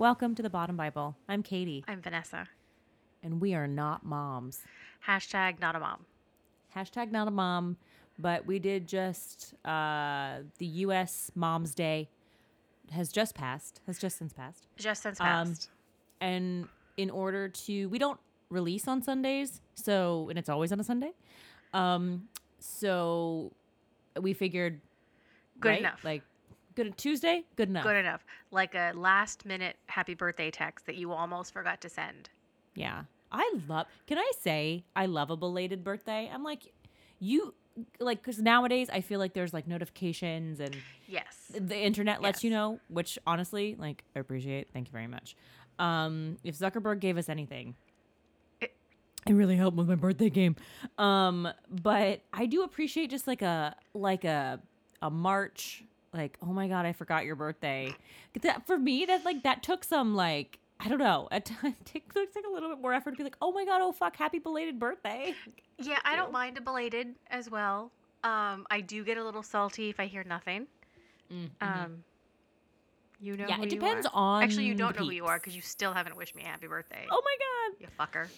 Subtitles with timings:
[0.00, 1.14] Welcome to the Bottom Bible.
[1.28, 2.48] I'm Katie, I'm Vanessa.
[3.22, 4.62] and we are not moms.
[5.06, 6.06] Hashtag not a mom.
[6.74, 7.76] Hashtag not a mom,
[8.18, 11.30] but we did just, uh, the U.S.
[11.34, 12.08] Mom's Day
[12.92, 14.68] has just passed, has just since passed.
[14.78, 15.68] Just since Um, passed.
[16.22, 20.84] and in order to we don't release on sundays so and it's always on a
[20.84, 21.12] sunday
[21.72, 22.28] um
[22.58, 23.52] so
[24.20, 24.80] we figured
[25.60, 26.04] Good right, enough.
[26.04, 26.22] like
[26.74, 27.44] good tuesday?
[27.56, 27.84] Good enough.
[27.84, 28.24] Good enough.
[28.50, 32.30] Like a last minute happy birthday text that you almost forgot to send.
[32.74, 33.02] yeah.
[33.32, 36.28] I love can i say i love a belated birthday?
[36.34, 36.72] I'm like
[37.20, 37.54] you
[38.00, 41.36] like because nowadays i feel like there's like notifications and Yes.
[41.54, 44.70] the internet lets you know which honestly like i appreciate.
[44.72, 45.36] Thank you very much.
[45.78, 47.76] Um if zuckerberg gave us anything
[48.60, 48.74] It-
[49.28, 50.56] it really helped with my birthday game.
[50.98, 54.60] Um but i do appreciate just like a like a
[55.02, 57.94] a march like oh my god i forgot your birthday
[58.42, 61.50] that for me that like that took some like i don't know it
[62.14, 64.16] looks like a little bit more effort to be like oh my god oh fuck
[64.16, 65.34] happy belated birthday
[65.82, 67.90] Yeah, I don't mind a belated as well.
[68.22, 70.66] Um, I do get a little salty if I hear nothing.
[71.62, 72.04] Um,
[73.18, 74.12] you know, yeah who it you depends are.
[74.12, 76.46] on Actually, you don't know who you are because you still haven't wished me a
[76.46, 77.06] happy birthday.
[77.10, 78.28] oh my god you fucker.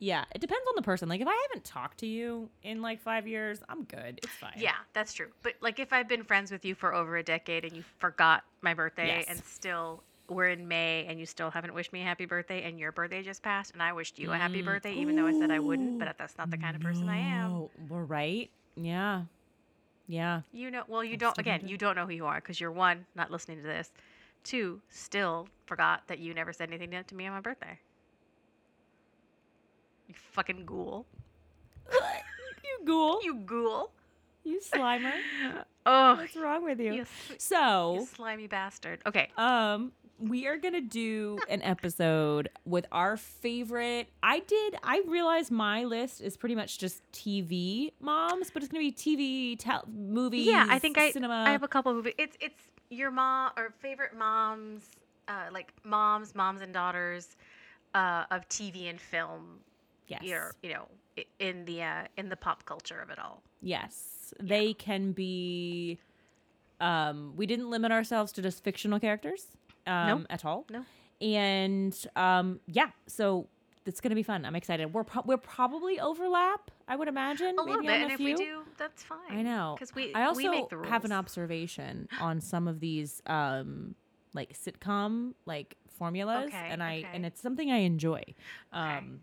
[0.00, 1.08] Yeah, it depends on the person.
[1.08, 4.20] Like if I haven't talked to you in like five years, I'm good.
[4.22, 4.52] It's fine.
[4.56, 5.28] Yeah, that's true.
[5.42, 8.44] But like, if I've been friends with you for over a decade and you forgot
[8.60, 9.26] my birthday Yes.
[9.28, 12.78] and still we're in May and you still haven't wished me a happy birthday and
[12.78, 14.66] your birthday just passed and I wished you a happy Mm.
[14.66, 17.16] birthday even though I said I wouldn't, but that's not the kind of person I
[17.18, 17.68] am.
[17.88, 18.50] We're right.
[18.76, 19.22] Yeah.
[20.06, 20.42] Yeah.
[20.52, 21.38] You know, well, you I'm don't.
[21.38, 23.90] Again, you don't know who you are because you're one, not listening to this.
[24.44, 27.78] Two, still forgot that you never said anything to me on my birthday.
[30.08, 31.06] You fucking ghoul.
[31.92, 33.20] you ghoul.
[33.22, 33.92] You, ghoul.
[34.44, 35.12] You slimer.
[35.90, 36.92] Oh, What's wrong with you?
[36.92, 39.00] you, s- you So, slimy bastard.
[39.06, 39.30] Okay.
[39.38, 44.08] um, we are gonna do an episode with our favorite.
[44.22, 44.76] I did.
[44.82, 49.56] I realized my list is pretty much just TV moms, but it's gonna be TV,
[49.58, 50.46] tel- movies.
[50.46, 51.44] Yeah, I think I cinema.
[51.46, 52.12] I have a couple movies.
[52.18, 52.60] It's it's
[52.90, 54.82] your mom or favorite moms,
[55.26, 57.34] uh, like moms, moms and daughters,
[57.94, 59.60] uh, of TV and film.
[60.08, 60.22] Yes.
[60.22, 60.88] Your you know
[61.38, 63.42] in the uh, in the pop culture of it all.
[63.60, 65.98] Yes, they can be.
[66.80, 69.46] Um, we didn't limit ourselves to just fictional characters
[69.86, 70.64] um, at all.
[70.70, 70.84] No.
[71.20, 73.48] And um, yeah, so
[73.84, 74.44] it's gonna be fun.
[74.44, 74.92] I'm excited.
[74.94, 76.70] We're pro- we're probably overlap.
[76.86, 79.18] I would imagine A little bit, and if we do, that's fine.
[79.30, 79.74] I know.
[79.76, 80.88] because we I also we make the rules.
[80.88, 83.94] have an observation on some of these um,
[84.34, 87.08] like sitcom like formulas, Okay, and I okay.
[87.12, 88.22] and it's something I enjoy.
[88.72, 89.20] Um,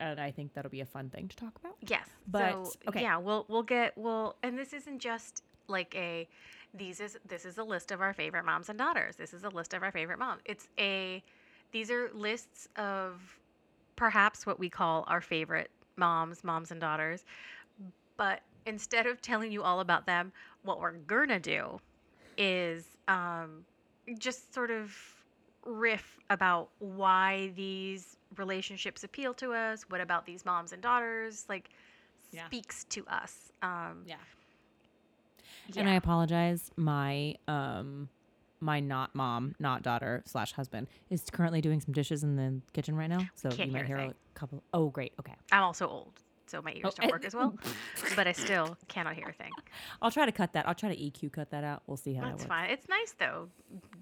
[0.00, 1.76] and I think that'll be a fun thing to talk about.
[1.86, 3.02] Yes, but- so, okay.
[3.02, 6.26] yeah, we'll we'll get we'll, and this isn't just like a
[6.74, 9.16] these is this is a list of our favorite moms and daughters.
[9.16, 10.40] This is a list of our favorite moms.
[10.44, 11.22] It's a
[11.72, 13.38] these are lists of
[13.96, 17.24] perhaps what we call our favorite moms, moms and daughters.
[18.16, 21.80] But instead of telling you all about them, what we're gonna do
[22.38, 23.64] is um,
[24.18, 24.96] just sort of
[25.66, 29.84] riff about why these relationships appeal to us.
[29.88, 31.70] What about these moms and daughters like
[32.32, 32.46] Yeah.
[32.46, 33.50] speaks to us?
[33.62, 34.16] Um, Yeah.
[35.72, 35.80] yeah.
[35.80, 36.70] And I apologize.
[36.76, 38.08] My um
[38.62, 42.94] my not mom, not daughter slash husband is currently doing some dishes in the kitchen
[42.94, 43.26] right now.
[43.34, 44.62] So Can't you might hear a hear a couple.
[44.74, 45.12] Oh, great.
[45.18, 46.20] Okay, I'm also old,
[46.50, 47.56] so my ears Oh, don't work as well.
[48.16, 49.52] but I still cannot hear a thing.
[50.02, 50.66] I'll try to cut that.
[50.68, 51.82] I'll try to EQ cut that out.
[51.86, 52.60] We'll see how That's that works.
[52.60, 52.70] fine.
[52.70, 53.48] It's nice though.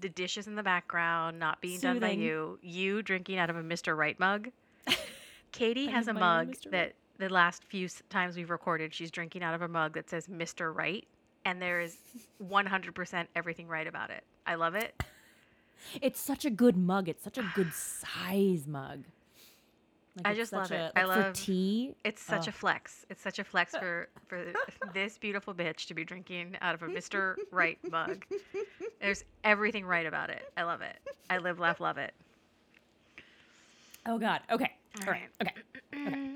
[0.01, 2.57] The dishes in the background, not being done by you.
[2.61, 3.95] You drinking out of a Mr.
[3.95, 4.49] Right mug.
[5.51, 9.11] Katie has a have my own mug that the last few times we've recorded, she's
[9.11, 10.73] drinking out of a mug that says Mr.
[10.73, 11.05] Right,
[11.45, 11.97] and there is
[12.49, 14.23] 100% everything right about it.
[14.47, 14.93] I love it.
[16.01, 17.07] It's such a good mug.
[17.07, 19.05] It's such a good size mug.
[20.17, 20.91] Like, I just love it.
[20.95, 21.93] I love- tea.
[22.03, 22.49] It's such Oh.
[22.49, 23.05] a flex.
[23.09, 23.79] It's such a flex uh.
[23.79, 24.43] for for
[24.93, 27.35] this beautiful bitch to be drinking out of a Mr.
[27.51, 28.25] Right mug.
[29.01, 30.51] There's everything right about it.
[30.57, 30.97] I love it.
[31.29, 32.13] I live, laugh, love it.
[34.05, 34.41] Oh God.
[34.51, 34.71] Okay.
[35.01, 35.29] All All right.
[35.41, 35.53] Okay.
[35.95, 36.35] Okay.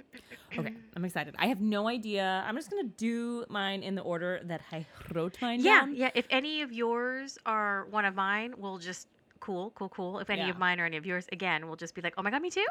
[0.59, 0.73] Okay.
[0.95, 1.35] I'm excited.
[1.39, 2.43] I have no idea.
[2.47, 5.95] I'm just gonna do mine in the order that I wrote mine Yeah, down.
[5.95, 6.05] yeah.
[6.05, 6.11] Yeah.
[6.15, 9.07] If any of yours are one of mine, we'll just
[9.39, 10.19] cool, cool, cool.
[10.19, 10.49] If any Yeah.
[10.51, 12.49] of mine or any of yours, again, we'll just be like, oh my god, me
[12.51, 12.65] too.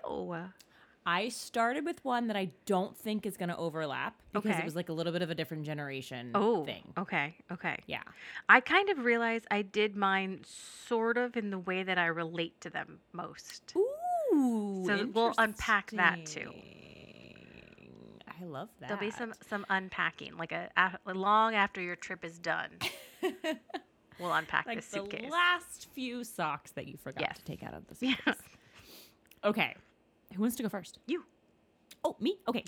[1.05, 4.61] I started with one that I don't think is going to overlap because Okay.
[4.61, 6.93] it was like a little bit of a different generation Oh, thing.
[6.97, 7.77] okay, okay.
[7.87, 8.03] Yeah.
[8.49, 12.61] I kind of realized I did mine sort of in the way that I relate
[12.61, 13.75] to them most.
[13.77, 14.85] Ooh.
[14.87, 16.53] So we'll unpack that too.
[18.41, 18.89] I love that.
[18.89, 20.69] There'll be some some unpacking, like a,
[21.07, 22.71] a long after your trip is done.
[24.21, 27.39] We'll unpack like this the last few socks that you forgot Yes.
[27.39, 28.15] to take out of the Yeah.
[28.17, 28.43] suitcase.
[29.43, 29.75] Okay.
[30.35, 30.99] Who wants to go first?
[31.07, 31.25] You.
[32.05, 32.37] Oh, me?
[32.49, 32.65] Okay.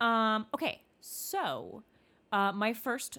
[0.00, 0.80] Um, okay.
[1.00, 1.82] So,
[2.32, 3.18] uh, my first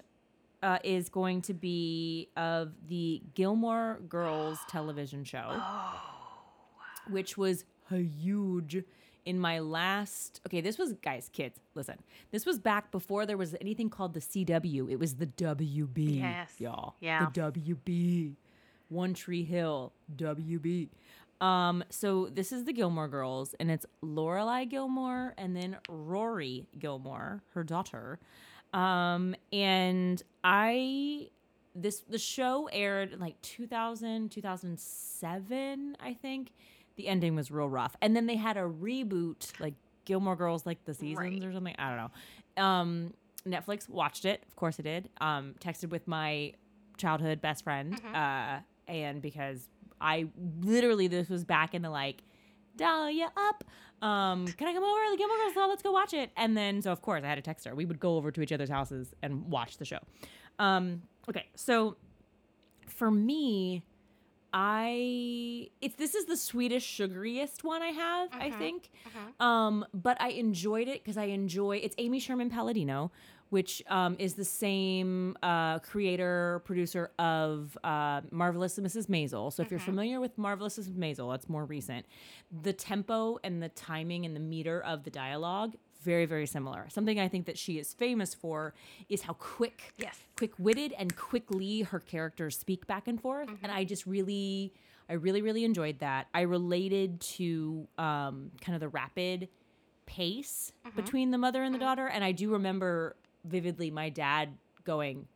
[0.62, 6.00] uh, is going to be of the Gilmore Girls television show, Oh,
[7.10, 8.84] which was huge
[9.24, 10.40] in my last.
[10.46, 11.96] Okay, this was, guys, kids, listen.
[12.30, 14.90] This was back before there was anything called the CW.
[14.90, 16.20] It was the WB.
[16.20, 16.52] Yes.
[16.58, 16.94] Y'all.
[17.00, 17.26] Yeah.
[17.34, 18.34] The WB.
[18.88, 19.92] One Tree Hill.
[20.16, 20.88] WB.
[21.42, 27.42] Um, so this is the Gilmore Girls, and it's Lorelai Gilmore and then Rory Gilmore,
[27.54, 28.18] her daughter.
[28.72, 31.28] Um, and I
[31.74, 36.52] this the show aired in like 2000, 2007, I think.
[36.96, 37.96] The ending was real rough.
[38.02, 39.74] And then they had a reboot, like
[40.04, 41.42] Gilmore Girls, like the seasons Right.
[41.44, 41.74] or something.
[41.78, 41.96] I don't
[42.56, 42.62] know.
[42.62, 43.14] Um,
[43.46, 44.42] Netflix watched it.
[44.46, 45.08] Of course, I did.
[45.20, 46.52] Um, texted with my
[46.98, 47.98] childhood best friend.
[48.14, 49.68] Uh, and because
[50.02, 50.26] I
[50.60, 52.22] literally, this was back in the like,
[52.76, 53.64] dial-up.
[54.02, 55.16] Um, can I come over?
[55.16, 56.30] Gilmore Girls, oh, let's go watch it.
[56.36, 57.74] And then, so of course, I had to text her.
[57.74, 59.98] We would go over to each other's houses and watch the show.
[60.58, 61.96] Um, okay, so
[62.88, 63.84] for me,
[64.54, 68.90] I it's this is the sweetest, sugariest one I have, I think.
[69.40, 73.10] Um, but I enjoyed it because I enjoy it's Amy Sherman Palladino,
[73.52, 79.08] which um, is the same uh, creator producer of uh, Marvelous Mrs.
[79.08, 79.52] Maisel.
[79.52, 80.96] So if you're familiar with Marvelous Mrs.
[80.96, 82.06] Maisel, that's more recent.
[82.62, 86.86] The tempo and the timing and the meter of the dialogue very very similar.
[86.88, 88.72] Something I think that she is famous for
[89.10, 90.18] is how quick Yes.
[90.36, 94.72] quick-witted and quickly her characters speak back and forth and i just really
[95.08, 99.48] i really really enjoyed that i related to um, kind of the rapid
[100.06, 104.50] pace between the mother and the daughter and i do remember vividly my dad
[104.84, 105.26] going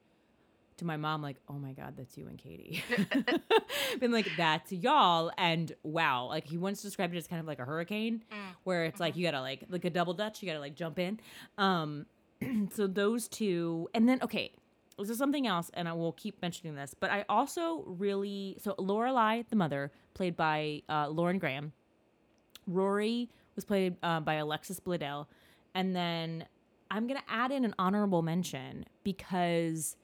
[0.76, 2.82] to my mom like oh my god that's you and katie.
[4.00, 7.58] Been like that's y'all and wow like he once described it as kind of like
[7.58, 8.22] a hurricane
[8.64, 11.18] where it's like you gotta like like a double dutch you gotta like jump in.
[11.56, 12.06] Um
[12.72, 14.52] so those two and then okay
[14.98, 18.74] this is something else and i will keep mentioning this but i also really so
[18.74, 21.72] lorelai the mother played by uh, lauren graham.
[22.66, 25.26] Rory was played uh, by alexis bledel
[25.74, 26.44] and then
[26.90, 29.96] i'm gonna add in an honorable mention because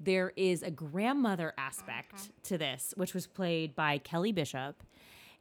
[0.00, 4.82] there is a grandmother aspect to this which was played by kelly bishop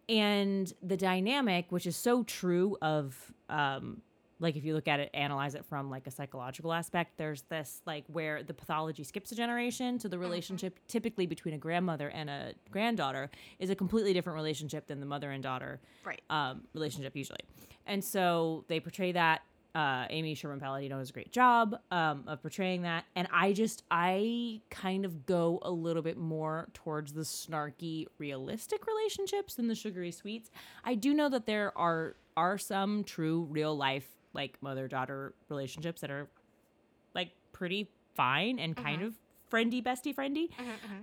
[0.10, 4.02] and the dynamic which is so true of um
[4.40, 7.82] like if you look at it analyze it from like a psychological aspect there's this
[7.86, 12.30] like where the pathology skips a generation so the relationship typically between a grandmother and
[12.30, 13.30] a granddaughter
[13.60, 16.22] is a completely different relationship than the mother and daughter Right.
[16.30, 17.40] um, relationship usually.
[17.86, 19.42] And so they portray that.
[19.76, 23.82] Uh, Amy Sherman Palladino does a great job um, of portraying that, and I just
[23.90, 29.74] I kind of go a little bit more towards the snarky, realistic relationships than the
[29.76, 30.52] sugary sweets.
[30.84, 36.02] I do know that there are are some true real life like mother daughter relationships
[36.02, 36.28] that are
[37.16, 39.14] like pretty fine and kind of
[39.52, 40.50] friendy bestie friendy.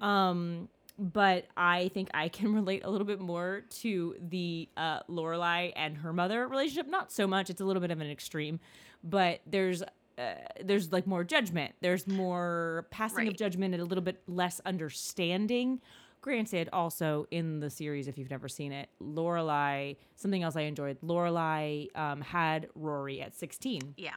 [0.05, 0.69] Um,
[1.01, 5.97] but I think I can relate a little bit more to the uh, Lorelai and
[5.97, 6.89] her mother relationship.
[6.89, 8.61] Not so much; it's a little bit of an extreme,
[9.03, 11.75] but there's uh, there's like more judgment.
[11.81, 15.81] There's more passing of judgment and a little bit less understanding.
[16.23, 19.97] Granted, also in the series, if you've never seen it, Lorelai.
[20.17, 21.01] Something else I enjoyed.
[21.01, 23.95] Lorelai um, had Rory at 16.
[23.97, 24.11] Yeah.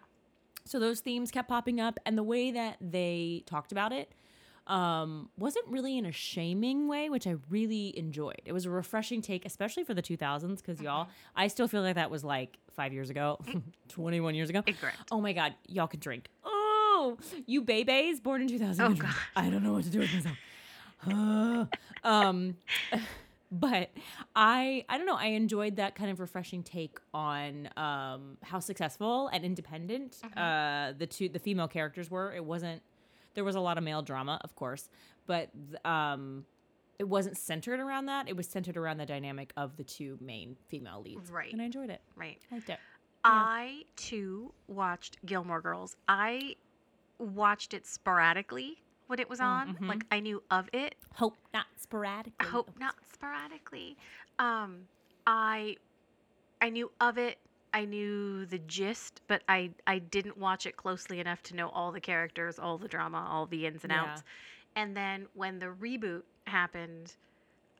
[0.65, 4.11] So those themes kept popping up, and the way that they talked about it
[4.67, 8.41] um, wasn't really in a shaming way, which I really enjoyed.
[8.45, 11.95] It was a refreshing take, especially for the 2000s, because y'all, I still feel like
[11.95, 13.39] that was like five years ago,
[13.89, 14.61] 21 years ago.
[15.11, 16.27] Oh my God, y'all can drink.
[16.45, 18.85] Oh, you babies born in 2000.
[18.85, 19.15] Oh, gosh.
[19.35, 20.37] I don't know what to do with myself.
[22.03, 22.55] um,
[23.51, 23.89] but
[24.35, 25.17] I I don't know.
[25.17, 31.05] I enjoyed that kind of refreshing take on um, how successful and independent uh, the
[31.05, 32.33] two the female characters were.
[32.33, 32.81] It wasn't
[33.33, 34.89] there was a lot of male drama, of course,
[35.27, 35.49] but
[35.85, 36.45] um,
[36.99, 38.27] it wasn't centered around that.
[38.29, 41.31] It was centered around the dynamic of the two main female leads.
[41.31, 41.51] Right.
[41.51, 42.01] and I enjoyed it.
[42.15, 42.39] Right.
[42.51, 42.79] I liked it.
[43.25, 45.95] I too watched Gilmore Girls.
[46.07, 46.55] I
[47.19, 49.75] watched it sporadically when it was on.
[49.77, 49.87] mhm.
[49.87, 50.95] Like I knew of it.
[51.15, 52.47] Hope not sporadically.
[52.49, 53.95] Hope not sporadically.
[54.39, 54.87] Um,
[55.25, 55.77] I
[56.61, 57.37] I knew of it.
[57.73, 61.91] I knew the gist, but I I didn't watch it closely enough to know all
[61.91, 64.03] the characters, all the drama, all the ins and Yeah.
[64.11, 64.23] outs.
[64.75, 67.15] And then when the reboot happened,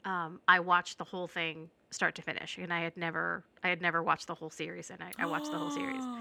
[0.05, 3.81] um, I watched the whole thing start to finish, and I had never I had
[3.81, 6.07] never watched the whole series, and I, I watched the whole series.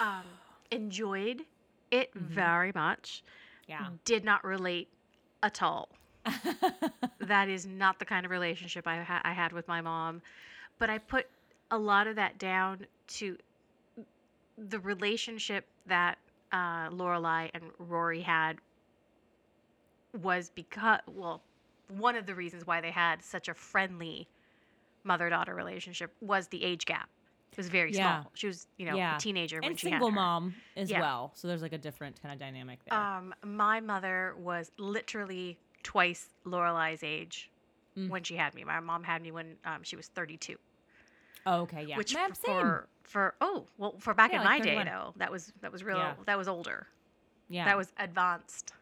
[0.00, 0.26] Um,
[0.70, 1.42] enjoyed
[1.90, 2.28] it Mhm.
[2.28, 3.22] very much.
[3.66, 3.90] yeah.
[4.04, 4.88] Did not relate
[5.42, 5.88] at all
[7.20, 10.22] that is not the kind of relationship I, ha- I had with my mom.
[10.78, 11.26] But I put
[11.70, 13.36] a lot of that down to
[14.58, 16.18] the relationship that
[16.52, 18.58] uh, Lorelai and Rory had
[20.20, 21.42] was because, well,
[21.88, 24.26] one of the reasons why they had such a friendly
[25.04, 27.08] mother daughter relationship was the age gap.
[27.52, 28.20] It was very Yeah.
[28.22, 28.32] small.
[28.34, 29.16] She was, you know, Yeah.
[29.16, 31.00] a teenager when and she single mom as Yeah.
[31.00, 31.32] well.
[31.34, 32.98] So there's like a different kind of dynamic there.
[32.98, 37.50] Um, my mother was literally twice Lorelai's age
[37.96, 38.08] Mm.
[38.08, 38.62] when she had me.
[38.62, 40.56] My mom had me when um, she was 32.
[41.46, 41.96] Oh, okay, yeah.
[41.96, 42.54] Which Ma'am, f- same.
[42.60, 45.72] for for oh well for back Yeah, in like my day though that was that
[45.72, 46.14] was real Yeah.
[46.26, 46.86] that was older.
[47.48, 47.64] yeah.
[47.64, 48.72] That was advanced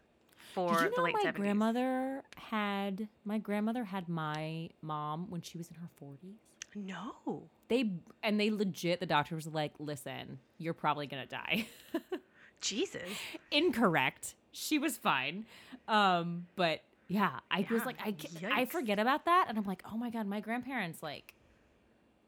[0.55, 1.35] for Did you know the late my 70s.
[1.37, 6.35] grandmother had my grandmother had my mom when she was in her 40s?
[6.75, 7.43] No.
[7.69, 7.91] They
[8.23, 11.67] and they legit the doctor was like, "Listen, you're probably going to die."
[12.61, 13.03] Jesus.
[13.51, 14.35] Incorrect.
[14.53, 15.47] She was fine.
[15.87, 19.83] Um but yeah, I was like I ca- I forget about that and I'm like,
[19.91, 21.35] "Oh my god, my grandparents like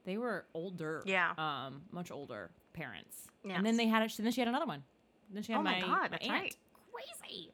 [0.05, 1.03] they were older.
[1.07, 1.33] Yeah.
[1.39, 3.29] Um much older parents.
[3.49, 4.83] And then they had it then she had another one.
[5.33, 6.33] Then she had Oh my my God, that's aunt.
[6.43, 6.57] right.
[6.93, 7.51] Crazy.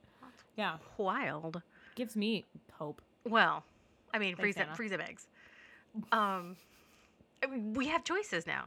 [0.56, 1.62] Yeah, Wild.
[1.94, 3.02] gives me hope.
[3.28, 3.62] Well,
[4.14, 4.74] I mean, Thanks, freeze Anna.
[4.74, 5.26] freeze eggs.
[6.12, 6.56] Um,
[7.42, 8.66] I mean, we have choices now.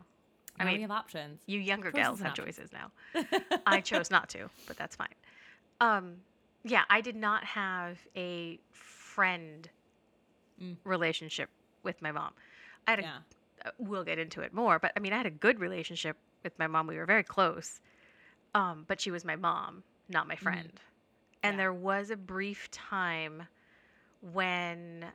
[0.59, 1.41] I Now we have options.
[1.48, 2.57] you younger choices girls have options.
[2.57, 2.91] choices now.
[3.65, 5.07] I chose not to, but that's fine.
[5.81, 6.17] Um,
[6.63, 9.69] yeah, I did not have a friend
[10.62, 10.75] Mm.
[10.83, 11.50] relationship
[11.83, 12.33] with my mom.
[12.86, 13.17] I had a, yeah.
[13.78, 16.68] We'll get into it more, but I mean, I had a good relationship with my
[16.68, 16.88] mom.
[16.88, 17.82] We were very close.
[18.56, 20.80] Um, but she was my mom, not my friend.
[21.44, 21.60] And Yeah.
[21.60, 23.44] there was a brief time
[24.22, 25.06] when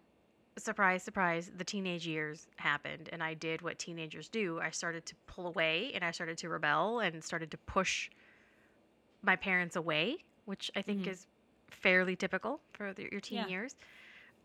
[0.57, 5.15] surprise surprise the teenage years happened and i did what teenagers do i started to
[5.27, 8.09] pull away and i started to rebel and started to push
[9.23, 11.09] my parents away which i think Mhm.
[11.09, 11.27] is
[11.71, 13.47] fairly typical for the, your teen Yeah.
[13.49, 13.75] years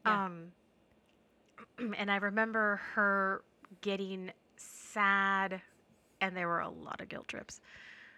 [0.06, 0.26] Yeah.
[0.26, 0.52] um
[1.98, 3.44] and i remember her
[3.82, 5.62] getting sad
[6.22, 7.60] and there were a lot of guilt trips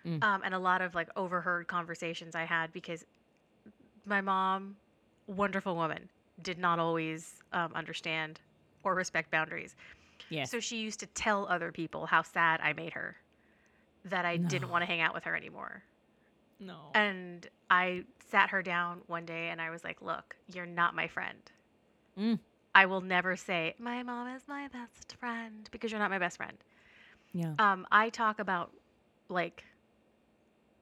[0.03, 0.23] Mm.
[0.23, 3.05] um, and a lot of like overheard conversations i had because
[4.03, 4.77] my mom
[5.27, 6.09] wonderful woman
[6.41, 8.39] did not always um, understand
[8.83, 9.75] or respect boundaries
[10.29, 10.49] Yes.
[10.49, 13.15] so she used to tell other people how sad i made her
[14.05, 15.83] that i didn't want to hang out with her anymore
[16.59, 16.77] no.
[16.95, 21.07] and i sat her down one day and i was like look you're not my
[21.07, 21.51] friend
[22.17, 22.39] Mm.
[22.75, 26.37] I will never say my mom is my best friend because you're not my best
[26.37, 26.57] friend
[27.33, 27.53] yeah.
[27.59, 28.71] um, i talk about
[29.29, 29.63] like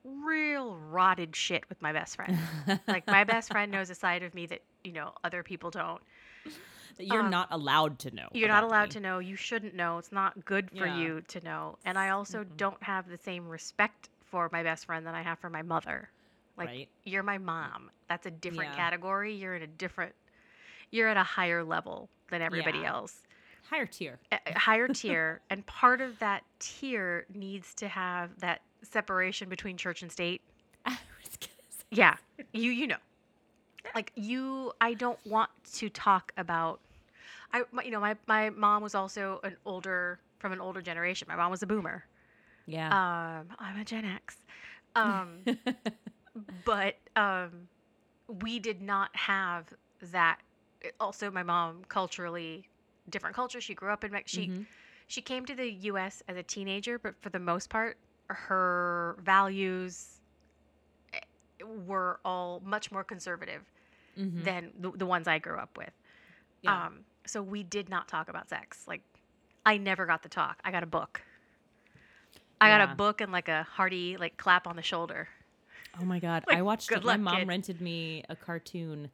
[0.03, 2.35] real rotted shit with my best friend
[2.87, 6.01] like my best friend knows a side of me that you know other people don't
[6.97, 8.27] that you're um, not allowed to know.
[8.33, 8.89] you're not allowed me.
[8.91, 11.01] to know you shouldn't know it's not good for Yeah.
[11.01, 12.57] you to know and i also Mm-mm.
[12.57, 16.09] don't have the same respect for my best friend that i have for my mother
[16.57, 16.89] like right.
[17.03, 18.75] you're my mom that's a different Yeah.
[18.75, 20.13] category you're in a different
[20.91, 22.89] you're at a higher level than everybody Yeah.
[22.93, 23.21] else.
[23.69, 24.19] Higher tier.
[24.31, 30.01] a higher tier and part of that tier needs to have that separation between church
[30.01, 30.41] and state.
[30.85, 30.91] I
[31.23, 32.15] was gonna say- yeah
[32.53, 32.97] you you know.
[33.95, 36.79] Like you i don't want to talk about
[37.53, 41.27] i my- you know my, my mom was also an older from an older generation.
[41.29, 42.03] My mom was a boomer.
[42.65, 42.87] Yeah.
[43.39, 44.37] um i'm a gen x.
[44.95, 45.39] Um
[46.65, 47.67] but um
[48.41, 49.65] we did not have
[50.11, 50.39] that
[50.99, 52.67] also my mom culturally
[53.09, 54.65] different culture she grew up in Mex- she Mhm.
[55.07, 60.19] she came to the US as a teenager but for the most part her values
[61.13, 61.19] eh,
[61.87, 63.63] were all much more conservative
[64.17, 64.43] Mhm.
[64.43, 65.91] than the, the ones I grew up with
[66.61, 66.85] Yeah.
[66.85, 69.01] um so we did not talk about sex like
[69.65, 71.21] I never got the talk I got a book
[72.61, 75.29] I got a book and like a hearty like clap on the shoulder
[75.99, 76.43] oh my god.
[76.47, 77.47] like, I watched good luck, my mom kid.
[77.47, 79.09] rented me a cartoon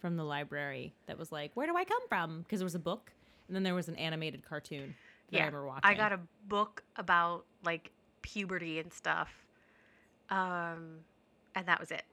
[0.00, 2.78] from the library that was like, "Where do I come from?" Because there was a
[2.80, 3.12] book,
[3.48, 4.94] and then there was an animated cartoon
[5.30, 5.90] that I Yeah, remember watching.
[5.90, 7.90] I got a book about like
[8.22, 9.46] puberty and stuff.
[10.30, 11.00] Um
[11.54, 12.04] and that was it.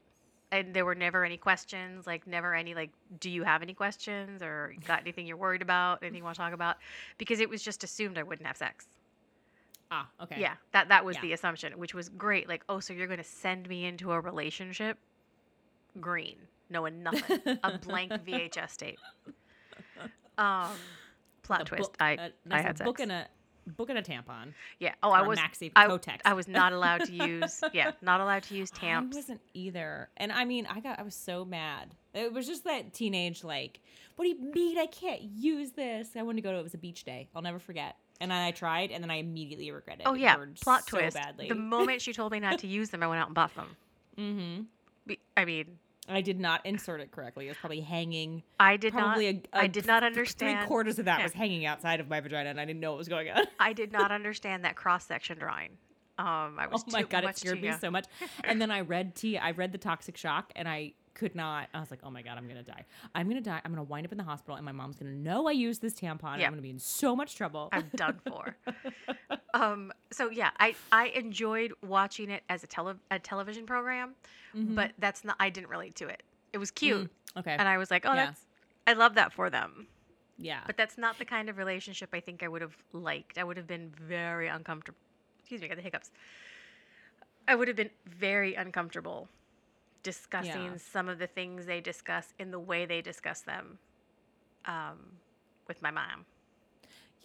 [0.51, 4.41] And there were never any questions, like never any like do you have any questions
[4.41, 6.77] or got anything you're worried about, anything you want to talk about?
[7.17, 8.87] Because it was just assumed I wouldn't have sex.
[9.91, 10.35] ah okay.
[10.39, 11.21] Yeah, that that was Yeah.
[11.21, 12.47] the assumption, which was great.
[12.47, 14.97] Like, oh, so you're going to send me into a relationship?
[15.99, 16.47] Green.
[16.69, 17.39] Knowing nothing.
[17.63, 18.99] a blank VHS tape.
[20.37, 20.69] Um,
[21.43, 21.83] plot A twist.
[21.83, 23.01] book- I a, I had book sex.
[23.01, 23.27] and a
[23.67, 24.53] book and a tampon.
[24.79, 24.93] yeah.
[25.01, 25.39] Oh, I a was.
[25.39, 26.19] maxi I, Kotex.
[26.25, 27.61] I was not allowed to use.
[27.73, 30.09] Yeah, not allowed to use I wasn't either.
[30.17, 31.95] And I mean, I got I was so mad.
[32.13, 33.79] It was just that teenage like,
[34.17, 36.09] what do you mean I can't use this?
[36.15, 37.27] I wanted to go to it was a beach day.
[37.35, 37.95] I'll never forget.
[38.21, 41.15] And then I tried and then I immediately regretted Oh yeah, plot so twist.
[41.17, 41.47] badly.
[41.49, 43.75] The moment she told me not to use them, I went out and bought them.
[44.17, 45.13] mm-hmm.
[45.37, 47.45] I mean, I did not insert it correctly.
[47.45, 48.43] It was probably hanging.
[48.59, 49.47] I did probably not.
[49.53, 50.59] a, a I did not understand.
[50.59, 51.25] Three quarters of that Yeah.
[51.25, 53.43] was hanging outside of my vagina, and I didn't know what was going on.
[53.59, 55.71] I did not understand that cross section drawing.
[56.17, 58.05] Um, I Oh was my too god, it scared me so much.
[58.43, 59.37] And then I read T.
[59.37, 61.69] I read the Toxic Shock, and I could not.
[61.73, 62.85] I was like, oh my god, I'm gonna die.
[63.15, 63.59] I'm gonna die.
[63.65, 65.93] I'm gonna wind up in the hospital, and my mom's gonna know I used this
[65.93, 66.35] tampon.
[66.35, 67.67] and I'm gonna be in so much trouble.
[67.73, 68.55] I'm done for.
[69.55, 74.13] um, so yeah, I I enjoyed watching it as a tele a television program,
[74.53, 74.75] Mhm.
[74.75, 75.35] but that's not.
[75.39, 76.21] I didn't relate to it.
[76.53, 77.55] It was cute, Mm, okay.
[77.57, 78.25] and I was like, oh, Yeah.
[78.27, 78.41] that's.
[78.87, 79.87] I love that for them,
[80.37, 80.61] yeah.
[80.67, 83.37] but that's not the kind of relationship I think I would have liked.
[83.37, 84.99] I would have been very uncomfortable.
[85.39, 86.11] Excuse me, I got the hiccups.
[87.47, 89.27] I would have been very uncomfortable
[90.03, 90.77] discussing Yeah.
[90.77, 93.79] some of the things they discuss in the way they discuss them
[94.65, 95.17] um,
[95.67, 96.25] with my mom.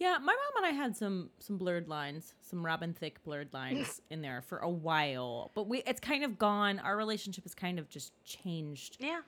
[0.01, 4.01] Yeah, my mom and I had some some blurred lines, some Robin Thicke blurred lines
[4.09, 6.79] in there for a while, but we it's kind of gone.
[6.79, 8.97] Our relationship has kind of just changed.
[8.99, 9.21] Yeah,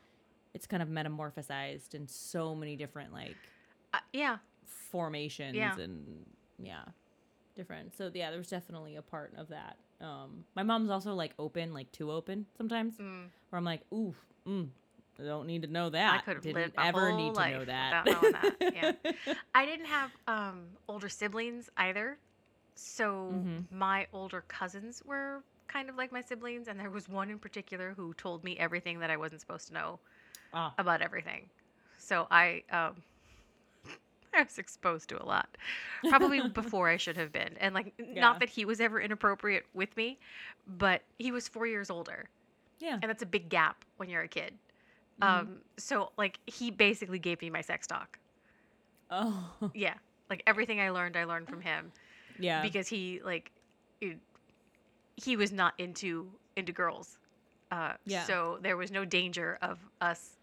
[0.55, 3.35] It's kind of metamorphosized in so many different like
[3.93, 5.77] uh, yeah, formations Yeah.
[5.77, 6.25] and
[6.57, 6.85] yeah,
[7.55, 7.95] different.
[7.95, 9.77] So yeah, there's definitely a part of that.
[10.01, 13.27] Um, my mom's also like open, like too open sometimes, Mm.
[13.51, 14.15] where I'm like, ooh,
[14.47, 14.69] mm,
[15.19, 16.15] I don't need to know that.
[16.15, 18.05] I could have Didn't lived my ever whole need to know that.
[18.05, 19.33] without knowing that, yeah.
[19.55, 22.17] I didn't have um, older siblings either,
[22.75, 23.63] so Mhm.
[23.71, 27.93] my older cousins were kind of like my siblings, and there was one in particular
[27.95, 29.99] who told me everything that I wasn't supposed to know
[30.53, 30.73] Ah.
[30.77, 31.49] about everything.
[31.97, 32.95] So I um,
[34.33, 35.47] I was exposed to a lot,
[36.09, 38.21] probably before I should have been, and like Yeah.
[38.21, 40.17] not that he was ever inappropriate with me,
[40.77, 42.29] but he was four years older
[42.79, 42.93] yeah.
[43.01, 44.53] and that's a big gap when you're a kid.
[45.21, 45.27] Mhm.
[45.27, 48.19] Um, so like he basically gave me my sex talk.
[49.11, 49.95] Oh, Yeah,
[50.29, 51.91] like everything I learned, I learned from him
[52.39, 52.61] yeah.
[52.61, 53.51] because he like
[54.01, 54.17] it,
[55.15, 57.17] he was not into into girls.
[57.71, 58.23] Uh, Yeah.
[58.25, 60.37] So there was no danger of us.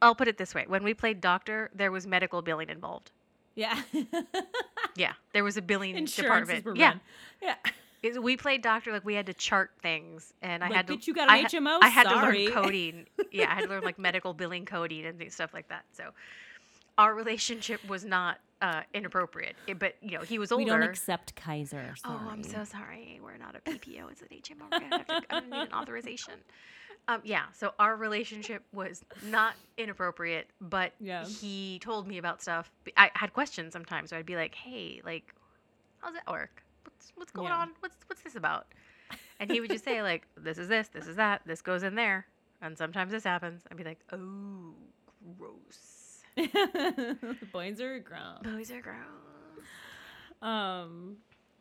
[0.00, 3.12] I'll put it this way: when we played doctor, there was medical billing involved.
[3.54, 3.80] yeah.
[4.96, 6.78] Yeah, there was a billing Insurances department.
[6.78, 6.94] yeah.
[7.42, 7.56] Yeah.
[8.20, 10.96] We played doctor like we had to chart things, and I Like, had to.
[10.96, 11.78] "Bitch, you got an I HMO?
[11.82, 13.06] I had Sorry." to learn coding.
[13.32, 15.84] yeah, I had to learn like medical billing coding and things, stuff like that.
[15.92, 16.10] So,
[16.98, 20.64] our relationship was not uh, inappropriate, It- but you know he was older.
[20.64, 21.94] We don't accept Kaiser.
[21.96, 22.18] Sorry.
[22.22, 23.20] oh, I'm so sorry.
[23.22, 24.10] We're not a PPO.
[24.12, 24.62] It's an HMO.
[24.70, 25.22] We're gonna have to.
[25.28, 26.34] Gonna need an authorization.
[27.06, 27.44] Um, yeah.
[27.52, 31.26] So our relationship was not inappropriate, but Yeah.
[31.26, 32.70] he told me about stuff.
[32.96, 35.34] I had questions sometimes, so I'd be like, "Hey, like,
[36.00, 36.62] how's that work?
[36.84, 37.58] What's what's going Yeah.
[37.58, 37.70] on?
[37.80, 38.66] What's what's this about?"
[39.40, 40.88] And he would just say like, "This is this.
[40.88, 41.42] This is that.
[41.46, 42.26] This goes in there."
[42.62, 43.62] And sometimes this happens.
[43.70, 44.74] I'd be like, "Oh,
[45.38, 46.22] gross.
[47.52, 48.38] Boys are grown.
[48.42, 48.96] Boys are gross."
[50.42, 51.16] Um,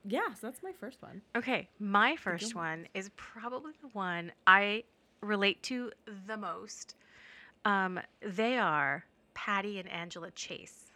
[0.05, 0.33] yeah.
[0.33, 1.21] So that's my first one.
[1.35, 2.79] Okay, my first one.
[2.81, 4.83] one is probably the one I
[5.21, 5.91] relate to
[6.27, 6.95] the most.
[7.65, 10.91] Um, they are Patty and Angela Chase.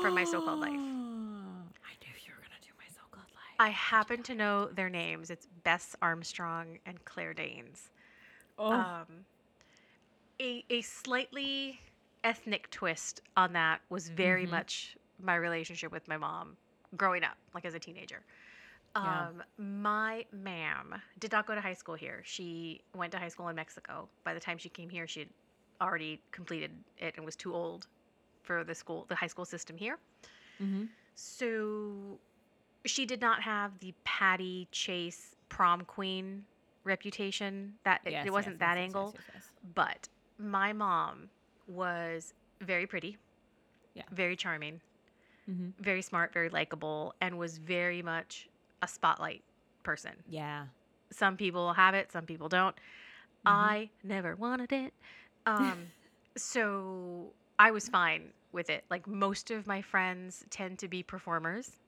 [0.00, 0.70] From My So-Called Life.
[0.70, 3.43] I knew you were gonna do my so-called life.
[3.58, 5.30] I happen to know their names.
[5.30, 7.90] It's Bess Armstrong and Claire Danes.
[8.58, 9.26] oh, Um,
[10.40, 11.80] a, a slightly
[12.24, 14.50] ethnic twist on that was very Mhm.
[14.50, 16.56] much my relationship with my mom
[16.96, 18.24] growing up, like as a teenager.
[18.94, 19.28] Yeah.
[19.28, 22.22] Um, my ma'am did not go to high school here.
[22.24, 24.08] She went to high school in Mexico.
[24.24, 25.28] By the time she came here, she had
[25.80, 27.86] already completed it and was too old
[28.42, 29.98] for the school, the high school system here.
[30.60, 30.88] Mhm.
[31.14, 32.18] So
[32.84, 36.44] she did not have the Patty Chase prom queen
[36.84, 37.74] reputation.
[37.84, 39.16] That it, Yes, it wasn't yes, that yes, angle.
[39.74, 41.30] But my mom
[41.66, 43.16] was very pretty,
[43.94, 44.02] Yeah.
[44.10, 44.80] very charming,
[45.48, 45.74] Mhm.
[45.78, 48.48] very smart, very likable, and was very much
[48.82, 49.42] a spotlight
[49.82, 50.22] person.
[50.26, 50.66] Yeah.
[51.10, 52.76] Some people have it, some people don't.
[52.76, 52.80] Mhm.
[53.46, 54.94] I never wanted it.
[55.46, 55.92] Um,
[56.36, 58.84] so I was fine with it.
[58.90, 61.78] Like most of my friends tend to be performers,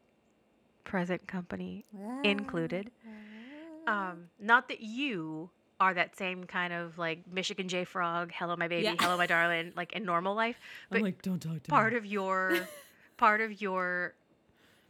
[0.87, 1.85] present company
[2.25, 2.91] included.
[3.87, 8.67] Um, not that you are that same kind of like Michigan J Frog, hello my
[8.69, 8.95] baby, Yeah.
[8.99, 10.57] hello my darling, like in normal life.
[10.91, 11.99] I'm but like, don't talk to Part me.
[11.99, 12.69] of your
[13.19, 14.15] part of your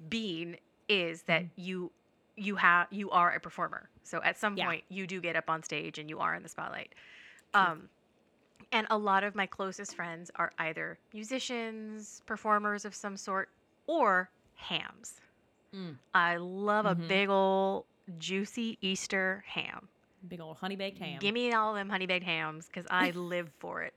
[0.08, 0.56] being
[0.88, 1.50] is that Mhm.
[1.56, 1.92] you
[2.36, 3.88] you have you are a performer.
[4.04, 4.66] So at some Yeah.
[4.66, 6.94] point you do get up on stage and you are in the spotlight.
[7.52, 7.62] True.
[7.62, 7.90] Um
[8.72, 13.48] And a lot of my closest friends are either musicians, performers of some sort,
[13.86, 15.20] or hams.
[15.76, 15.96] Mm.
[16.14, 16.90] I love Mhm.
[16.90, 17.84] a big old
[18.18, 19.88] juicy Easter ham.
[20.28, 21.18] Big old honey baked ham.
[21.20, 23.94] Give me all them honey baked hams because I live for it.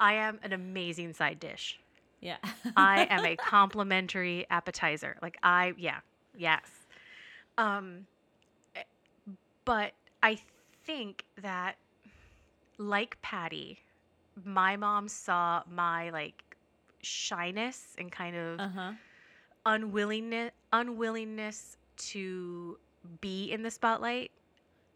[0.00, 1.78] I am an amazing side dish.
[2.20, 2.36] yeah.
[2.76, 5.16] I am a complimentary appetizer.
[5.20, 6.00] Like I, yeah,
[6.36, 6.62] yes.
[7.58, 8.06] Um,
[8.76, 8.82] eh,
[9.64, 10.38] but I
[10.84, 11.76] think that,
[12.78, 13.78] like Patty,
[14.44, 16.42] my mom saw my like
[17.02, 18.92] shyness and kind of Uh huh.
[19.66, 22.78] Unwillingness unwillingness to
[23.20, 24.30] be in the spotlight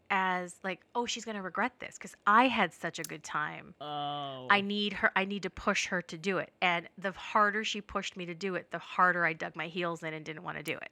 [0.09, 4.47] as like oh she's gonna regret this because i had such a good time Oh.
[4.49, 7.81] i need her i need to push her to do it and the harder she
[7.81, 10.57] pushed me to do it the harder i dug my heels in and didn't want
[10.57, 10.91] to do it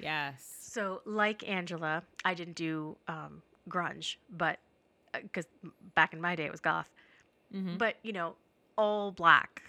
[0.00, 0.56] Yes.
[0.60, 4.58] so like angela i didn't do um, grunge but
[5.22, 5.46] because
[5.94, 6.90] back in my day it was goth
[7.54, 7.78] Mm-hmm.
[7.78, 8.34] but you know
[8.76, 9.62] all black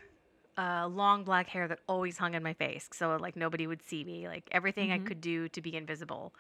[0.60, 4.04] uh, long black hair that always hung in my face so like nobody would see
[4.04, 5.06] me like everything i Mhm.
[5.08, 6.34] could do to be invisible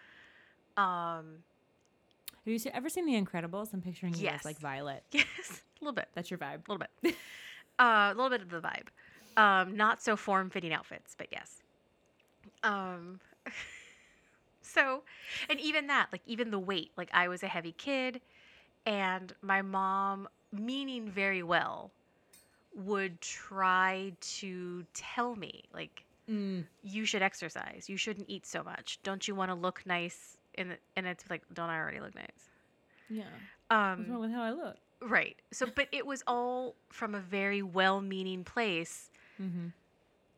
[0.77, 1.25] um
[2.45, 3.73] Have you ever seen The Incredibles?
[3.73, 5.03] I'm picturing you as like Violet.
[5.11, 6.61] yes a little bit That's your vibe.
[6.67, 7.15] a little bit
[7.79, 8.87] uh, a little bit of the vibe
[9.37, 11.61] um not so form-fitting outfits but yes
[12.63, 13.19] um
[14.61, 15.03] so
[15.49, 18.19] and even that like even the weight like i was a heavy kid
[18.85, 21.91] and my mom meaning very well
[22.79, 26.65] would try to tell me like Mm.
[26.83, 30.77] you should exercise you shouldn't eat so much don't you want to look nice the,
[30.95, 32.49] and it's like don't i already look nice
[33.09, 33.23] Yeah.
[33.67, 34.77] What's wrong um with how I look?
[35.01, 39.09] right so but it was all from a very well-meaning place
[39.41, 39.67] Mm-hmm.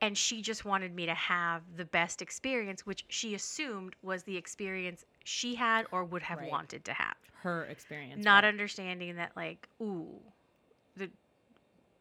[0.01, 4.37] and she just wanted me to have the best experience which she assumed was the
[4.37, 6.49] experience she had or would have Right.
[6.49, 8.23] wanted to have Her experience.
[8.23, 8.49] not right?
[8.49, 10.21] understanding that like ooh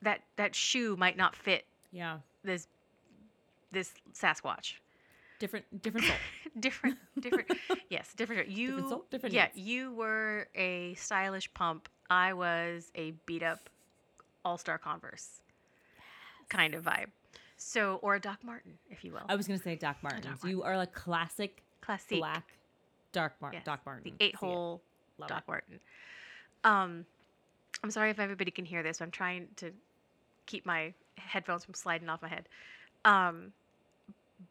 [0.02, 2.18] that that shoe might not fit Yeah.
[2.44, 2.66] this
[3.72, 4.74] this sasquatch
[5.38, 5.82] Different.
[5.82, 6.16] Different soul.
[6.60, 7.50] different different
[7.88, 9.66] yes different you soul, different yeah needs.
[9.68, 13.70] you were a stylish pump i was a beat up
[14.44, 15.40] all-star converse
[16.48, 17.06] kind of vibe
[17.56, 20.24] so or a doc martin if you will I was gonna say Doc Martens.
[20.24, 20.44] Martens.
[20.50, 22.44] You are like classic classic black
[23.12, 24.04] Doc Mar- Yes, Doc Martens.
[24.18, 24.82] the eight hole
[25.28, 25.48] doc it.
[25.48, 25.80] martin
[26.64, 27.04] um
[27.84, 29.70] i'm sorry if everybody can hear this i'm trying to
[30.50, 32.48] keep my headphones from sliding off my head.
[33.04, 33.52] Um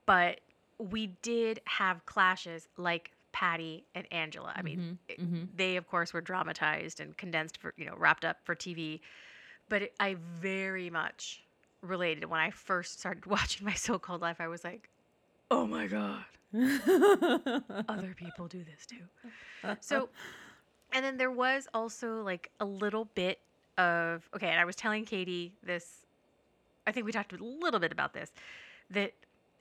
[0.06, 0.40] but
[0.78, 4.54] we did have clashes like patty and angela.
[4.56, 5.48] I mean Mhm, it- mhm.
[5.56, 9.02] they of course were dramatized and condensed for you know wrapped up for tv
[9.68, 11.44] but it, i very much
[11.82, 12.26] related.
[12.26, 14.90] When i first started watching my so-called life i was like
[15.52, 16.26] oh my god
[17.88, 19.06] other people do this too.
[19.82, 20.10] So
[20.92, 23.40] and then there was also like a little bit
[23.80, 26.06] of okay and i was telling katie this
[26.86, 28.32] i think we talked a little bit about this
[28.90, 29.14] that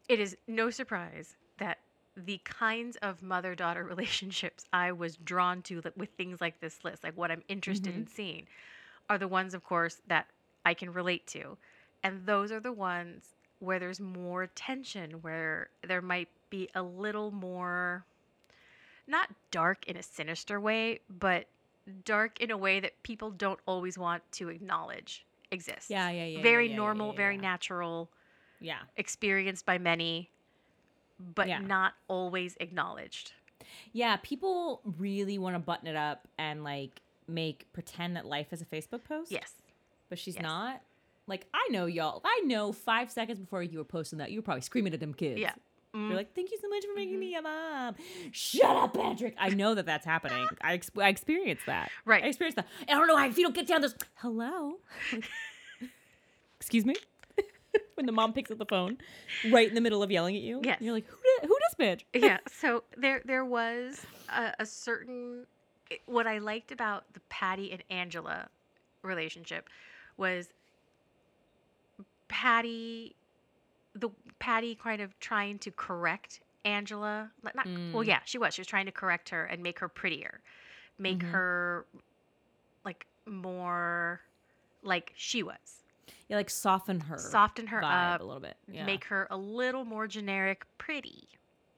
[0.09, 1.79] it is no surprise that
[2.17, 7.05] the kinds of mother daughter relationships i was drawn to with things like this list
[7.05, 8.13] like what i'm interested in mm-hmm.
[8.15, 8.47] seeing
[9.09, 10.27] are the ones of course that
[10.65, 11.57] i can relate to.
[12.03, 17.31] And those are the ones where there's more tension where there might be a little
[17.31, 18.05] more
[19.07, 21.47] not dark in a sinister way, but
[21.89, 25.91] dark in a way that people don't always want to acknowledge exists.
[25.91, 28.11] Yeah, yeah, yeah, Very yeah, yeah, normal, yeah, very natural,
[28.61, 28.79] yeah.
[28.97, 30.31] experienced by many,
[31.35, 33.33] but not always acknowledged.
[33.93, 38.63] Yeah, people really want to button it up and like make pretend that life is
[38.63, 39.31] a Facebook post.
[39.31, 39.53] Yes.
[40.09, 40.43] But she's Yes.
[40.43, 40.83] not.
[41.27, 42.23] Like I know y'all.
[42.25, 45.13] I know 5 seconds before you were posting that, you were probably screaming at them
[45.13, 45.39] kids.
[45.41, 45.53] Yeah.
[45.95, 47.95] Mm, You're like, "Thank you so much for making me a mom."
[48.31, 49.35] Shut up, Patrick.
[49.39, 50.47] I know that that's happening.
[50.61, 51.91] I ex- I experienced that.
[52.05, 52.23] Right.
[52.23, 52.67] I experienced that.
[52.89, 53.95] I don't know how if you don't get down this.
[54.17, 54.75] Hello.
[55.13, 55.25] Like,
[56.61, 56.95] Excuse me.
[57.95, 58.99] when the mom picks up the phone,
[59.51, 60.61] right in the middle of yelling at you.
[60.63, 60.79] Yes.
[60.81, 61.17] You're like, "Who?
[61.41, 62.39] Did, who this bitch?" yeah.
[62.53, 65.47] So there, there was a, a certain.
[66.05, 68.49] What I liked about the Patty and Angela
[69.03, 69.71] relationship
[70.19, 70.49] was
[72.29, 73.15] Patty,
[73.95, 77.31] the Patty kind of trying to correct Angela.
[77.43, 78.07] Not, not- well, Mm.
[78.07, 78.55] yeah, she was.
[78.55, 80.41] She was trying to correct her and make her prettier,
[80.99, 81.31] make Mhm.
[81.31, 81.87] her
[82.85, 84.21] like more
[84.83, 85.83] like she was,
[86.29, 87.19] Yeah, like soften her.
[87.19, 88.57] soften her up, a little bit.
[88.69, 88.85] Yeah.
[88.87, 91.29] make her a little more generic pretty.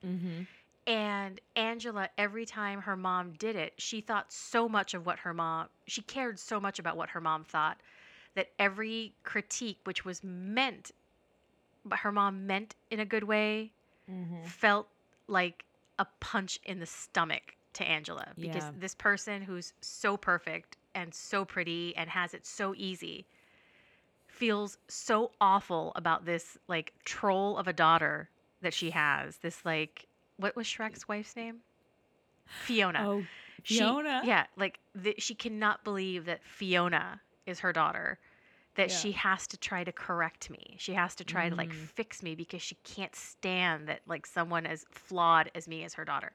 [0.04, 0.42] Mm-hmm.
[0.86, 5.32] And Angela, every time her mom did it, she thought so much of what her
[5.34, 7.78] mom, she cared so much about what her mom thought
[8.34, 10.90] that every critique, which was meant,
[11.84, 13.72] but her mom meant in a good way,
[14.10, 14.42] Mm-hmm.
[14.44, 14.88] felt
[15.28, 15.64] like
[15.98, 18.70] a punch in the stomach to Angela because Yeah.
[18.76, 23.24] this person who's so perfect and so pretty and has it so easy
[24.26, 28.28] feels so awful about this like troll of a daughter
[28.62, 29.36] that she has.
[29.38, 30.06] This like
[30.38, 31.58] what was Shrek's wife's name?
[32.46, 33.04] Fiona.
[33.08, 33.24] Oh,
[33.62, 34.22] She- Fiona?
[34.24, 38.18] yeah, like the, she cannot believe that Fiona is her daughter.
[38.80, 39.00] That Yeah.
[39.02, 40.76] she has to try to correct me.
[40.78, 41.74] She has to try to like Mm.
[41.74, 46.04] fix me because she can't stand that like someone as flawed as me as her
[46.04, 46.32] daughter.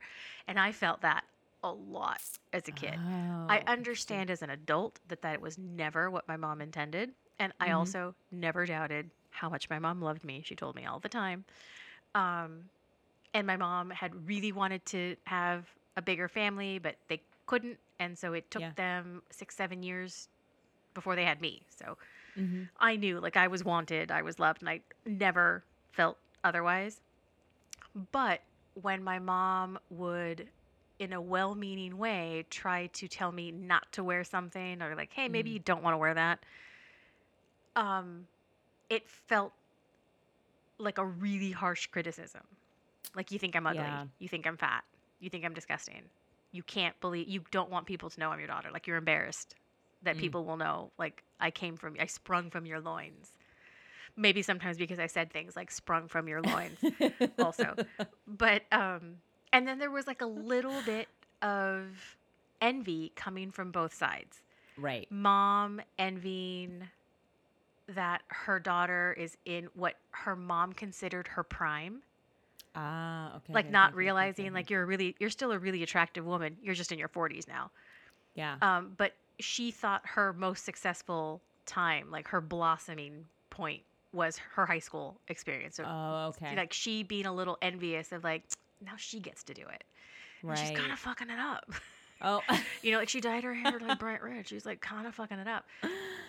[0.47, 1.23] And I felt that
[1.63, 2.21] a lot
[2.53, 3.01] as a kid.
[3.08, 7.53] Oh, I understand as an adult that that was never what my mom intended, and
[7.60, 7.71] I Mhm.
[7.71, 10.43] also never doubted how much my mom loved me.
[10.45, 11.45] She told me all the time.
[12.15, 12.69] Um,
[13.34, 18.17] and my mom had really wanted to have a bigger family, but they couldn't, and
[18.17, 18.73] so it took Yeah.
[18.75, 20.29] them six, seven years
[20.93, 21.65] before they had me.
[21.69, 21.97] So
[22.37, 22.69] Mhm.
[22.77, 27.01] I knew, like, I was wanted, I was loved, and I never felt otherwise.
[28.11, 28.41] But
[28.73, 30.51] when my mom would,
[30.99, 35.13] in a well meaning way, try to tell me not to wear something or, like,
[35.13, 35.53] hey, maybe Mm.
[35.53, 36.45] you don't want to wear that,
[37.75, 38.27] um,
[38.89, 39.53] it felt
[40.77, 42.41] like a really harsh criticism.
[43.15, 44.07] Like, you think I'm ugly, Yeah.
[44.19, 44.83] you think I'm fat,
[45.19, 46.09] you think I'm disgusting.
[46.51, 48.71] You can't believe, you don't want people to know I'm your daughter.
[48.71, 49.55] Like, you're embarrassed
[50.03, 50.19] that Mm.
[50.19, 53.31] people will know, like, I came from, I sprung from your loins.
[54.15, 56.79] Maybe sometimes because I said things like sprung from your loins
[57.39, 57.77] also.
[58.27, 59.17] But um
[59.51, 61.10] and then there was like a little bit
[61.41, 62.17] of
[62.62, 64.41] envy coming from both sides.
[64.77, 65.10] right.
[65.10, 66.89] Mom envying
[67.88, 72.03] that her daughter is in what her mom considered her prime.
[72.75, 73.53] Ah, okay.
[73.53, 74.53] like okay, not okay, realizing okay.
[74.53, 76.58] like you're a really you're still a really attractive woman.
[76.62, 77.71] You're just in your 40s now.
[78.36, 78.58] yeah.
[78.62, 84.79] Um but she thought her most successful time, like her blossoming point was her high
[84.79, 85.75] school experience.
[85.77, 86.55] So oh, okay.
[86.55, 88.43] like she being a little envious of like
[88.85, 89.83] now she gets to do it.
[90.41, 90.59] And right.
[90.59, 91.71] she's kind of fucking it up.
[92.21, 92.43] oh,
[92.83, 94.47] you know, like she dyed her hair like bright red.
[94.47, 95.65] She's like kind of fucking it up.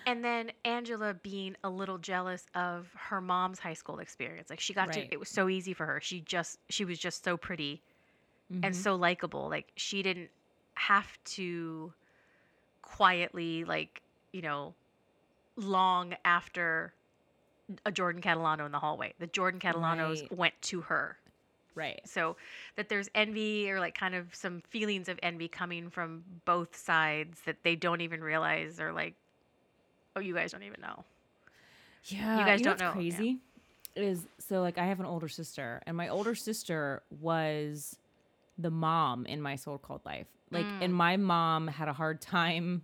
[0.07, 4.51] And then Angela being a little jealous of her mom's high school experience.
[4.51, 5.09] Like she got Right.
[5.09, 6.01] to it was so easy for her.
[6.01, 7.83] She just she was just so pretty
[8.51, 8.75] and Mhm.
[8.75, 9.49] so likable.
[9.49, 10.31] Like she didn't
[10.75, 11.93] have to
[12.87, 14.01] quietly like,
[14.33, 14.75] you know,
[15.57, 16.93] long after
[17.85, 19.13] a Jordan Catalano in the hallway.
[19.19, 20.33] The Jordan Catalanos Right.
[20.39, 21.17] went to her.
[21.75, 22.01] right.
[22.07, 22.37] So
[22.77, 27.41] that there's envy or like kind of some feelings of envy coming from both sides
[27.45, 29.15] that they don't even realize or like,
[30.15, 31.05] oh, you guys don't even know.
[32.05, 33.17] Yeah, You guys know don't know, what's yeah.
[33.17, 33.39] Crazy
[33.97, 37.97] is so like I have an older sister, and my older sister was
[38.59, 40.27] the mom in my so-called life.
[40.51, 40.83] Like, Mm.
[40.83, 42.83] and my mom had a hard time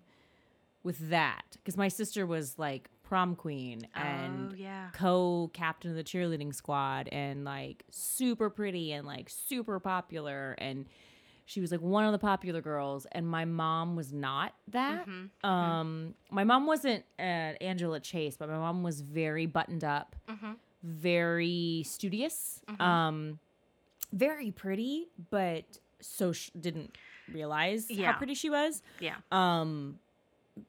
[0.83, 4.89] with that because my sister was like prom queen and oh, yeah.
[4.93, 10.87] co-captain of the cheerleading squad and like super pretty and like super popular and
[11.45, 15.29] she was like one of the popular girls and my mom was not that Mhm,
[15.49, 17.23] um my mom wasn't uh,
[17.61, 20.57] angela chase but my mom was very buttoned up mhm.
[20.83, 22.81] very studious Mhm.
[22.81, 23.39] um
[24.13, 25.65] very pretty but
[26.01, 26.97] so sh- didn't
[27.31, 28.13] realize Yeah.
[28.13, 29.17] how pretty she was Yeah.
[29.31, 29.99] um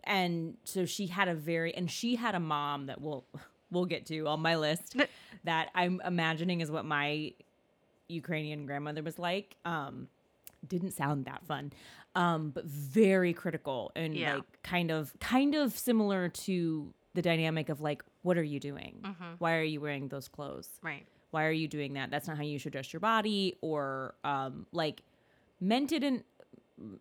[0.03, 3.25] and so she had a very and she had a mom that we'll
[3.71, 4.95] we'll get to on my list
[5.43, 7.33] that i'm imagining is what my
[8.07, 10.07] ukrainian grandmother was like um
[10.67, 11.73] didn't sound that fun
[12.15, 14.35] um but very critical and Yeah.
[14.35, 18.99] like kind of kind of similar to the dynamic of like what are you doing
[19.03, 19.35] Mhm.
[19.39, 21.05] why are you wearing those clothes Right.
[21.31, 24.65] why are you doing that that's not how you should dress your body or um
[24.71, 25.01] like
[25.59, 26.23] meant it in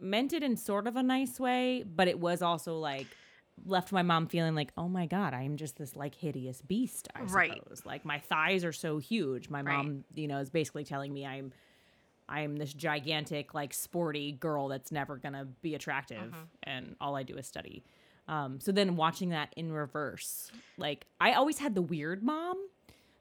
[0.01, 3.07] meant it in sort of a nice way but it was also like
[3.67, 7.21] left my mom feeling like oh my god i'm just this like hideous beast i
[7.21, 7.87] suppose Right.
[7.87, 9.77] like my thighs are so huge my Right.
[9.77, 11.53] mom you know is basically telling me i'm
[12.29, 16.47] i'm this gigantic like sporty girl that's never gonna be attractive Mhm.
[16.65, 17.83] and all i do is study
[18.29, 22.57] um so then watching that in reverse like i always had the weird mom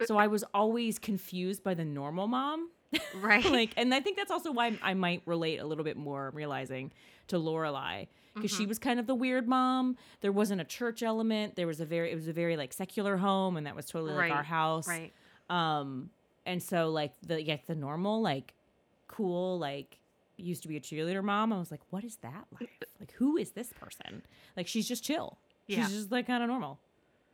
[0.05, 2.71] so I was always confused by the normal mom.
[3.15, 3.45] Right.
[3.45, 6.91] like, and I think that's also why I might relate a little bit more, realizing
[7.27, 8.69] to Lorelai because she Mhm.
[8.69, 9.97] was kind of the weird mom.
[10.21, 11.56] There wasn't a church element.
[11.56, 14.13] There was a very, it was a very like secular home, and that was totally
[14.13, 14.88] like our house.
[14.88, 15.12] right.
[15.49, 16.10] Um,
[16.45, 18.54] and so like the yeah the normal like
[19.08, 19.97] cool like
[20.38, 21.54] used to be a cheerleader mom.
[21.54, 22.69] I was like, what is that life?
[22.99, 24.23] Like, who is this person?
[24.58, 25.38] Like, she's just chill.
[25.67, 25.86] Yeah.
[25.86, 26.80] She's just like kind of normal.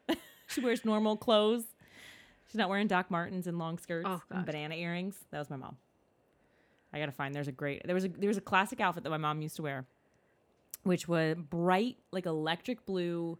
[0.47, 1.63] she wears normal clothes.
[2.47, 5.17] She's not wearing Doc Martens and long skirts Oh, and banana earrings.
[5.31, 5.77] That was my mom.
[6.93, 7.35] I gotta find.
[7.35, 7.81] There's a great.
[7.85, 9.85] There was a there was a classic outfit that my mom used to wear,
[10.83, 13.37] which was bright like electric blue.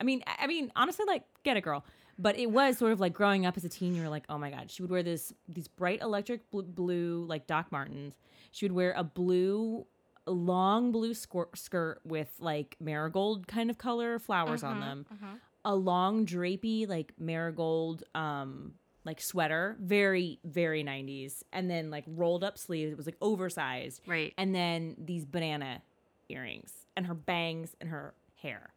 [0.00, 1.84] I mean, I mean, honestly, like get a girl.
[2.20, 3.94] But it was sort of like growing up as a teen.
[3.94, 7.24] You were like, oh my god, she would wear this these bright electric blue, blue
[7.28, 8.14] like Doc Martens.
[8.50, 9.86] She would wear a blue
[10.26, 15.06] long blue skirt with like marigold kind of color flowers on Mhm, them.
[15.14, 15.40] mhm.
[15.68, 18.72] A long drapey like marigold um
[19.04, 22.90] like sweater, very very 90s, and then like rolled up sleeves.
[22.92, 24.32] It was like oversized, Right.
[24.36, 25.82] and then these banana
[26.28, 28.70] earrings and her bangs and her hair.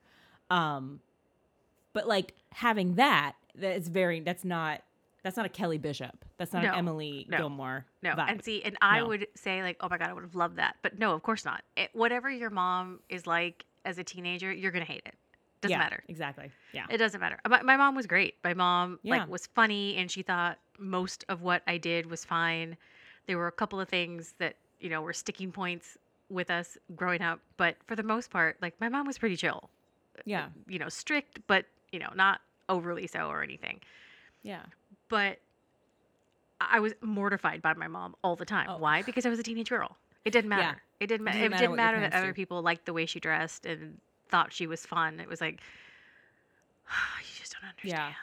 [0.50, 1.00] Um,
[1.94, 4.82] but like having that, that's very that's not
[5.24, 6.26] that's not a Kelly Bishop.
[6.38, 7.86] That's not No, an Emily no, Gilmore.
[8.02, 8.30] No, vibe.
[8.32, 9.08] and see, and I No.
[9.10, 11.46] would say like, oh my god, I would have loved that, but no, of course
[11.46, 11.64] not.
[11.78, 15.16] It, whatever your mom is like as a teenager, you're gonna hate it.
[15.62, 16.04] Doesn't yeah, matter.
[16.08, 16.52] Exactly.
[16.74, 16.86] Yeah.
[16.90, 17.40] It doesn't matter.
[17.48, 18.36] My, my mom was great.
[18.44, 19.18] My mom Yeah.
[19.20, 22.78] like was funny, and she thought most of what I did was fine.
[23.28, 25.98] There were a couple of things that you know were sticking points
[26.30, 29.70] with us growing up, but for the most part, like my mom was pretty chill.
[30.26, 30.46] yeah.
[30.46, 33.80] Uh, you know, strict, but you know, not overly so or anything.
[34.44, 34.62] Yeah.
[35.10, 35.38] but
[36.60, 38.68] I was mortified by my mom all the time.
[38.70, 38.78] Oh.
[38.78, 39.02] Why?
[39.02, 39.98] Because I was a teenage girl.
[40.26, 40.82] It didn't matter.
[41.00, 42.34] It didn't, ma- didn't it matter didn't matter that parents other do.
[42.34, 43.98] people liked the way she dressed and
[44.32, 45.20] thought she was fun.
[45.20, 45.60] It was like,
[47.22, 48.16] you just don't understand.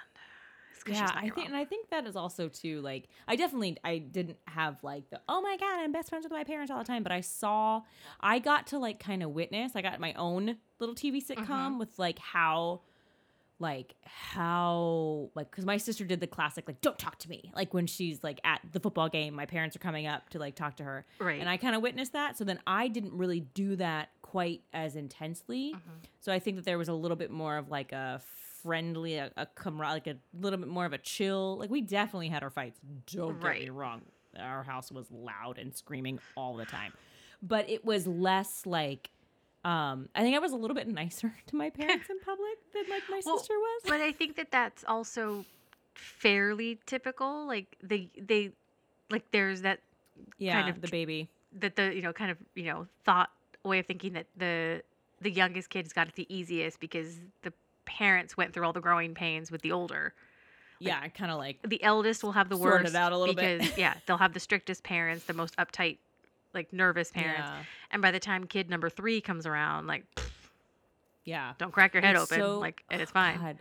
[0.72, 3.08] It's 'cause she's Yeah, not I think, and I think that is also too like
[3.26, 6.44] I definitely I didn't have like the oh my god I'm best friends with my
[6.44, 7.82] parents all the time, but I saw
[8.20, 9.72] I got to like kind of witness.
[9.74, 11.78] I got my own little TV sitcom Mhm.
[11.78, 12.82] with like how
[13.60, 17.74] like how like because my sister did the classic like don't talk to me like
[17.74, 20.76] when she's like at the football game my parents are coming up to like talk
[20.76, 21.40] to her right.
[21.40, 22.38] and I kind of witnessed that.
[22.38, 25.72] So then I didn't really do that quite as intensely.
[25.74, 26.06] Mhm.
[26.20, 28.20] So I think that there was a little bit more of like a
[28.62, 31.56] friendly, a, a camar- like a little bit more of a chill.
[31.58, 32.78] Like we definitely had our fights.
[33.06, 34.02] Don't get me wrong.
[34.38, 36.92] Our house was loud and screaming all the time,
[37.42, 39.10] but it was less like.
[39.64, 42.84] Um, I think I was a little bit nicer to my parents in public than
[42.88, 43.82] like my Well, sister was.
[43.86, 45.44] but I think that that's also
[45.94, 47.46] fairly typical.
[47.46, 48.52] Like they, they,
[49.10, 49.80] like there's that
[50.38, 51.28] yeah, of the baby.
[51.58, 53.30] that the you know kind of you know thought
[53.64, 54.82] way of thinking that the
[55.20, 57.52] the youngest kids got it the easiest because the
[57.84, 60.14] parents went through all the growing pains with the older.
[60.80, 63.60] Yeah, kind of like The eldest will have the worst out a little bit.
[63.60, 65.98] because yeah, they'll have the strictest parents, the most uptight,
[66.54, 67.40] like nervous parents.
[67.42, 70.30] yeah, And by the time kid number three comes around, like pfft,
[71.24, 71.52] yeah.
[71.58, 73.38] don't crack your head It's open, so- like and it's fine.
[73.38, 73.58] God.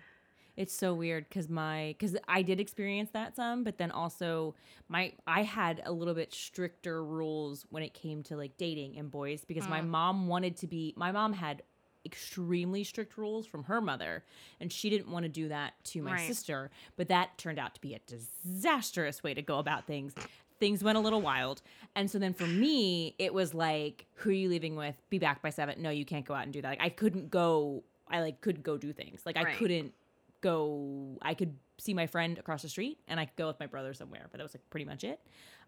[0.57, 4.55] It's so weird because my because I did experience that some, but then also
[4.89, 9.09] my I had a little bit stricter rules when it came to like dating and
[9.11, 9.87] boys because my Mm.
[9.89, 11.61] mom wanted to be my mom had
[12.05, 14.23] extremely strict rules from her mother
[14.61, 16.27] and she didn't want to do that to my Right.
[16.27, 20.13] sister but that turned out to be a disastrous way to go about things.
[20.59, 21.61] Things went a little wild.
[21.95, 24.95] And so then for me it was like who are you leaving with?
[25.09, 25.81] Be back by seven.
[25.81, 26.69] No you can't go out and do that.
[26.69, 29.21] Like i couldn't go i like couldn't go do things.
[29.25, 29.93] Like i couldn't
[30.41, 33.65] go i could see my friend across the street and i could go with my
[33.67, 35.19] brother somewhere but that was like pretty much it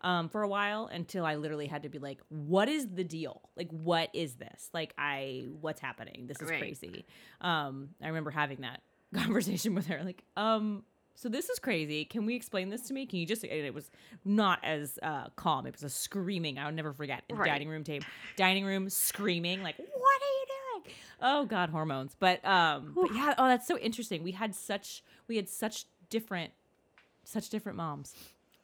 [0.02, 3.42] um, for a while until i literally had to be like what is the deal?
[3.58, 4.70] Like what is this?
[4.74, 6.26] Like i what's happening?
[6.28, 6.60] This is Right.
[6.60, 7.06] crazy.
[7.42, 8.82] Um i remember having that
[9.14, 10.84] conversation with her like um
[11.16, 12.06] so this is crazy.
[12.06, 13.06] Can we explain this to me?
[13.06, 13.92] Can you just and it was
[14.24, 15.66] not as uh calm.
[15.68, 16.58] It was a screaming.
[16.58, 17.24] I'll never forget.
[17.30, 17.46] Right.
[17.50, 18.06] dining room table
[18.38, 20.59] dining room screaming like what are you doing
[21.22, 25.36] oh god hormones but um but yeah oh that's so interesting we had such we
[25.36, 26.52] had such different
[27.24, 28.16] such different moms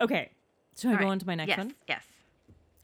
[0.01, 0.31] okay
[0.73, 1.11] so i All go right.
[1.11, 2.03] on to my next yes, one yes.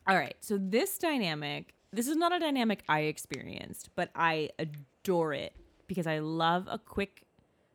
[0.08, 0.36] all right.
[0.40, 5.54] So this dynamic, this is not a dynamic I experienced, but I adore it
[5.88, 7.24] because I love a quick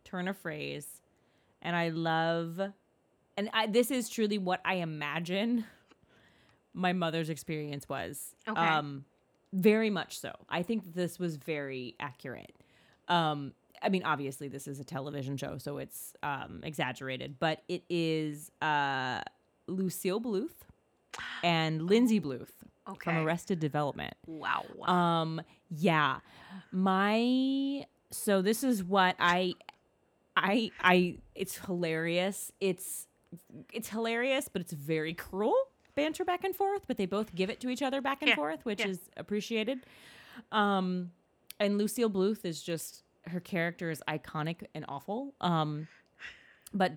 [0.05, 0.87] turn of phrase
[1.63, 2.61] and I love
[3.37, 5.65] and I, this is truly what I imagine
[6.73, 8.35] my mother's experience was.
[8.49, 8.59] Okay.
[8.61, 9.05] Um
[9.63, 10.33] very much so.
[10.49, 12.55] I think this was very accurate.
[13.09, 17.83] Um I mean obviously this is a television show so it's um exaggerated, but it
[17.89, 19.21] is uh
[19.67, 20.55] Lucille Bluth
[21.43, 22.49] and Lindsay Bluth
[22.89, 23.11] Okay.
[23.11, 24.15] from Arrested Development.
[24.27, 24.65] wow.
[24.87, 25.41] Um,
[25.71, 26.21] yeah,
[26.71, 29.55] my so this is what I,
[30.37, 31.19] I, I.
[31.35, 32.53] It's hilarious.
[32.61, 33.09] It's
[33.73, 35.57] it's hilarious, but it's very cruel
[35.97, 36.83] banter back and forth.
[36.87, 38.89] But they both give it to each other back and Yeah, forth, which yeah.
[38.89, 39.81] is appreciated.
[40.53, 41.11] Um,
[41.59, 45.35] and Lucille Bluth is just her character is iconic and awful.
[45.41, 45.89] Um,
[46.73, 46.93] but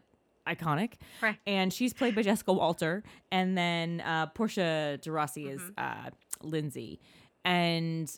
[0.45, 0.93] iconic.
[1.21, 1.37] Right.
[1.47, 5.71] And she's played by Jessica Walter, and then uh, Portia de Rossi is Mm-hmm.
[6.07, 6.09] uh,
[6.41, 6.99] Lindsay.
[7.45, 8.11] And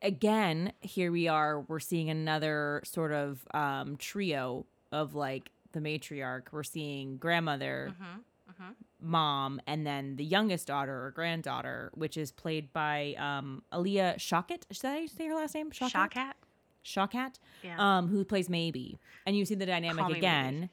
[0.00, 1.60] again, here we are.
[1.60, 6.44] We're seeing another sort of um, trio of like the matriarch.
[6.52, 8.20] We're seeing grandmother, mm-hmm.
[9.00, 14.14] Mom, and then the youngest daughter or granddaughter, which is played by um, Alia
[14.82, 15.70] that how you say her last name?
[15.70, 16.36] Shock hat.
[16.84, 17.76] Shawkat Yeah.
[17.98, 20.68] um, who plays Maeby, and you see the dynamic again.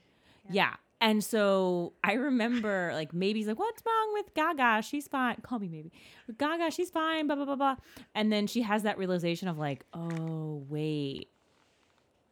[0.49, 0.53] Maeby.
[0.55, 0.73] Yeah.
[1.01, 4.81] And so I remember like maybe he's like, What's wrong with Gaga?
[4.81, 5.37] She's fine.
[5.43, 5.91] Call me maybe.
[6.37, 7.75] Gaga, she's fine, blah blah blah blah.
[8.15, 11.29] And then she has that realization of like, oh wait.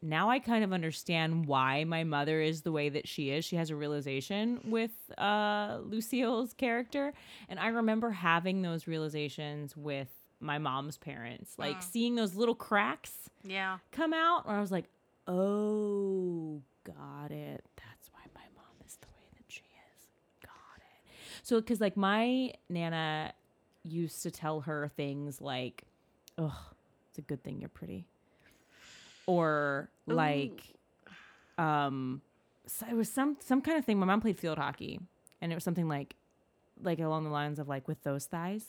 [0.02, 3.44] Now I kind of understand why my mother is the way that she is.
[3.46, 7.14] She has a realization with uh Lucille's character.
[7.50, 11.56] And I remember having those realizations with my mom's parents.
[11.58, 11.84] Like Mm.
[11.84, 13.80] seeing those little cracks Yeah.
[13.92, 14.86] come out where I was like,
[15.28, 17.64] oh, got it.
[17.76, 20.08] That's why my mom is the way that she is.
[20.44, 21.12] Got it.
[21.44, 23.34] So, because like my Nana
[23.84, 25.84] used to tell her things like,
[26.38, 26.58] oh,
[27.10, 28.06] it's a good thing you're pretty.
[29.28, 30.64] Or like,
[31.58, 32.22] um,
[32.66, 34.00] so it was some some kind of thing.
[34.00, 35.00] My mom played field hockey,
[35.42, 36.16] and it was something like,
[36.82, 38.66] like along the lines of like with those thighs,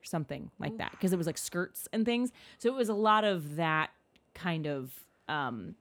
[0.00, 2.32] or something like that, because it was like skirts and things.
[2.58, 3.90] So it was a lot of that
[4.34, 4.90] kind of.
[5.28, 5.74] Um,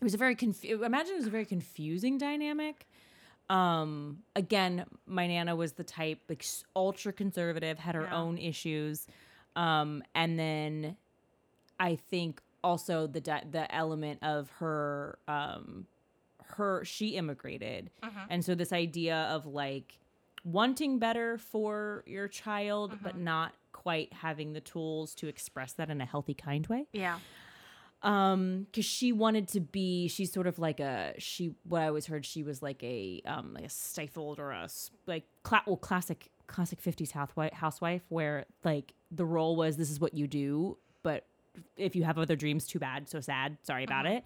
[0.00, 2.86] it was a very conf- imagine it was a very confusing dynamic.
[3.50, 6.44] Um, again, my nana was the type like
[6.74, 8.16] ultra conservative, had her Yeah.
[8.16, 9.06] own issues,
[9.56, 10.96] um, and then
[11.80, 15.86] I think also the di- the element of her um
[16.56, 18.26] her she immigrated Mhm.
[18.30, 19.98] and so this idea of like
[20.44, 23.20] wanting better for your child but Mhm.
[23.22, 27.18] not quite having the tools to express that in a healthy kind way Yeah.
[28.02, 32.06] um because she wanted to be she's sort of like a she what i always
[32.06, 34.68] heard she was like a um like a stifled or a
[35.06, 40.00] like cla- well, classic classic 50s housewife housewife where like the role was this is
[40.00, 40.76] what you do
[41.76, 44.24] if you have other dreams too bad so sad sorry about it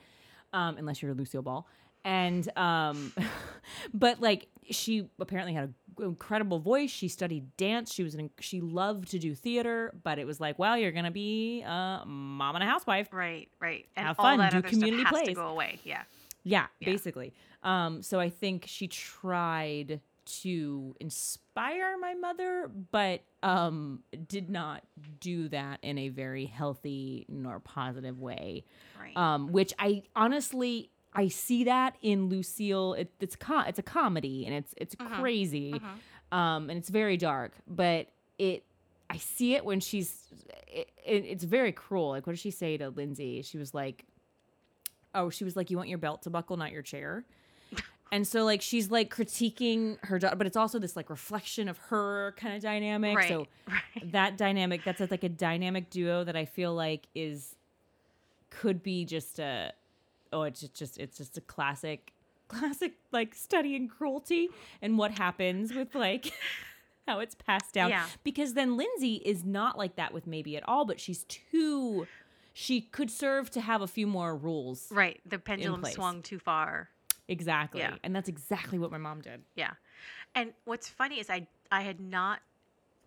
[0.53, 1.67] um unless you're lucille ball
[2.05, 3.13] and um
[3.95, 5.65] but like she apparently had
[5.99, 10.19] an incredible voice she studied dance she was an she loved to do theater but
[10.19, 13.49] it was like well you're gonna be a mom and a housewife Right.
[13.61, 13.87] Right.
[13.97, 15.37] And Have all fun, that do community stuff has to plays.
[15.37, 15.79] go away.
[15.85, 16.03] Yeah.
[16.45, 16.91] yeah, Yeah.
[16.91, 17.33] basically.
[17.63, 24.83] Um, so I think she tried to inspire my mother, but um, did not
[25.21, 28.65] do that in a very healthy nor positive way.
[29.01, 29.17] Right.
[29.17, 32.95] Um, which I honestly I see that in Lucille.
[32.95, 35.19] It, it's co- it's a comedy and it's it's Mhm.
[35.21, 36.37] crazy, Mhm.
[36.37, 38.09] um, and it's very dark, but
[38.39, 38.65] it.
[39.09, 40.27] I see it when she's.
[40.67, 42.09] It, it, it's very cruel.
[42.11, 43.41] Like, what did she say to Lindsay?
[43.43, 44.05] She was like,
[45.15, 47.25] "Oh, she was like, you want your belt to buckle, not your chair."
[48.13, 51.77] And so, like, she's like critiquing her daughter, but it's also this like reflection of
[51.79, 53.17] her kind of dynamic.
[53.17, 53.29] right.
[53.29, 54.13] So right.
[54.13, 57.57] that dynamic, that's like a dynamic duo that I feel like is
[58.51, 59.73] could be just a
[60.33, 62.13] oh, it's just, just it's just a classic,
[62.49, 64.49] classic like study in cruelty
[64.81, 66.33] and what happens with like
[67.09, 67.91] how it's passed down.
[67.91, 68.07] Yeah.
[68.23, 72.07] Because then Lindsay is not like that with Maeby at all, but she's too.
[72.53, 74.91] She could serve to have a few more rules.
[74.91, 75.21] Right.
[75.27, 76.89] The pendulum swung too far.
[77.29, 77.81] Exactly.
[77.81, 77.97] Yeah.
[78.05, 79.43] And that's exactly what my mom did.
[79.57, 79.73] Yeah.
[80.35, 82.41] And what's funny is I I had not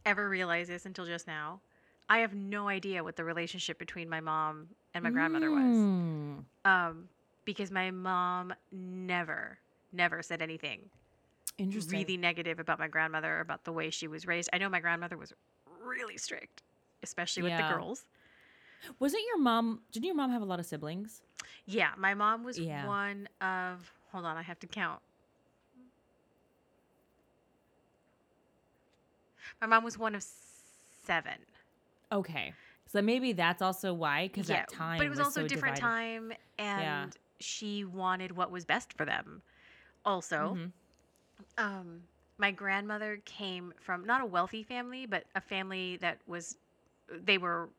[0.06, 1.62] ever realized this until just now.
[2.10, 5.62] I have no idea what the relationship between my mom and my grandmother was.
[5.62, 6.44] Mm.
[6.66, 7.10] Um
[7.46, 9.58] because my mom never
[9.94, 10.82] never said anything
[11.58, 12.00] Interesting.
[12.00, 14.50] really negative about my grandmother about the way she was raised.
[14.54, 15.34] I know my grandmother was
[15.84, 16.62] really strict,
[17.04, 17.70] especially with Yeah.
[17.70, 18.06] the girls.
[19.00, 19.82] Wasn't your mom?
[19.92, 21.22] Didn't your mom have a lot of siblings?
[21.66, 22.88] Yeah, my mom was Yeah.
[22.88, 25.02] one of hold on, I have to count.
[29.62, 30.24] My mom was one of
[31.06, 31.34] seven.
[32.12, 32.54] Okay.
[32.88, 34.98] So maybe that's also why, because that time.
[34.98, 35.82] but it was, also so a different divided.
[35.82, 39.42] time, and she wanted what was best for them.
[40.06, 40.72] Also, Mhm.
[41.58, 42.02] um,
[42.38, 46.58] my grandmother came from not a wealthy family, but a family that was,
[47.10, 47.70] they were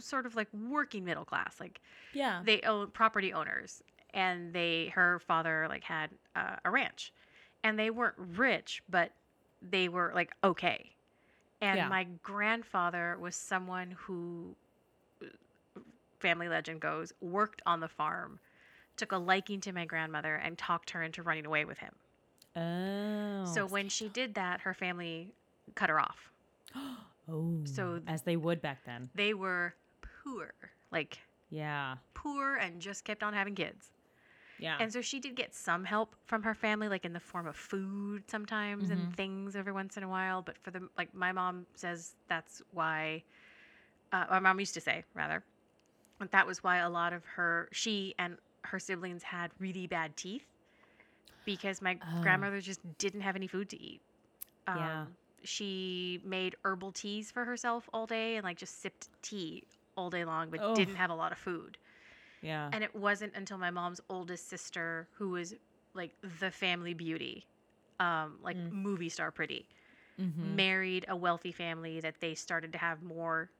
[0.00, 1.60] sort of like working middle class.
[1.60, 1.80] Like
[2.12, 2.42] Yeah.
[2.44, 7.12] they own property owners, and they, her father like had uh, a ranch,
[7.62, 9.12] and they weren't rich, but
[9.62, 10.90] they were like okay.
[11.60, 11.88] And Yeah.
[11.88, 14.56] my grandfather was someone who,
[15.22, 15.80] uh,
[16.20, 18.40] family legend goes, worked on the farm,
[18.96, 21.94] took a liking to my grandmother, and talked her into running away with him.
[22.56, 23.44] oh.
[23.44, 25.34] so when she did that, her family
[25.74, 26.30] cut her off.
[27.28, 27.60] oh.
[27.64, 29.10] so- as they would back then.
[29.14, 29.74] They were
[30.22, 30.52] poor,
[30.90, 31.18] like
[31.50, 31.96] Yeah.
[32.14, 33.90] poor, and just kept on having kids.
[34.58, 34.76] Yeah.
[34.78, 37.56] And so she did get some help from her family, like in the form of
[37.56, 38.92] food sometimes Mhm.
[38.92, 40.42] and things every once in a while.
[40.42, 43.24] But for the like, my mom says that's why.
[44.12, 45.42] Uh, my mom used to say rather,
[46.20, 50.16] that that was why a lot of her she and her siblings had really bad
[50.16, 50.46] teeth,
[51.44, 52.22] because my Oh.
[52.22, 54.00] grandmother just didn't have any food to eat.
[54.68, 55.06] Um, Yeah.
[55.44, 59.64] She made herbal teas for herself all day and like just sipped tea
[59.96, 60.74] all day long, but Oh.
[60.74, 61.78] didn't have a lot of food
[62.42, 62.72] Yeah.
[62.72, 65.54] And it wasn't until my mom's oldest sister, who was
[65.94, 67.46] like the family beauty,
[68.00, 68.70] um, like Mm.
[68.70, 69.68] movie star pretty,
[70.18, 70.56] Mhm.
[70.56, 73.50] married a wealthy family that they started to have more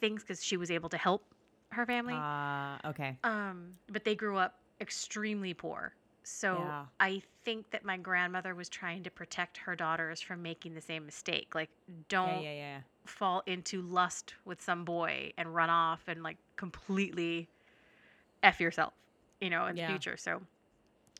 [0.00, 1.34] things because she was able to help
[1.72, 2.14] her family.
[2.14, 3.18] Ah, okay.
[3.24, 5.94] Um, but they grew up extremely poor.
[6.24, 6.86] So Yeah.
[6.98, 11.04] I think that my grandmother was trying to protect her daughters from making the same
[11.06, 11.54] mistake.
[11.54, 11.70] Like,
[12.08, 12.80] don't Yeah, yeah, yeah.
[13.04, 17.48] fall into lust with some boy and run off and like completely
[18.42, 18.94] f yourself,
[19.40, 20.16] you know, in the future.
[20.16, 20.40] So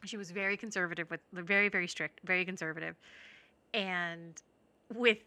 [0.05, 2.97] she was very conservative with very very strict, very conservative.
[3.75, 4.41] And
[4.95, 5.19] with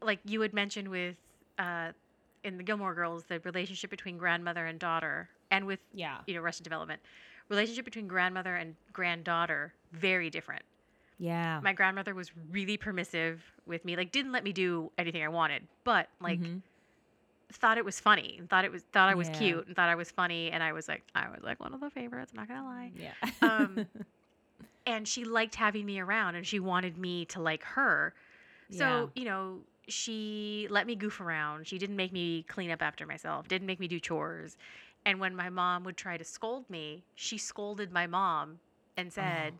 [0.00, 1.16] like you had mentioned with
[1.58, 1.92] uh
[2.44, 6.18] in the Gilmore Girls the relationship between grandmother and daughter and with Yeah.
[6.26, 7.00] you know Arrested Development
[7.48, 10.62] relationship between grandmother and granddaughter very different
[11.18, 11.60] Yeah.
[11.62, 15.66] my grandmother was really permissive with me like didn't let me do anything i wanted
[15.84, 16.62] but like Mhm.
[17.52, 19.38] thought it was funny and thought it was thought i was Yeah.
[19.38, 21.80] cute and thought i was funny and i was like i was like one of
[21.80, 23.12] the favorites i'm not gonna lie Yeah.
[23.42, 23.86] um,
[24.86, 28.14] and she liked having me around and she wanted me to like her
[28.70, 33.06] so you know she let me goof around she didn't make me clean up after
[33.06, 34.56] myself didn't make me do chores
[35.04, 38.58] and when my mom would try to scold me she scolded my mom
[38.96, 39.54] and said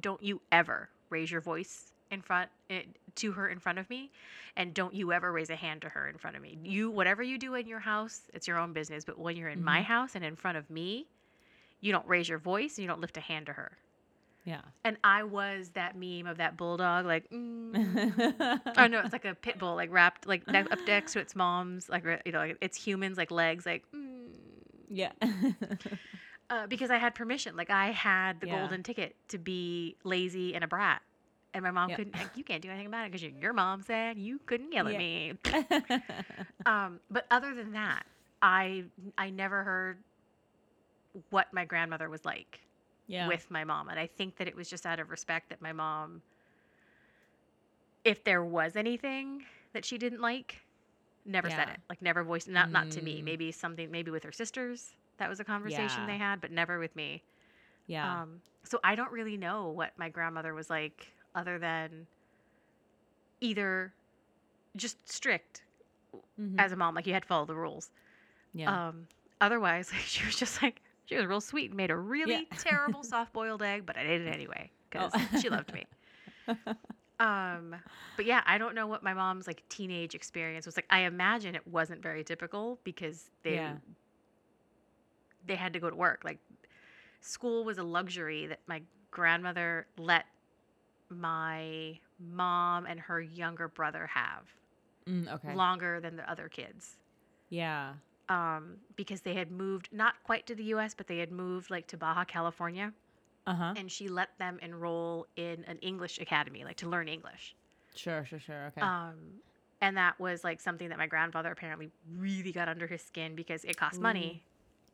[0.00, 2.82] don't you ever raise your voice in front eh,
[3.14, 4.10] to her in front of me
[4.56, 7.22] and don't you ever raise a hand to her in front of me you whatever
[7.22, 9.84] you do in your house it's your own business but when you're in my Mhm.
[9.84, 11.06] house and in front of me
[11.80, 13.72] you don't raise your voice and you don't lift a hand to her
[14.44, 14.60] yeah.
[14.84, 18.60] and i was that meme of that bulldog like mm.
[18.78, 21.88] oh no it's like a pit bull like wrapped like up next to its mom's
[21.88, 24.19] like you know like it's humans like legs like mm.
[24.90, 25.12] Yeah.
[26.50, 27.56] uh, because I had permission.
[27.56, 28.58] Like I had the Yeah.
[28.60, 31.02] golden ticket to be lazy and a brat,
[31.54, 31.96] and my mom Yeah.
[31.96, 32.14] couldn't.
[32.14, 34.96] Like, you can't do anything about it because your mom said you couldn't yell at
[34.96, 35.34] me.
[36.66, 38.04] Um, but other than that,
[38.42, 38.84] I
[39.18, 40.04] I never heard
[41.30, 42.60] what my grandmother was like
[43.06, 43.28] yeah.
[43.28, 45.72] with my mom, and I think that it was just out of respect that my
[45.72, 46.22] mom,
[48.04, 50.62] if there was anything that she didn't like,
[51.26, 51.78] never said it.
[51.88, 53.20] Like never voiced not not to me.
[53.20, 53.24] Mm.
[53.24, 54.94] Maybe something maybe with her sisters.
[55.18, 56.06] That was a conversation Yeah.
[56.06, 57.22] they had, but never with me.
[57.86, 58.22] yeah.
[58.22, 62.06] Um, so I don't really know what my grandmother was like, other than
[63.40, 63.92] either
[64.76, 65.62] just strict
[66.40, 66.56] Mhm.
[66.58, 67.90] as a mom, like you had to follow the rules.
[68.52, 68.88] yeah.
[68.88, 69.06] Um,
[69.40, 73.02] otherwise, like, she was just like she was real sweet and made a really terrible
[73.12, 75.40] soft boiled egg, but I ate it anyway because Oh.
[75.40, 75.86] she loved me.
[77.20, 77.76] Um,
[78.16, 80.86] but yeah, I don't know what my mom's like teenage experience was like.
[80.90, 83.76] I imagine it wasn't very typical because they Yeah.
[85.46, 86.22] they had to go to work.
[86.24, 86.38] Like
[87.20, 90.26] school was a luxury that my grandmother let
[91.10, 94.44] my mom and her younger brother have
[95.08, 95.54] Mm, okay.
[95.54, 96.98] longer than the other kids.
[97.50, 97.94] yeah.
[98.28, 101.88] Um, because they had moved not quite to the US, but they had moved like
[101.88, 102.92] to Baja California
[103.50, 103.74] Uh huh.
[103.76, 107.54] and she let them enroll in an English academy, like to learn English.
[107.94, 108.24] Sure.
[108.24, 108.38] Sure.
[108.38, 108.66] Sure.
[108.68, 108.80] Okay.
[108.80, 109.16] Um,
[109.80, 113.64] and that was like something that my grandfather apparently really got under his skin because
[113.64, 114.42] it cost money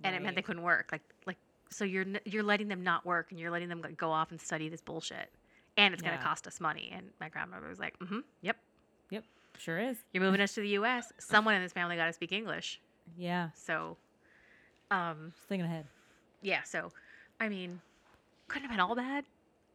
[0.05, 0.89] and it meant they couldn't work.
[0.93, 1.37] Like, like,
[1.71, 4.41] so you're you're letting them not work and you're letting them like, go off and
[4.41, 5.29] study this bullshit,
[5.77, 6.11] and it's Yeah.
[6.13, 6.91] gonna cost us money.
[6.95, 8.57] And my grandmother was like, "Mm-hmm, yep,
[9.11, 9.25] yep,
[9.59, 9.99] Sure is.
[10.13, 11.13] you're moving us to the U.S.
[11.19, 12.81] Someone in this family got to speak English."
[13.17, 13.51] Yeah.
[13.55, 13.97] So,
[14.91, 15.87] um, Just thinking ahead.
[16.43, 16.63] yeah.
[16.63, 16.93] So,
[17.41, 17.81] I mean,
[18.49, 19.25] couldn't have been all bad.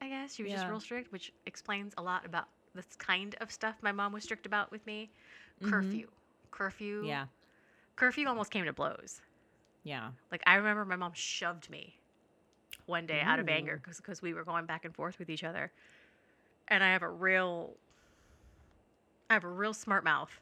[0.02, 3.52] I guess she was just real strict, which explains a lot about this kind of
[3.52, 5.10] stuff my mom was strict about with me.
[5.62, 5.70] Mhm.
[5.70, 6.08] Curfew,
[6.52, 7.26] curfew, Yeah.
[7.96, 9.22] curfew almost came to blows.
[9.84, 10.12] Yeah.
[10.32, 11.96] Like I remember my mom shoved me
[12.86, 13.92] one day out of anger Ooh.
[13.98, 15.72] because we were going back and forth with each other,
[16.68, 17.76] and I have a real,
[19.30, 20.40] I have a real smart mouth,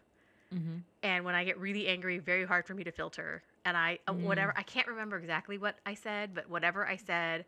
[0.54, 0.78] Mm-hmm.
[1.04, 3.44] and when I get really angry, very hard for me to filter.
[3.66, 4.24] And I uh, Mm.
[4.24, 7.46] whatever I can't remember exactly what I said, but whatever I said,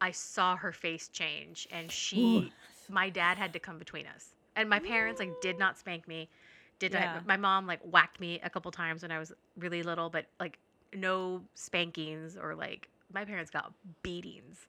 [0.00, 2.52] I saw her face change, and she,
[2.88, 6.28] my dad had to come between us, and my parents like did not spank me.
[6.78, 7.14] Did Yeah.
[7.14, 10.26] not, my mom like whacked me a couple times when I was really little, but
[10.38, 10.58] like
[10.94, 13.72] no spankings or like my parents got
[14.02, 14.66] beatings.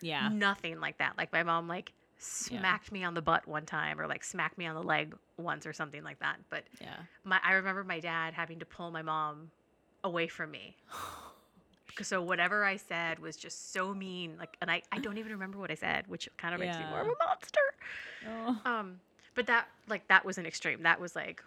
[0.00, 0.30] Yeah.
[0.30, 1.18] Nothing like that.
[1.18, 4.66] Like my mom like smacked me on the butt one time or like smacked me
[4.66, 6.38] on the leg once or something like that.
[6.48, 6.96] But Yeah.
[7.24, 9.50] my I remember my dad having to pull my mom
[10.02, 10.76] away from me.
[12.04, 14.36] So whatever I said was just so mean.
[14.38, 16.84] Like and I, I don't even remember what I said, which kind of makes me
[16.90, 17.60] more of a monster.
[18.28, 18.60] Oh.
[18.64, 19.00] Um
[19.34, 20.82] but that like that was an extreme.
[20.82, 21.42] That was like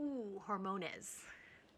[0.00, 1.16] ooh, hormones.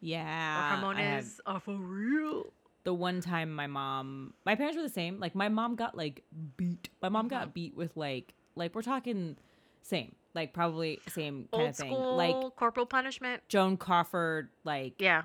[0.01, 0.73] Yeah.
[0.75, 2.53] or hormones are for real.
[2.85, 6.23] the one time my mom my parents were the same like my mom got like
[6.57, 7.39] beat my mom Mm-hmm.
[7.39, 9.37] got beat with like like we're talking
[9.83, 13.43] same like probably same kind Old of thing school like corporal punishment.
[13.49, 15.23] joan crawford like Yeah.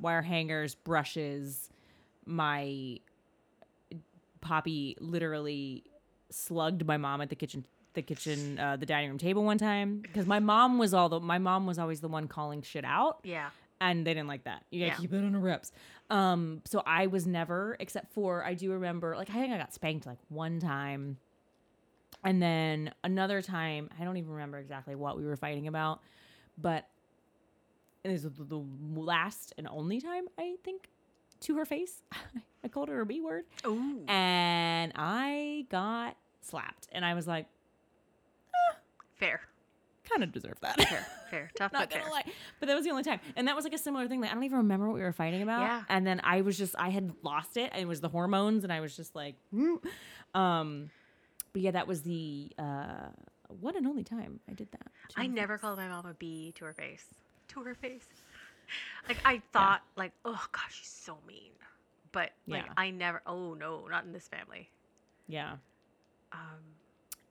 [0.00, 1.68] wire hangers, brushes.
[2.26, 2.98] My
[4.40, 5.84] poppy literally
[6.30, 7.64] slugged my mom at the kitchen
[7.94, 11.18] the kitchen uh, the dining room table one time because my mom was all the
[11.18, 13.50] my mom was always the one calling shit out Yeah.
[13.80, 14.64] and they didn't like that.
[14.70, 15.00] You gotta Yeah.
[15.00, 15.72] keep it on the reps.
[16.08, 19.74] Um, so I was never, except for I do remember, like I think I got
[19.74, 21.18] spanked like one time,
[22.24, 26.00] and then another time I don't even remember exactly what we were fighting about,
[26.56, 26.86] but
[28.04, 28.64] this was the the
[28.94, 30.90] last and only time I think
[31.40, 32.02] to her face.
[32.64, 34.04] I called her a b word, Ooh.
[34.06, 37.46] and I got slapped, and I was like,
[39.16, 39.40] Fair.
[40.08, 40.80] kind of deserve that.
[40.88, 41.06] Fair.
[41.30, 41.50] Fair.
[41.56, 42.12] Tough not but gonna fair.
[42.12, 42.24] lie.
[42.58, 44.20] But that was the only time, and that was like a similar thing.
[44.20, 45.62] Like I don't even remember what we were fighting about.
[45.62, 45.82] Yeah.
[45.88, 48.72] And then I was just I had lost it, and it was the hormones, and
[48.72, 49.74] I was just like, "Hmm."
[50.34, 50.90] um,
[51.52, 53.08] but yeah, that was the uh,
[53.60, 54.86] one and only time I did that.
[55.16, 55.62] I never face.
[55.62, 57.04] called my mom a B to her face.
[57.48, 58.06] To her face.
[59.08, 61.50] Like I thought, like, oh gosh, she's so mean.
[62.12, 62.72] But like Yeah.
[62.76, 63.22] I never.
[63.26, 64.68] Oh no, not in this family.
[65.28, 65.56] Yeah.
[66.32, 66.38] Um.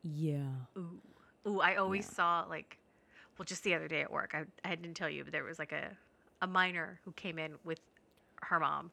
[0.01, 0.43] Yeah.
[0.77, 0.99] Ooh.
[1.47, 1.59] Ooh.
[1.61, 2.13] I always Yeah.
[2.15, 2.77] saw like,
[3.37, 5.59] well, just the other day at work, I I didn't tell you, but there was
[5.59, 5.95] like a
[6.41, 7.79] a minor who came in with
[8.43, 8.91] her mom,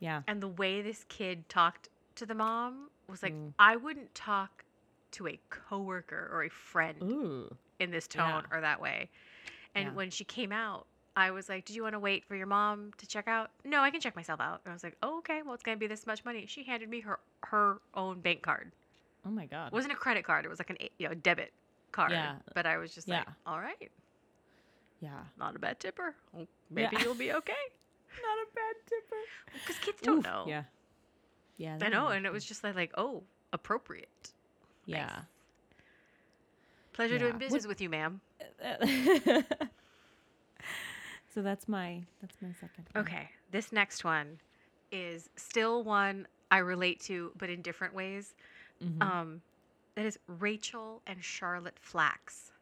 [0.00, 0.22] Yeah.
[0.26, 3.54] and the way this kid talked to the mom was like, Mm.
[3.58, 4.64] I wouldn't talk
[5.12, 7.56] to a coworker or a friend Ooh.
[7.78, 8.56] in this tone Yeah.
[8.56, 9.08] or that way.
[9.76, 9.92] And Yeah.
[9.94, 10.86] when she came out,
[11.16, 13.80] I was like, "Did you want to wait for your mom to check out?" No,
[13.82, 14.60] I can check myself out.
[14.64, 15.42] And I was like, "Oh, okay.
[15.42, 18.72] Well, it's gonna be this much money." She handed me her her own bank card.
[19.26, 19.68] Oh my god.
[19.68, 20.44] It wasn't a credit card.
[20.44, 21.52] It was like an a- you know debit
[21.92, 22.12] card.
[22.12, 22.36] Yeah.
[22.54, 23.32] But I was just like, Yeah.
[23.46, 23.90] "All right,
[25.00, 25.10] yeah.
[25.38, 26.14] not a bad tipper.
[26.36, 27.02] Oh, Maybe Yeah.
[27.04, 27.52] you'll be okay."
[28.22, 29.16] Not a bad tipper.
[29.52, 30.24] Because kids don't Oof.
[30.24, 30.44] know.
[30.48, 30.62] Yeah.
[31.58, 31.78] Yeah.
[31.82, 34.32] I know, and it was just like, like, "Oh, appropriate."
[34.86, 35.22] Yeah.
[36.92, 37.18] Pleasure Yeah.
[37.18, 38.20] doing What- business with you, ma'am.
[41.32, 42.86] so that's my that's my second.
[42.92, 43.04] one.
[43.04, 44.40] Okay, this next one
[44.92, 48.34] is still one I relate to, but in different ways.
[48.82, 49.02] Mhm.
[49.02, 49.42] Um,
[49.94, 52.52] that is Rachel and Charlotte Flax,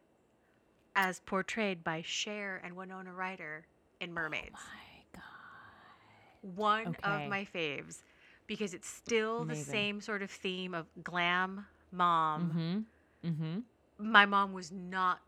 [0.95, 3.65] as portrayed by Cher and Winona Ryder
[3.99, 4.51] in Mermaids.
[4.53, 6.55] my god.
[6.57, 7.23] One okay.
[7.23, 8.03] of my faves
[8.47, 12.85] because it's still the same sort of theme of glam mom.
[13.23, 13.29] Mm-hmm.
[13.29, 14.11] Mm-hmm.
[14.11, 15.21] My mom was not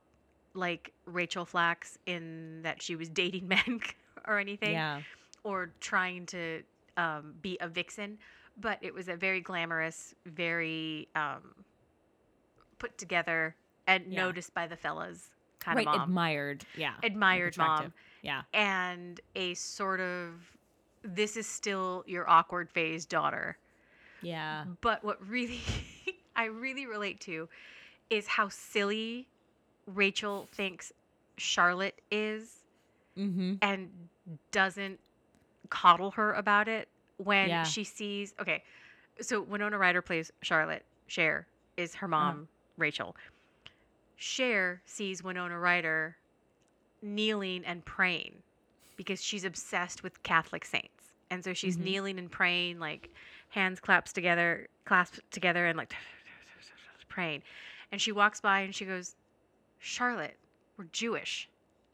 [0.54, 3.82] like Rachel Flax in that she was dating men
[4.28, 4.72] or anything.
[4.74, 5.02] Yeah.
[5.44, 6.62] or trying to
[6.98, 8.18] um, be a vixen,
[8.60, 11.42] but it was a very glamorous, very um,
[12.80, 13.56] put together
[13.88, 14.22] and Yeah.
[14.26, 15.30] noticed by the fellas
[15.60, 15.88] kind right.
[15.88, 16.66] of mom, Admired.
[16.78, 16.94] Yeah.
[17.02, 17.94] like admired mom.
[18.22, 18.42] Yeah.
[18.54, 20.34] and a sort of
[21.04, 23.58] this is still your awkward phase daughter.
[24.22, 24.66] Yeah.
[24.82, 25.62] But what really
[26.36, 27.50] I really relate to
[28.12, 29.28] is how silly
[29.96, 30.92] Rachel thinks
[31.38, 32.58] Charlotte is
[33.18, 33.56] Mm-hmm.
[33.62, 33.90] and
[34.52, 35.00] doesn't
[35.70, 36.88] coddle her about it
[37.18, 37.64] when Yeah.
[37.64, 38.64] she sees okay
[39.20, 43.16] so winona ryder plays charlotte Cher is her mom rachel
[44.16, 46.16] Cher sees winona ryder
[47.02, 48.44] kneeling and praying
[48.96, 51.82] because she's obsessed with catholic saints and so she's Mhm.
[51.84, 53.10] kneeling and praying like
[53.50, 55.94] hands claps together clasped together and like
[57.10, 57.44] praying
[57.92, 59.16] and she walks by and she goes
[59.82, 60.38] charlotte
[60.78, 61.50] we're jewish.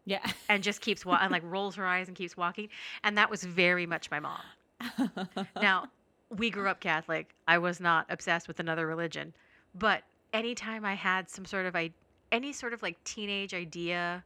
[0.05, 0.25] Yeah.
[0.49, 2.69] and just keeps wa- and like rolls her eyes and keeps walking.
[3.03, 4.39] And that was very much my mom.
[5.61, 5.87] Now
[6.29, 7.33] we grew up catholic.
[7.47, 9.33] I was not obsessed with another religion.
[9.73, 11.89] But anytime i had some sort of i
[12.33, 14.23] any sort of like teenage idea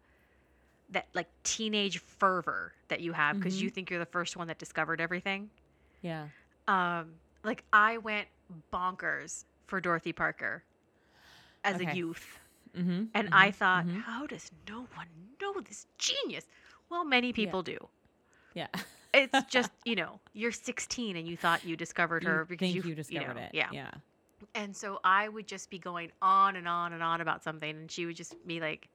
[0.89, 3.61] that like teenage fervor that you have because Mhm.
[3.61, 5.49] you think you're the first one that discovered everything.
[6.01, 6.25] Yeah.
[6.67, 8.27] um like i went
[8.73, 10.63] bonkers for dorothy parker
[11.63, 12.39] as a youth
[12.77, 13.03] Mm-hmm.
[13.13, 15.07] and I thought, how does no one
[15.41, 16.45] know this genius?
[16.89, 17.77] Well, many people do.
[18.53, 18.67] Yeah.
[19.13, 22.83] It's just, you know, you're 16 and you thought you discovered her you because think
[22.85, 23.49] you, you discovered know, it.
[23.53, 23.67] Yeah.
[23.71, 23.91] Yeah.
[24.55, 27.91] And so I would just be going on and on and on about something, and
[27.91, 28.87] she would just be like,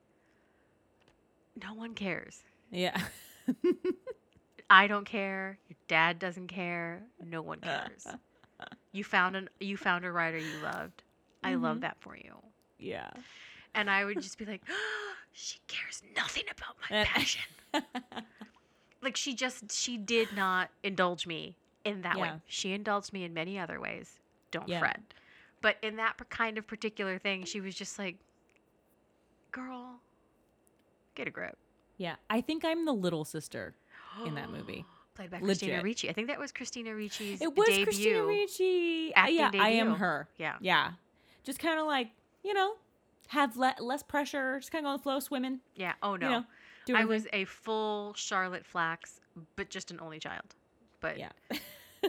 [1.63, 2.43] no one cares.
[2.71, 3.01] Yeah.
[4.71, 5.59] I don't care.
[5.69, 7.03] Your dad doesn't care.
[7.25, 8.07] No one cares.
[8.93, 11.03] you found an you found a writer you loved.
[11.45, 11.81] I love Mhm.
[11.83, 12.35] that for you.
[12.79, 13.11] yeah.
[13.77, 14.63] And I would just be like,
[15.33, 17.43] she cares nothing about my Uh, passion.
[19.03, 23.33] like she just she did not indulge me in that way she indulged me in
[23.35, 24.19] many other ways
[24.51, 24.81] don't Yeah.
[24.81, 25.01] fret
[25.61, 28.17] but in that kind of particular thing she was just like
[29.53, 30.01] girl
[31.15, 31.57] get a grip
[31.99, 32.17] yeah.
[32.29, 33.75] I think I'm the little sister.
[34.27, 34.85] In that movie.
[35.15, 39.13] played by christina ricci i think that was christina ricci's It was debut Christina Ricci.
[39.17, 40.29] Yeah, I am her.
[40.39, 40.93] yeah Yeah.
[41.45, 42.09] Just kind of like,
[42.43, 42.75] you know,
[43.29, 45.61] have le- less pressure, just kind of go on the flow, swimming.
[45.75, 46.45] yeah oh no
[46.87, 49.21] You know, i was a full charlotte flax
[49.57, 50.55] but just an only child.
[51.01, 51.29] But Yeah.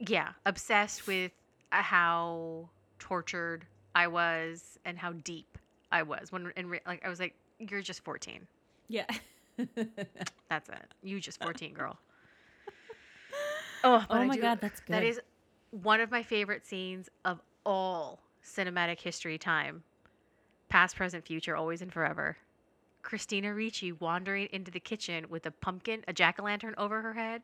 [0.00, 1.30] yeah, obsessed with
[1.72, 5.58] uh, how tortured I was and how deep
[5.92, 8.46] I was when in re- like I was like you're just 14.
[8.88, 9.06] yeah.
[10.48, 10.92] That's it.
[11.02, 11.98] You just 14, girl.
[13.84, 15.04] Oh, Oh my do- God, that's good.
[15.04, 15.20] is
[15.70, 19.82] one of my favorite scenes of all cinematic history time.
[20.68, 22.36] Past, present, future, always and forever.
[23.02, 27.14] Christina Ricci wandering into the kitchen with a pumpkin, a jack o' lantern over her
[27.14, 27.42] head,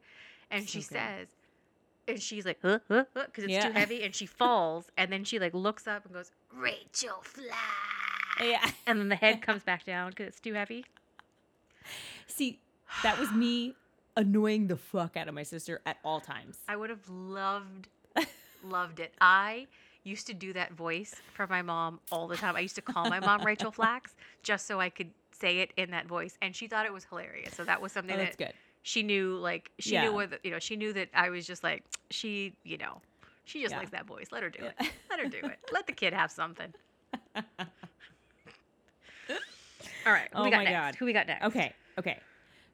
[0.50, 0.86] and she good.
[0.88, 1.28] says,
[2.08, 3.68] and she's like, huh, huh, huh, because it's Yeah.
[3.68, 8.40] too heavy, and she falls, and then she like looks up and goes, Rachel Flash,
[8.40, 8.70] yeah.
[8.88, 10.84] and then the head comes back down because it's too heavy.
[12.26, 12.58] See,
[13.04, 13.74] that was me
[14.16, 16.58] annoying the fuck out of my sister at all times.
[16.68, 17.86] I would have loved,
[18.64, 19.14] loved it.
[19.20, 19.68] I
[20.04, 22.56] used to do that voice for my mom all the time.
[22.56, 25.90] I used to call my mom Rachel Flax just so I could say it in
[25.90, 27.54] that voice, and she thought it was hilarious.
[27.56, 28.54] So that was something Oh, that's that good.
[28.82, 29.36] she knew.
[29.36, 30.02] Like she Yeah.
[30.04, 30.58] knew what you know.
[30.58, 33.00] She knew that I was just like she, you know,
[33.44, 33.78] she just Yeah.
[33.78, 34.26] likes that voice.
[34.32, 34.74] Let her do it.
[35.10, 35.58] Let her do it.
[35.72, 36.72] Let the kid have something.
[40.04, 40.28] All right.
[40.32, 40.74] Who Oh we got my next?
[40.74, 40.94] God.
[40.96, 41.44] Who we got next?
[41.46, 42.18] Okay, okay.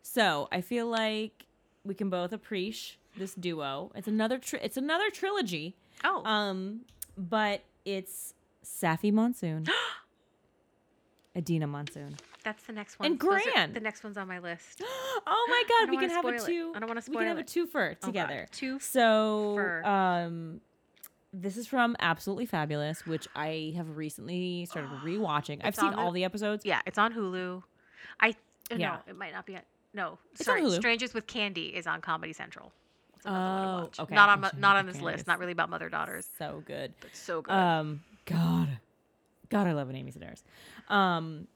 [0.03, 1.45] So I feel like
[1.85, 3.91] we can both appreciate this duo.
[3.95, 5.77] It's another tri- it's another trilogy.
[6.05, 6.25] Oh.
[6.25, 6.81] Um,
[7.19, 9.67] but it's Saffy Monsoon,
[11.37, 12.17] Edina Monsoon.
[12.45, 13.11] That's the next one.
[13.11, 13.73] and Those are- Gran.
[13.75, 14.83] The next one's on my list.
[15.31, 16.59] Oh my I god, don't we can wanna have a spoil it.
[16.61, 16.73] two.
[16.75, 17.47] I don't wanna We can have a it.
[17.49, 18.07] twofer Oh, God.
[18.07, 18.47] together.
[18.53, 19.83] Two So, fur.
[19.85, 20.61] um,
[21.33, 25.59] this is from Absolutely Fabulous, which I have recently started rewatching.
[25.63, 26.65] I've It's seen on the- all the episodes.
[26.65, 27.63] Yeah, it's on Hulu.
[28.21, 28.33] I uh,
[28.77, 28.89] Yeah.
[28.89, 29.63] no, it might not be on.
[29.93, 30.63] No, It's on sorry.
[30.63, 30.77] Hulu.
[30.77, 32.73] Strangers with Candy is on Comedy Central.
[33.19, 34.15] It's another one to Oh, okay.
[34.15, 35.27] Not on not on this list.
[35.27, 36.95] Not really about mother daughters, So good.
[37.01, 37.53] but so good.
[37.53, 38.79] Um, God,
[39.51, 40.43] God, I love an Amy Sedaris.
[40.93, 41.47] Um,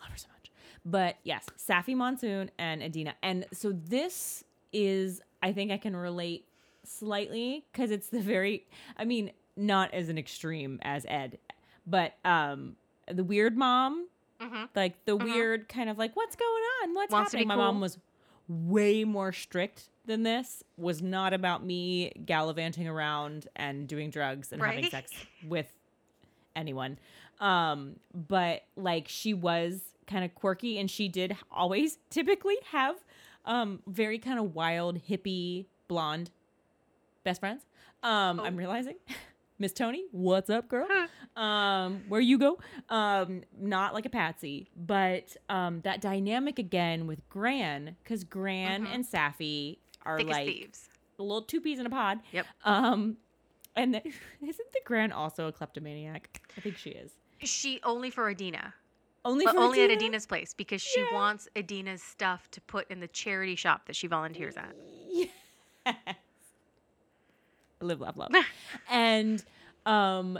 [0.00, 0.50] love her so much.
[0.84, 4.42] But yes, Saffy Monsoon and Edina, and so this
[4.72, 6.44] is, I think I can relate
[6.84, 11.38] slightly because it's the very, I mean, not as an extreme as Ed,
[11.86, 12.76] but um,
[13.06, 14.08] the weird mom,
[14.40, 14.68] Mhm.
[14.74, 15.24] like the Mhm.
[15.24, 17.46] weird kind of like what's going on, what's Wants happening.
[17.48, 17.98] My mom was
[18.48, 20.62] way more strict than this.
[20.76, 25.72] Was not about me gallivanting around and doing drugs and having sex with
[26.56, 26.98] anyone.
[27.40, 32.96] Um, but like she was kind of quirky and she did always typically have
[33.44, 36.30] um very kind of wild hippie blonde
[37.24, 37.62] best friends.
[38.02, 38.58] Um, I'm Oh.
[38.58, 38.96] realizing.
[39.58, 40.88] Miss Tony, what's up, girl?
[40.90, 41.40] Huh.
[41.40, 42.58] um, where you go?
[42.88, 48.94] Um, not like a patsy, but um, that dynamic again with Gran, because Gran Mhm.
[48.94, 50.88] and Saffy are Thick like thieves.
[51.18, 52.20] a little two peas in a pod.
[52.32, 52.46] Yep.
[52.64, 53.16] Um,
[53.76, 54.02] and then
[54.46, 56.40] isn't the Grand also a kleptomaniac?
[56.56, 57.12] I think she is.
[57.40, 58.74] She only for Edina,
[59.24, 61.12] Only but for only at Edina's place because she Yeah.
[61.14, 64.74] wants Edina's stuff to put in the charity shop that she volunteers at.
[65.10, 65.28] Yes.
[67.80, 68.30] Live, laugh, love.
[68.90, 69.42] and
[69.86, 70.38] um,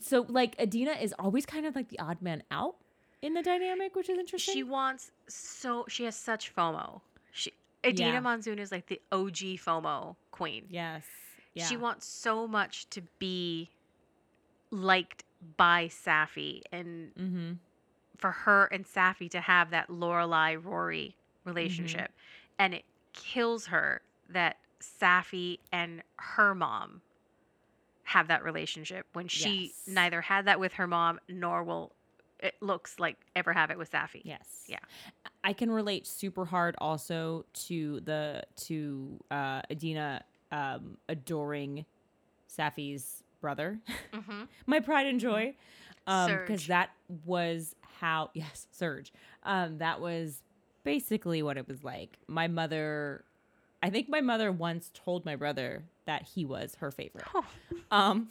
[0.00, 2.76] so like Edina is always kind of like the odd man out
[3.22, 4.54] in the dynamic, which is interesting.
[4.54, 7.00] She wants so she has such FOMO.
[7.32, 7.52] She
[7.86, 8.20] Edina Yeah.
[8.20, 10.66] Monsoon is like the OG FOMO queen.
[10.70, 11.04] yes.
[11.54, 11.64] Yeah.
[11.66, 13.70] She wants so much to be
[14.70, 15.24] liked
[15.56, 17.52] by Saffy and Mm-hmm.
[18.18, 22.10] for her and Saffy to have that Lorelai Rory relationship.
[22.58, 22.84] And it
[23.14, 27.00] kills her that Saffy and her mom
[28.04, 29.82] have that relationship when she Yes.
[29.86, 31.92] neither had that with her mom nor will
[32.38, 34.20] it looks like ever have it with Saffy.
[34.24, 34.64] Yes.
[34.68, 34.78] Yeah.
[35.46, 41.86] I can relate super hard also to the to uh Edina um adoring
[42.48, 43.78] Saffy's brother.
[44.12, 44.42] Mm-hmm.
[44.66, 45.54] My pride and joy.
[46.08, 46.68] Um because Serge.
[46.68, 46.90] that
[47.24, 49.12] was how yes, Serge.
[49.44, 50.42] Um that was
[50.84, 52.18] basically what it was like.
[52.26, 53.24] My mother
[53.82, 57.24] I think my mother once told my brother that he was her favorite.
[57.34, 57.44] Oh,
[57.92, 58.28] Um,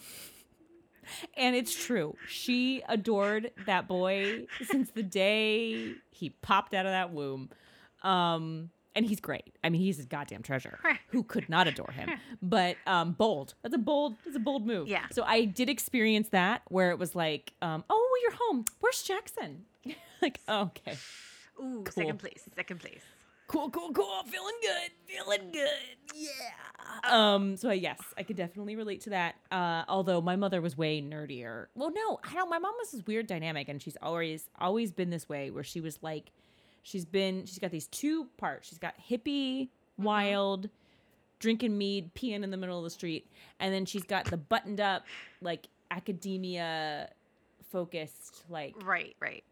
[1.36, 2.16] and it's true.
[2.28, 7.49] She adored that boy since the day he popped out of that womb.
[8.03, 9.53] Um, and he's great.
[9.64, 10.80] I mean, he's a goddamn treasure.
[11.10, 12.10] Who could not adore him?
[12.41, 13.53] But um, bold.
[13.62, 14.16] That's a bold.
[14.24, 14.88] That's a bold move.
[14.88, 15.06] Yeah.
[15.12, 18.64] So I did experience that where it was like, um, oh, you're home.
[18.80, 19.66] Where's Jackson?
[20.22, 20.97] like, oh, okay.
[21.60, 21.91] Ooh, Cool.
[21.91, 22.43] second place.
[22.56, 23.01] Second place.
[23.48, 24.24] Cool, cool, cool.
[24.28, 24.91] Feeling good.
[25.06, 25.98] Feeling good.
[26.16, 26.32] Yeah.
[27.12, 27.58] Um.
[27.58, 29.36] So yes, I could definitely relate to that.
[29.52, 29.84] Uh.
[29.88, 31.68] Although my mother was way nerdier.
[31.76, 32.50] Well, no, I don't.
[32.50, 35.80] My mom was this weird dynamic, and she's always always been this way, where she
[35.82, 36.32] was like,
[36.84, 38.70] she's been she's got these two parts.
[38.70, 40.70] She's got hippie, wild,
[41.39, 43.28] drinking mead, peeing in the middle of the street,
[43.60, 45.06] and then she's got the buttoned up,
[45.41, 47.10] like academia
[47.72, 49.43] focused, like Right, right.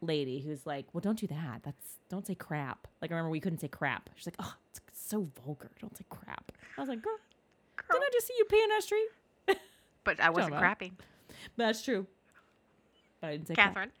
[0.00, 1.62] Lady who's like, "Well, don't do that.
[1.62, 4.10] That's don't say crap." Like I remember we couldn't say crap.
[4.16, 5.70] She's like, "Oh, it's so vulgar.
[5.80, 7.16] Don't say crap." I was like, "Girl,
[7.90, 9.08] didn't I just see you peeing on the street?"
[10.02, 10.92] But I wasn't crapping.
[11.58, 12.06] That's true.
[13.20, 13.74] But I didn't say crap.
[13.74, 13.92] Catherine,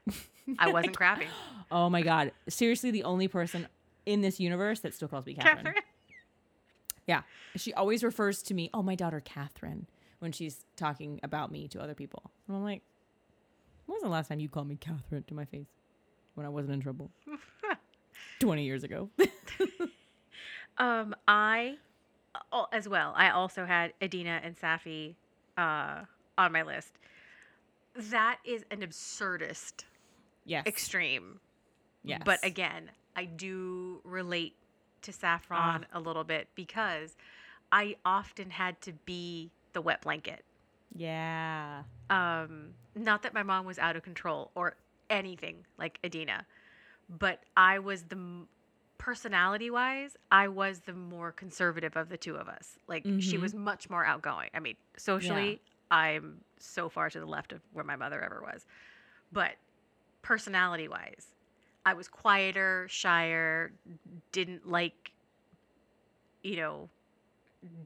[0.58, 1.28] I wasn't crapping.
[1.70, 2.32] Oh my god!
[2.48, 3.68] Seriously, the only person
[4.06, 5.56] in this universe that still calls me Catherine.
[5.58, 5.84] Catherine.
[7.06, 7.22] Yeah,
[7.56, 8.70] she always refers to me.
[8.72, 9.86] Oh, my daughter Catherine
[10.20, 12.30] when she's talking about me to other people.
[12.46, 12.82] And I'm like,
[13.86, 15.66] when was the last time you called me Catherine to my face
[16.40, 17.10] when I wasn't in trouble?
[18.40, 19.10] Twenty years ago.
[20.78, 21.76] Um, I,
[22.52, 23.12] oh, as well.
[23.14, 25.14] I also had Edina and Saffy,
[25.58, 26.04] uh,
[26.38, 26.94] on my list.
[27.94, 29.84] That is an absurdist
[30.46, 30.66] yes.
[30.66, 31.38] extreme.
[32.02, 32.22] yes.
[32.24, 34.54] But again, I do relate
[35.02, 37.14] to Saffron a little bit because
[37.70, 40.46] I often had to be the wet blanket.
[40.96, 41.82] yeah.
[42.08, 44.76] Um, not that my mom was out of control or
[45.10, 46.46] anything like Edina,
[47.08, 48.46] but I was the
[48.98, 52.78] personality wise, I was the more conservative of the two of us.
[52.86, 53.42] Like she Mhm.
[53.42, 54.50] was much more outgoing.
[54.54, 58.66] I mean, socially, I'm so far to the left of where my mother ever was.
[59.32, 59.52] But
[60.22, 61.34] personality wise,
[61.86, 63.72] I was quieter, shyer,
[64.32, 65.12] didn't like,
[66.42, 66.88] you know,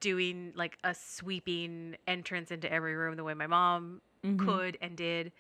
[0.00, 4.38] doing like a sweeping entrance into every room the way my mom Mhm.
[4.38, 5.32] could and did.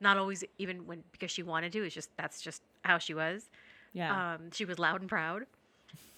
[0.00, 1.82] Not always even when because she wanted to.
[1.84, 3.48] It's just that's just how she was.
[3.92, 4.34] Yeah.
[4.34, 5.46] Um, she was loud and proud,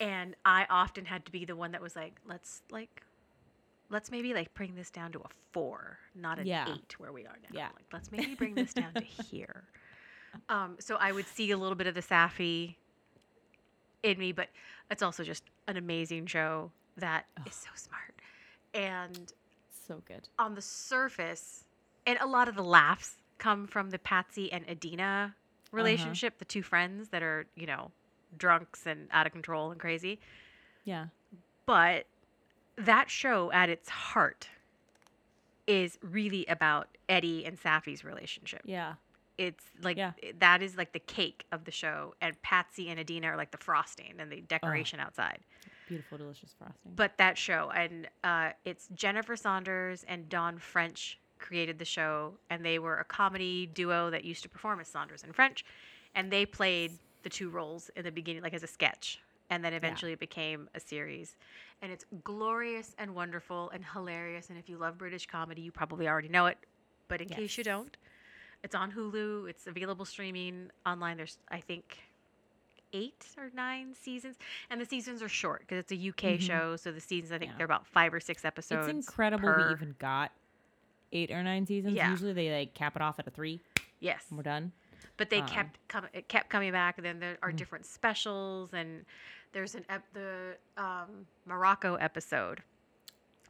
[0.00, 3.02] and I often had to be the one that was like, let's like,
[3.88, 6.66] let's maybe like bring this down to a four, not an Yeah.
[6.74, 7.48] eight where we are now.
[7.52, 7.68] Yeah.
[7.76, 9.00] Like, let's maybe bring this down to
[9.30, 9.62] here.
[10.48, 12.76] Um, so I would see a little bit of the Saffy
[14.02, 14.48] in me, but
[14.90, 18.14] it's also just an amazing show that is so smart.
[18.74, 19.32] And
[19.86, 20.28] so good.
[20.38, 21.64] on the surface,
[22.06, 25.34] and a lot of the laughs come from the Patsy and Edina
[25.72, 27.90] relationship, the two friends that are, you know,
[28.36, 30.18] drunks and out of control and crazy.
[30.84, 31.06] Yeah.
[31.66, 32.06] But
[32.76, 34.48] that show at its heart
[35.66, 38.62] is really about Eddie and Saffy's relationship.
[38.64, 38.94] Yeah.
[39.36, 40.12] It's like Yeah.
[40.38, 43.58] that is like the cake of the show, and Patsy and Edina are like the
[43.58, 45.40] frosting and the decoration outside.
[45.86, 46.92] Beautiful, delicious frosting.
[46.96, 52.64] But that show, and uh, it's Jennifer Saunders and Dawn French created the show, and
[52.64, 55.64] they were a comedy duo that used to perform as Saunders and French,
[56.14, 59.20] and they played the two roles in the beginning, like as a sketch,
[59.50, 61.36] and then eventually it became a series.
[61.82, 64.50] And it's glorious and wonderful and hilarious.
[64.50, 66.58] And if you love British comedy, you probably already know it.
[67.08, 67.96] But in case you don't,
[68.62, 69.48] it's on Hulu.
[69.48, 71.16] It's available streaming online.
[71.16, 71.98] There's, I think,
[72.92, 74.36] eight or nine seasons,
[74.70, 76.40] and the seasons are short because it's a UK Mhm.
[76.40, 76.76] show.
[76.76, 77.56] So the seasons, I think, Yeah.
[77.58, 78.88] they're about five or six episodes.
[78.88, 80.32] it's incredible we even got
[81.12, 81.94] eight or nine seasons.
[81.94, 82.10] Yeah.
[82.10, 83.60] Usually they like cap it off at a three
[84.00, 84.72] yes, and we're done.
[85.16, 86.10] but they um, kept coming.
[86.12, 87.56] It kept coming back, and then there are Mm.
[87.56, 89.04] different specials, and
[89.52, 92.62] there's an ep- the um, Morocco episode.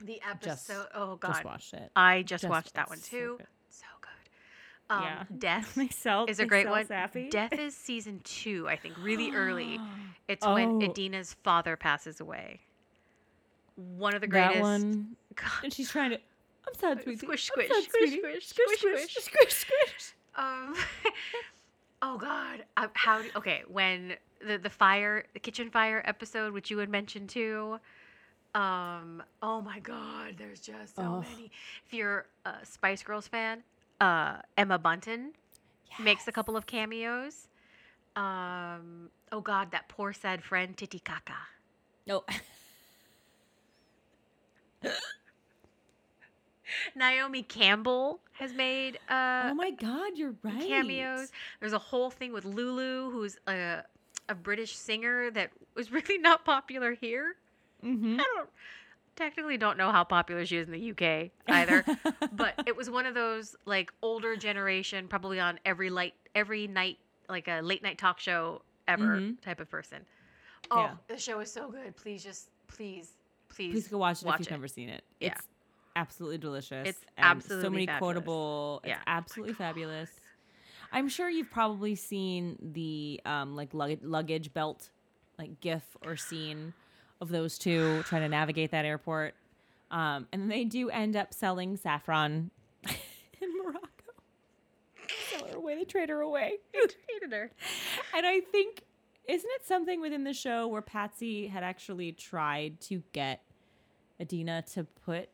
[0.00, 0.86] The Just- episode.
[0.94, 1.90] oh God, Just watched it.
[1.96, 3.34] I just, Just- watched that one so too.
[3.38, 3.46] good.
[3.70, 4.94] So good.
[4.94, 5.24] Um, Yeah.
[5.38, 6.86] Death sell is a great one.
[6.86, 9.80] Death is season two, I think, really early.
[10.28, 10.86] It's when Oh.
[10.90, 12.60] Edina's father passes away.
[13.76, 14.56] One of the greatest.
[14.56, 15.16] that one.
[15.34, 15.50] God.
[15.64, 16.18] And she's trying to.
[16.68, 17.18] I'm sad, sweetie.
[17.18, 20.14] Squish, squish, sad, squish, squish, squish, squish, squish, squish, squish.
[20.34, 20.74] Um.
[22.02, 22.64] oh God.
[22.76, 23.22] Uh, how?
[23.22, 24.14] Do, okay, when
[24.46, 27.78] the the fire, the kitchen fire episode, which you had mentioned too.
[28.54, 29.22] Um.
[29.42, 30.34] Oh my God.
[30.36, 31.24] There's just so Ugh.
[31.30, 31.50] many.
[31.86, 33.62] If you're a Spice Girls fan,
[34.00, 35.32] uh, Emma Bunton
[36.02, 37.48] makes a couple of cameos.
[38.14, 39.08] Um.
[39.32, 41.36] Oh God, that poor sad friend Titicaca.
[42.06, 42.24] No.
[46.94, 50.60] Naomi Campbell has made uh, oh my God, you're right.
[50.66, 51.30] cameos.
[51.60, 53.82] There's a whole thing with Lulu, who's a,
[54.28, 57.36] a British singer that was really not popular here.
[57.84, 58.20] Mm-hmm.
[58.20, 58.48] I don't
[59.16, 61.84] technically don't know how popular she is in the UK either,
[62.32, 66.98] but it was one of those like older generation, probably on every light every night,
[67.28, 69.40] like a late night talk show ever Mhm.
[69.42, 69.98] type of person.
[70.70, 70.94] Oh, Yeah.
[71.08, 71.96] the show is so good.
[71.96, 73.12] Please just please
[73.48, 74.50] please, Please go watch it watch if you've it.
[74.52, 75.02] never seen it.
[75.20, 75.34] Yeah.
[75.98, 76.88] It's absolutely delicious.
[76.88, 77.98] It's and so many fabulous.
[77.98, 78.80] quotable.
[78.84, 78.98] It's Yeah.
[79.00, 80.10] Oh absolutely fabulous.
[80.92, 84.90] I'm sure you've probably seen the um like luggage, luggage belt
[85.38, 86.72] like gif or scene
[87.20, 89.34] of those two trying to navigate that airport.
[89.90, 92.50] Um, and they do end up selling saffron
[93.40, 93.88] in Morocco.
[95.30, 95.76] Sell her away.
[95.76, 96.58] They trade her away.
[96.72, 97.50] hated her.
[98.14, 98.82] And I think,
[99.28, 103.42] isn't it something within the show where Patsy had actually tried to get
[104.18, 105.28] Edina to put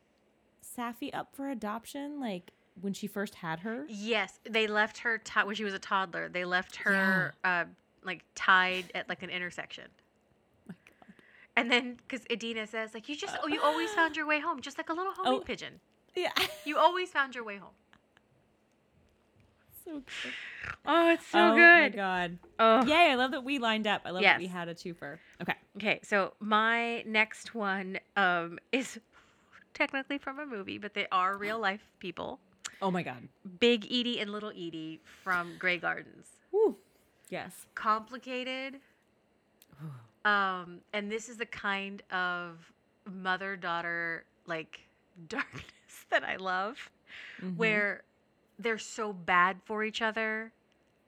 [0.75, 2.19] Saffy up for adoption?
[2.19, 2.51] Like,
[2.81, 3.85] when she first had her.
[3.87, 6.27] Yes, they left her ti when she was a toddler.
[6.29, 7.65] They left her uh,
[8.03, 9.85] like tied at like an intersection.
[10.67, 11.13] my God.
[11.55, 14.61] And then, because Edina says, like, you just, oh, you always found your way home,
[14.61, 15.43] just like a little homing Oh.
[15.43, 15.79] pigeon.
[16.15, 16.31] Yeah.
[16.65, 17.73] You always found your way home.
[19.85, 20.33] so good.
[20.85, 21.59] Oh, it's so good.
[21.61, 22.37] oh my god.
[22.59, 22.85] Oh.
[22.85, 23.11] Yay!
[23.11, 24.01] I love that we lined up.
[24.05, 25.17] I love that we had a twofer.
[25.41, 25.53] Okay.
[25.77, 28.99] Okay, so my next one um, is
[29.79, 32.39] technically from a movie, but they are real life people.
[32.81, 33.27] Oh my god.
[33.59, 36.27] Big Edie and Little Edie from Grey Gardens.
[36.51, 36.75] Woo.
[37.29, 37.67] Yes.
[37.75, 38.79] Complicated.
[40.25, 42.57] Um, and this is the kind of
[43.07, 44.79] mother daughter like
[45.27, 46.89] darkness that I love,
[47.43, 47.57] Mhm.
[47.57, 48.01] where
[48.57, 50.51] they're so bad for each other,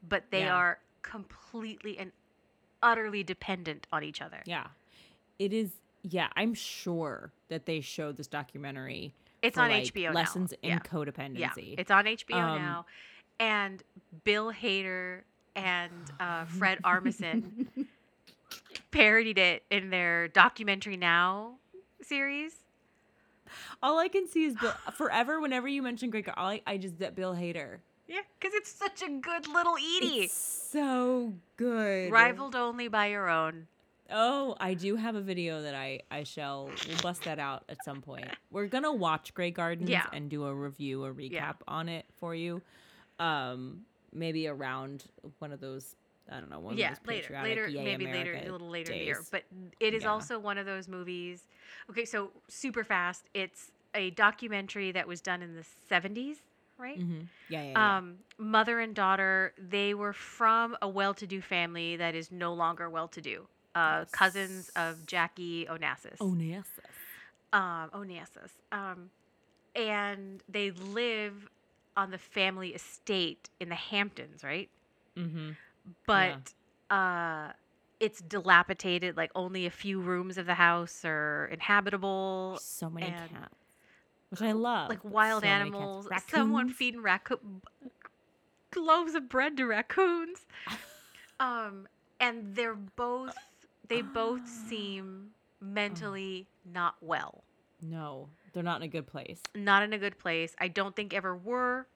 [0.07, 0.53] but they Yeah.
[0.55, 2.11] are completely and
[2.83, 4.43] utterly dependent on each other.
[4.45, 4.67] Yeah.
[5.39, 5.71] It is.
[6.03, 9.13] Yeah, I'm sure that they showed this documentary.
[9.41, 10.13] It's on like, HBO now.
[10.13, 10.79] Lessons in Yeah.
[10.79, 11.37] codependency.
[11.37, 12.85] Yeah, it's on HBO Um, now,
[13.39, 13.83] and
[14.23, 15.21] Bill Hader
[15.55, 17.67] and uh, Fred Armisen
[18.91, 21.55] parodied it in their documentary now
[22.01, 22.53] series.
[23.81, 24.73] all I can see is Bill.
[24.93, 27.77] Forever, whenever you mention Greg, all I, I just that Bill Hader.
[28.07, 32.11] Yeah, because it's such a good little Edie, It's so good.
[32.11, 33.67] rivaled only by your own.
[34.09, 37.83] Oh, I do have a video that I I shall we'll bust that out at
[37.83, 38.27] some point.
[38.51, 40.05] We're gonna watch Grey Gardens Yeah.
[40.13, 41.53] and do a review, a recap Yeah.
[41.67, 42.61] on it for you.
[43.19, 45.05] Um, maybe around
[45.39, 45.95] one of those.
[46.29, 46.59] I don't know.
[46.59, 49.23] One yeah, of those later, later, Yay maybe later, a little later in the year.
[49.31, 49.43] But
[49.79, 50.09] it is Yeah.
[50.09, 51.47] also one of those movies.
[51.89, 53.29] Okay, so super fast.
[53.33, 56.41] It's a documentary that was done in the seventies,
[56.77, 56.99] right?
[56.99, 57.27] Mhm.
[57.47, 57.97] Yeah, yeah, yeah.
[57.97, 62.53] um, mother and daughter, they were from a well to do family that is no
[62.53, 63.47] longer well to do.
[63.77, 66.17] Uh, Cousins of Jackie Onassis.
[66.19, 66.63] Onassis.
[67.53, 68.51] Um, Onassis.
[68.71, 69.11] Um,
[69.75, 71.47] and they live
[71.95, 74.69] on the family estate in the Hamptons, right?
[75.15, 75.51] Mm-hmm.
[76.07, 76.53] But
[76.89, 77.51] uh,
[77.99, 82.57] it's dilapidated, like only a few rooms of the house are inhabitable.
[82.59, 83.55] So many and- cats,
[84.29, 84.89] which I love.
[84.89, 86.07] like wild so animals.
[86.29, 87.61] Someone feeding raccoon
[88.75, 90.47] loaves of bread to raccoons.
[91.39, 91.87] um,
[92.19, 93.35] and they're both
[93.87, 95.29] they both seem
[95.61, 97.43] mentally not well,
[97.81, 99.41] No, they're not in a good place.
[99.55, 100.55] not in a good place.
[100.59, 101.87] I don't think ever were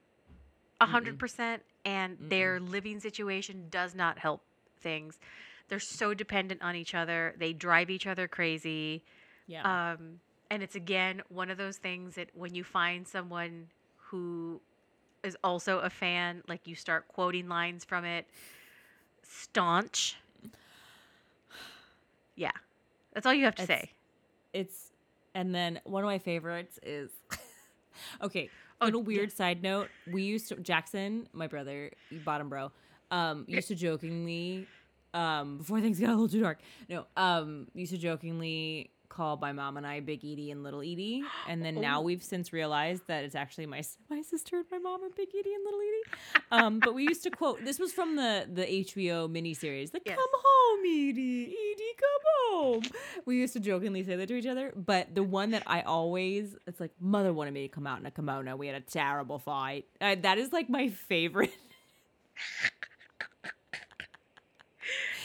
[0.80, 4.42] a hundred percent, and their living situation does not help
[4.80, 5.20] things.
[5.68, 7.36] They're so dependent on each other.
[7.38, 9.04] They drive each other crazy.
[9.48, 9.92] Yeah.
[9.94, 10.20] Um,
[10.50, 13.68] and it's again one of those things that when you find someone
[13.98, 14.60] who
[15.24, 18.26] is also a fan, like you start quoting lines from it,
[19.24, 20.18] staunch.
[22.36, 22.52] Yeah,
[23.14, 23.92] that's all you have to It's- say.
[24.54, 24.92] it's
[25.34, 27.10] and then one of my favorites is
[28.22, 28.50] okay
[28.82, 29.08] Oh, little yeah.
[29.08, 31.92] weird side note we used to jackson my brother
[32.26, 32.72] bottom bro
[33.12, 34.68] um used to jokingly
[35.14, 36.60] um before things got a little too dark
[36.90, 41.22] no um used to jokingly call my mom and i big edie and little edie
[41.50, 42.04] and then now Oh.
[42.04, 45.54] we've since realized that it's actually my my sister and my mom are big edie
[45.54, 46.18] and little edie
[46.52, 50.18] um but we used to quote this was from the the hbo miniseries the Yes.
[50.18, 52.84] come home edie edie come home
[53.26, 56.56] we used to jokingly say that to each other but the one that i always
[56.68, 59.40] it's like mother wanted me to come out in a kimono we had a terrible
[59.40, 61.52] fight uh, that is like my favorite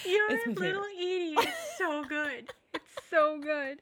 [0.05, 0.67] Your It's my favorite.
[0.69, 2.53] little Edie is so good.
[3.11, 3.81] So good.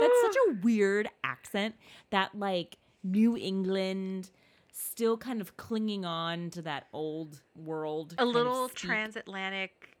[0.00, 1.74] That's such a weird accent
[2.10, 4.30] that like New England
[4.72, 8.14] still kind of clinging on to that old world.
[8.18, 9.96] a little transatlantic,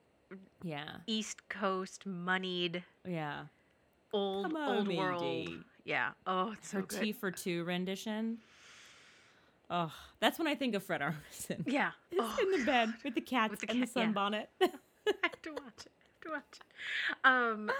[0.62, 0.88] Yeah.
[1.06, 3.44] East Coast, moneyed, Yeah.
[4.12, 5.48] old Come on, old world.
[5.84, 6.10] Yeah.
[6.26, 7.00] Oh, it's so Her good.
[7.00, 8.38] T for two rendition.
[9.70, 11.64] Oh, that's when I think of Fred Armisen.
[11.66, 11.92] Yeah.
[12.18, 14.12] Oh, in the bed with the cats With the and the cat- yeah.
[14.12, 14.46] sunbonnet.
[14.60, 15.91] I have to watch it.
[16.22, 16.62] To watch it.
[17.24, 17.70] Um,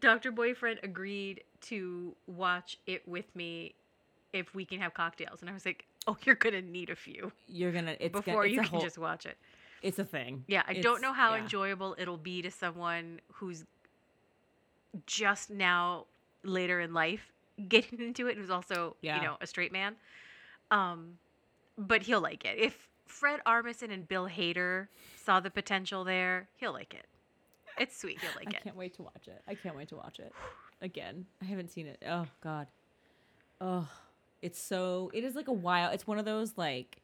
[0.00, 0.30] Dr.
[0.32, 3.74] Boyfriend agreed to watch it with me
[4.32, 7.32] if we can have cocktails, and I was like, "Oh, you're gonna need a few
[7.48, 9.36] You're gonna it's gonna- before it's you can whole- just watch it."
[9.82, 10.44] it's a thing.
[10.46, 11.42] Yeah, I don't know how yeah.
[11.42, 13.64] enjoyable it'll be to someone who's
[15.06, 16.06] just now
[16.44, 17.32] later in life
[17.68, 19.16] getting into it, who's also Yeah.
[19.16, 19.96] you know a straight man.
[20.70, 21.18] Um,
[21.78, 22.58] but he'll like it.
[22.58, 24.86] If Fred Armisen and Bill Hader
[25.16, 27.06] saw the potential there, he'll like it.
[27.80, 28.20] It's sweet.
[28.20, 28.56] He'll like I it.
[28.56, 29.42] I can't wait to watch it.
[29.48, 30.32] I can't wait to watch it
[30.82, 31.26] again.
[31.42, 32.02] I haven't seen it.
[32.06, 32.66] Oh God.
[33.60, 33.88] Oh,
[34.42, 35.10] it's so.
[35.12, 35.94] It is like a wild.
[35.94, 36.98] It's one of those like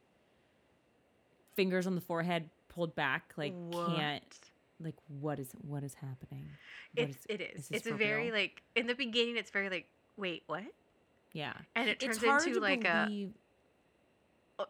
[1.55, 3.33] fingers on the forehead pulled back.
[3.35, 4.39] Like can't.
[4.79, 6.47] Like what is what is happening?
[6.93, 7.67] What It's is- it is.
[7.69, 8.33] this It's a very real?
[8.35, 9.35] like in the beginning.
[9.35, 10.63] It's very like wait what?
[11.33, 11.53] Yeah.
[11.75, 13.31] and it turns into to like a believe...
[14.57, 14.63] Uh,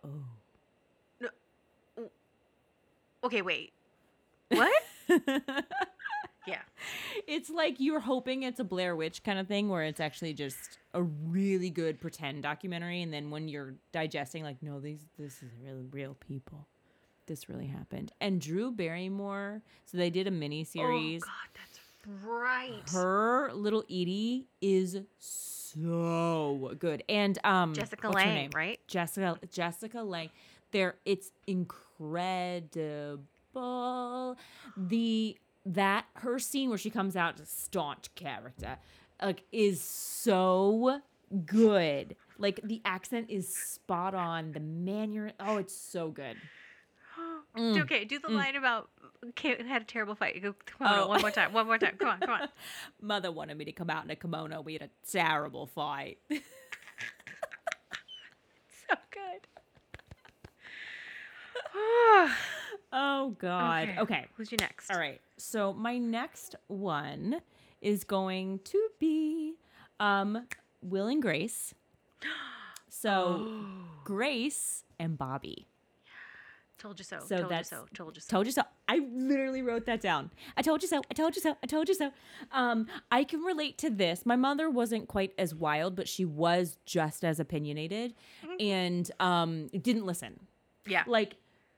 [1.99, 2.09] oh.
[3.23, 3.71] okay, wait,
[4.49, 4.83] what?
[6.47, 6.61] yeah,
[7.27, 10.79] it's like you're hoping it's a Blair Witch kind of thing where it's actually just
[10.93, 15.51] a really good pretend documentary and then when you're digesting like no these this is
[15.63, 16.67] really real people.
[17.27, 18.13] This really happened.
[18.21, 21.21] And Drew Barrymore, so they did a mini series.
[21.25, 21.79] Oh God, that's
[22.25, 22.89] right.
[22.93, 27.03] Her little Edie is so good.
[27.09, 28.51] And um Jessica name?
[28.55, 28.79] right?
[28.87, 30.29] Jessica Jessica Lange.
[30.71, 33.17] There it's incredible.
[34.77, 35.37] The
[35.73, 38.77] that her scene where she comes out as a staunch character
[39.21, 41.01] like is so
[41.45, 42.15] good.
[42.37, 44.53] Like the accent is spot on.
[44.53, 46.37] The manner oh it's so good.
[47.57, 48.35] Mm, Okay, do the mm.
[48.35, 48.89] line about
[49.33, 50.39] Kate had a terrible fight.
[50.43, 51.07] Go Oh.
[51.07, 51.53] one more time.
[51.53, 51.95] One more time.
[51.97, 52.49] Come on, come on.
[53.01, 54.61] Mother wanted me to come out in a kimono.
[54.61, 56.19] We had a terrible fight.
[58.87, 59.47] So good.
[62.93, 63.89] oh God.
[63.89, 63.99] Okay.
[63.99, 64.25] okay.
[64.35, 64.89] Who's your next?
[64.91, 65.19] All right.
[65.37, 67.41] So my next one
[67.81, 69.55] is going to be
[69.99, 70.45] um
[70.81, 71.73] Will and Grace.
[72.89, 73.47] So
[74.03, 75.65] Grace and Bobbi.
[76.77, 77.19] Told you so.
[77.19, 77.85] So told you that's- so.
[77.93, 78.29] Told you so.
[78.29, 78.61] Told you so.
[78.87, 80.29] I literally wrote that down.
[80.55, 81.01] I told you so.
[81.09, 81.57] I told you so.
[81.61, 82.11] I told you so.
[82.51, 84.25] Um, I can relate to this.
[84.25, 88.13] My mother wasn't quite as wild, but she was just as opinionated,
[88.59, 90.39] and um, didn't listen.
[90.85, 91.03] yeah.
[91.07, 91.35] like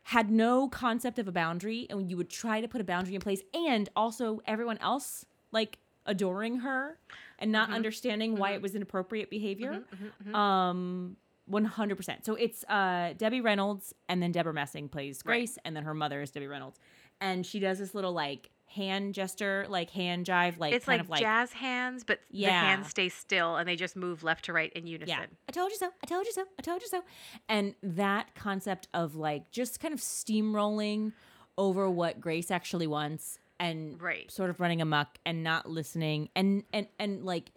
[0.10, 3.22] had no concept of a boundary and you would try to put a boundary in
[3.22, 6.97] place and also everyone else like adoring her
[7.38, 7.76] and not mm-hmm.
[7.76, 8.64] understanding why it mm-hmm.
[8.64, 9.84] was inappropriate behavior.
[10.26, 11.16] Mm-hmm, um
[11.51, 15.41] 100% so it's uh debbie reynolds and then debra messing plays Right.
[15.41, 16.80] grace and then her mother is debbie reynolds.
[17.22, 21.05] And she does this little like hand gesture like hand jive like it's kind like,
[21.05, 22.61] of like jazz hands, but the Yeah.
[22.61, 25.07] hands stay still and they just move left to right in unison.
[25.20, 25.26] Yeah.
[25.47, 25.89] I told you so.
[26.03, 26.45] I told you so.
[26.57, 27.03] I told you so.
[27.47, 31.13] And that concept of like just kind of steamrolling
[31.57, 34.32] over what Grace actually wants and Right.
[34.32, 37.51] sort of running amok and not listening and and and like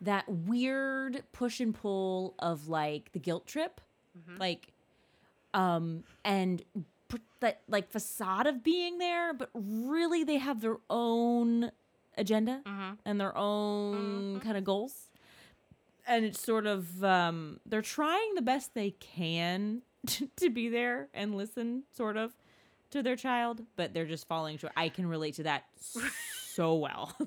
[0.00, 3.80] that weird push and pull of like the guilt trip
[4.18, 4.38] Mm-hmm.
[4.40, 4.72] like
[5.54, 6.62] um and
[7.40, 11.70] that like facade of being there but really they have their own
[12.16, 12.98] agenda Mhm.
[13.04, 14.38] and their own Mm-hmm.
[14.40, 15.08] kind of goals
[16.06, 19.82] and it's sort of um they're trying the best they can
[20.36, 22.32] to be there and listen sort of
[22.90, 25.64] to their child but they're just falling short i can relate to that
[26.54, 27.16] so well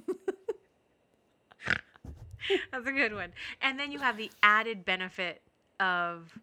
[2.71, 3.31] That's a good one.
[3.61, 5.41] And then you have the added benefit
[5.79, 6.37] of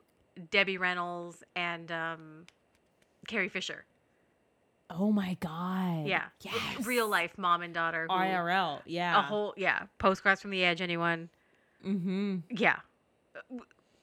[0.50, 2.46] Debbie Reynolds and um,
[3.26, 3.84] Carrie Fisher.
[4.90, 6.24] oh my god Yeah.
[6.40, 6.54] yes.
[6.86, 8.06] Real life mom and daughter.
[8.08, 9.84] who- irl yeah A whole, yeah.
[9.98, 11.28] Postcards from the Edge, anyone?
[11.86, 12.76] mm-hmm Yeah.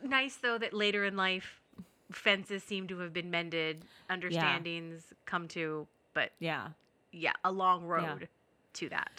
[0.03, 1.59] Nice, though, that later in life,
[2.11, 6.70] fences seem to have been mended, understandings come to, but yeah
[7.11, 8.28] yeah, a long road
[8.74, 9.09] to that.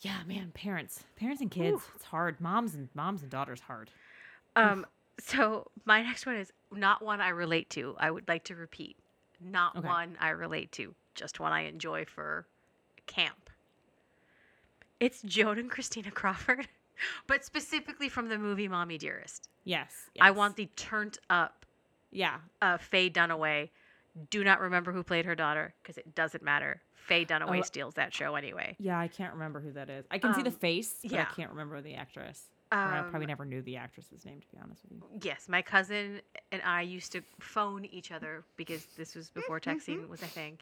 [0.00, 3.90] yeah man parents parents and kids it's hard moms and moms and daughters hard
[4.56, 4.86] Um,
[5.18, 7.94] so my next one is not one I relate to.
[7.98, 8.96] I would like to repeat,
[9.40, 9.86] not Okay.
[9.86, 12.46] one I relate to, just one I enjoy for
[13.06, 13.50] camp.
[14.98, 16.68] It's Joan and Christina Crawford,
[17.26, 19.48] but specifically from the movie Mommy Dearest.
[19.64, 21.64] yes, I want the turned up
[22.12, 23.70] yeah uh, Faye Dunaway.
[24.30, 26.82] Do not remember who played her daughter because it doesn't matter.
[26.94, 27.62] Faye Dunaway Oh.
[27.62, 28.76] steals that show anyway.
[28.78, 31.22] yeah i can't remember who that is i can see the Um, face but yeah.
[31.22, 32.44] i can't remember the actress
[32.84, 35.62] i probably Um, never knew the actress's name to be honest with you Yes, my
[35.62, 36.20] cousin
[36.52, 40.58] and I used to phone each other because this was before texting was a thing.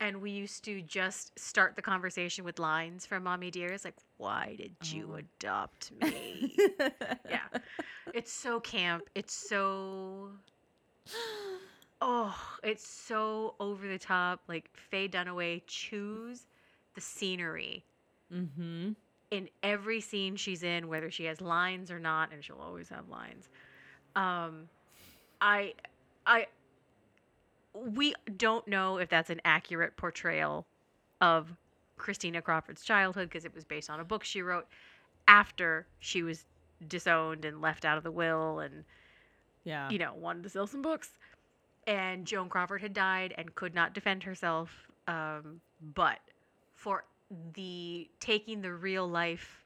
[0.00, 4.54] And we used to just start the conversation with lines from Mommy Dearest, like, why
[4.58, 5.16] did you Oh.
[5.16, 6.52] adopt me?
[7.28, 7.48] yeah.
[8.12, 9.10] It's so camp.
[9.14, 10.30] It's so.
[12.04, 14.40] Oh, it's so over the top.
[14.48, 16.46] Like, Faye Dunaway choose
[16.94, 17.86] the scenery
[18.32, 18.92] mm-hmm
[19.32, 23.08] in every scene she's in, whether she has lines or not, and she'll always have
[23.08, 23.48] lines.
[24.14, 24.68] Um,
[25.40, 25.72] I,
[26.26, 26.46] I,
[27.74, 30.66] we don't know if that's an accurate portrayal
[31.22, 31.48] of
[31.96, 34.66] Christina Crawford's childhood because it was based on a book she wrote
[35.26, 36.44] after she was
[36.88, 38.84] disowned and left out of the will and
[39.62, 41.10] yeah you know wanted to sell some books
[41.86, 45.60] and joan crawford had died and could not defend herself um,
[45.94, 46.18] but
[46.74, 47.04] for
[47.54, 49.64] the taking the real life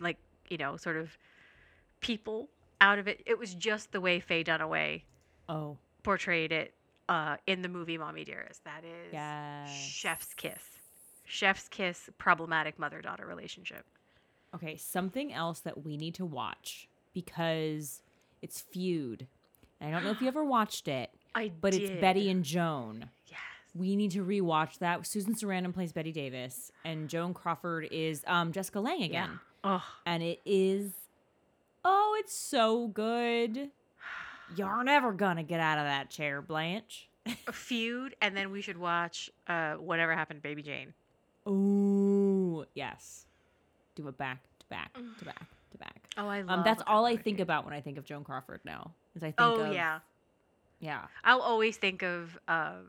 [0.00, 0.16] like
[0.48, 1.16] you know sort of
[2.00, 2.48] people
[2.80, 5.02] out of it it was just the way faye dunaway
[5.48, 6.74] oh portrayed it
[7.08, 9.70] uh, in the movie mommy dearest that is Yes.
[9.70, 10.62] chef's kiss
[11.24, 13.84] chef's kiss problematic mother-daughter relationship
[14.54, 18.00] Okay, something else that we need to watch because
[18.40, 19.26] it's Feud.
[19.78, 21.90] And I don't know if you ever watched it, I but it's.
[22.00, 23.10] Bette and Joan.
[23.78, 25.06] We need to rewatch that.
[25.06, 29.38] Susan Sarandon plays Bette Davis, and Joan Crawford is um, Jessica Lange again.
[29.64, 30.92] Oh, And it is,
[31.84, 33.70] oh, it's so good.
[34.56, 37.08] You're never gonna get out of that chair, Blanche.
[37.46, 40.94] a feud, and then we should watch uh, whatever happened to Baby Jane.
[41.46, 43.26] Ooh, yes.
[43.94, 46.02] Do it back to back to back to back.
[46.16, 46.58] Oh, I love.
[46.58, 48.92] Um, that's all I think about when I think of Joan Crawford now.
[49.14, 49.98] Is I think Oh of, yeah,
[50.80, 52.86] yeah, I'll always think of um,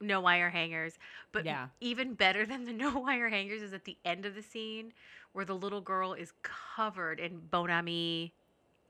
[0.00, 0.98] no wire hangers.
[1.32, 1.68] But Yeah.
[1.80, 4.92] even better than the no wire hangers is at the end of the scene
[5.32, 8.32] where the little girl is covered in Bon Ami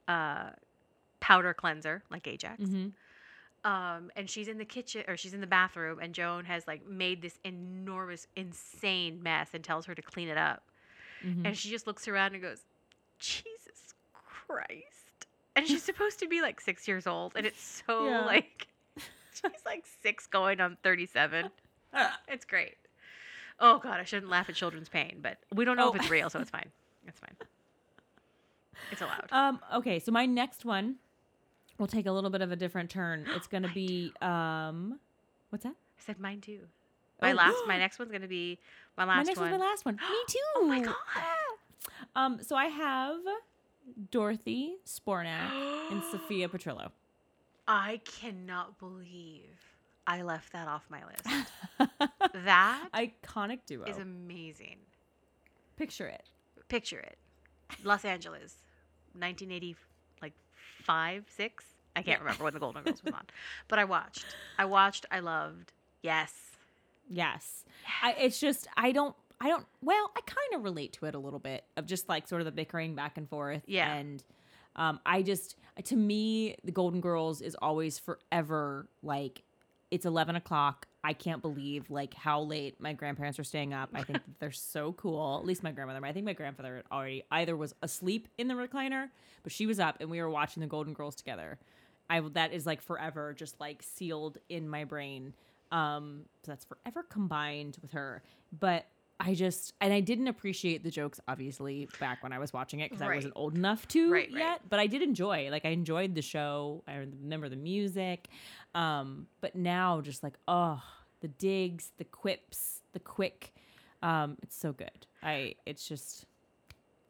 [0.08, 0.50] uh,
[1.20, 2.60] powder cleanser, like Ajax.
[2.60, 2.88] hmm
[3.64, 6.86] um, and she's in the kitchen or she's in the bathroom, and Joan has like
[6.86, 10.62] made this enormous, insane mess and tells her to clean it up.
[11.22, 12.64] hmm And she just looks around and goes,
[13.18, 15.26] Jesus Christ.
[15.56, 18.24] And she's supposed to be like six years old, and it's so Yeah.
[18.24, 18.68] like
[19.52, 21.50] she's like six going on 37.
[22.28, 22.74] It's great.
[23.58, 25.98] Oh, God, I shouldn't laugh at children's pain, but we don't know if Oh.
[25.98, 26.70] it's real, so it's fine.
[27.06, 27.34] It's fine.
[28.92, 29.28] It's allowed.
[29.32, 30.96] Um, okay, so my next one
[31.78, 33.26] will take a little bit of a different turn.
[33.34, 35.00] It's gonna Mine be um,
[35.50, 35.70] what's that?
[35.72, 36.60] I said mine too.
[37.22, 37.36] My Oh.
[37.36, 38.58] last, my next one's gonna be
[38.98, 39.50] my last my next one.
[39.50, 39.96] one's my last one.
[39.96, 40.38] Me too.
[40.56, 40.94] Oh my God.
[42.14, 43.16] Um, so I have
[44.10, 45.50] Dorothy Zbornak
[45.90, 46.90] and Sophia Petrillo.
[47.68, 49.58] I cannot believe
[50.06, 51.46] I left that off my list.
[52.44, 53.84] that Iconic duo.
[53.86, 54.76] Is amazing.
[55.76, 56.22] Picture it.
[56.68, 57.18] Picture it.
[57.82, 58.54] Los Angeles,
[59.14, 59.76] 1980,
[60.22, 60.32] like
[60.84, 61.64] five, six.
[61.96, 62.24] I can't Yeah.
[62.24, 63.24] remember when the Golden Girls was on,
[63.68, 64.24] but I watched.
[64.58, 65.06] I watched.
[65.10, 65.72] I loved.
[66.02, 66.32] Yes.
[67.08, 67.64] Yes.
[68.02, 71.18] I, it's just I don't I don't well I kind of relate to it a
[71.18, 73.62] little bit of just like sort of the bickering back and forth.
[73.66, 73.92] Yeah.
[73.92, 74.22] And
[74.76, 79.42] um, I just to me the Golden Girls is always forever like
[79.90, 80.86] it's eleven o'clock.
[81.04, 83.90] I can't believe like how late my grandparents are staying up.
[83.94, 85.38] I think they're so cool.
[85.38, 86.04] At least my grandmother.
[86.04, 89.08] I think my grandfather already either was asleep in the recliner,
[89.42, 91.58] but she was up and we were watching the Golden Girls together.
[92.10, 95.34] I that is like forever just like sealed in my brain.
[95.70, 98.22] Um, so that's forever combined with her.
[98.58, 98.86] But
[99.18, 102.90] I just and I didn't appreciate the jokes obviously back when I was watching it
[102.90, 104.38] because I wasn't old enough to Right, right.
[104.38, 104.60] yet.
[104.68, 105.48] But I did enjoy.
[105.50, 106.82] Like I enjoyed the show.
[106.86, 108.28] I remember the music.
[108.74, 110.82] Um, but now just like oh,
[111.20, 113.54] the digs, the quips, the quick.
[114.02, 115.06] Um, it's so good.
[115.22, 116.26] I it's just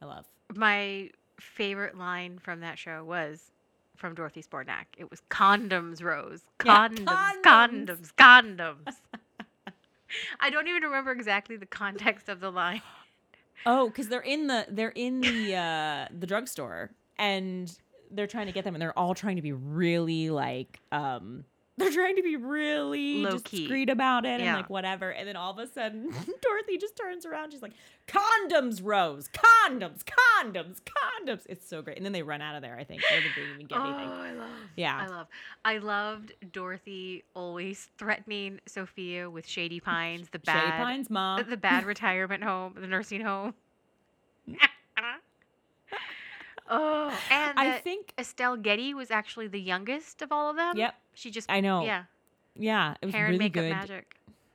[0.00, 0.26] I love.
[0.54, 1.10] My
[1.40, 3.50] favorite line from that show was
[3.96, 4.84] from Dorothy Zbornak.
[4.96, 6.42] It was condoms, Rose.
[6.64, 7.42] Yeah, Condoms, condoms.
[7.42, 8.94] condoms, condoms.
[10.40, 12.82] I don't even remember exactly the context of the line.
[13.64, 17.76] Oh, because they're in the they're in the uh the drugstore and
[18.10, 21.44] they're trying to get them and they're all trying to be really like um
[21.78, 23.60] they're trying to be really Low key.
[23.60, 25.10] discreet about it and like whatever.
[25.10, 27.74] And then all of a sudden Dorothy just turns around, she's like,
[28.08, 31.42] Condoms, Rose, condoms, condoms, condoms.
[31.46, 31.98] It's so great.
[31.98, 33.02] And then they run out of there, I think.
[33.10, 34.08] I don't even get anything.
[34.08, 34.50] Oh, I love.
[34.76, 34.96] Yeah.
[34.96, 35.26] I love.
[35.64, 41.44] I loved Dorothy always threatening Sophia with Shady Pines, the bad, Shady Pines mom.
[41.48, 43.54] the bad retirement home, the nursing home.
[46.70, 50.76] oh, and I think Estelle Getty was actually the youngest of all of them.
[50.76, 50.94] Yep.
[51.16, 51.84] She just I know.
[51.84, 52.04] Yeah,
[52.54, 53.70] Yeah, it was hair really makeup good.
[53.70, 54.14] magic.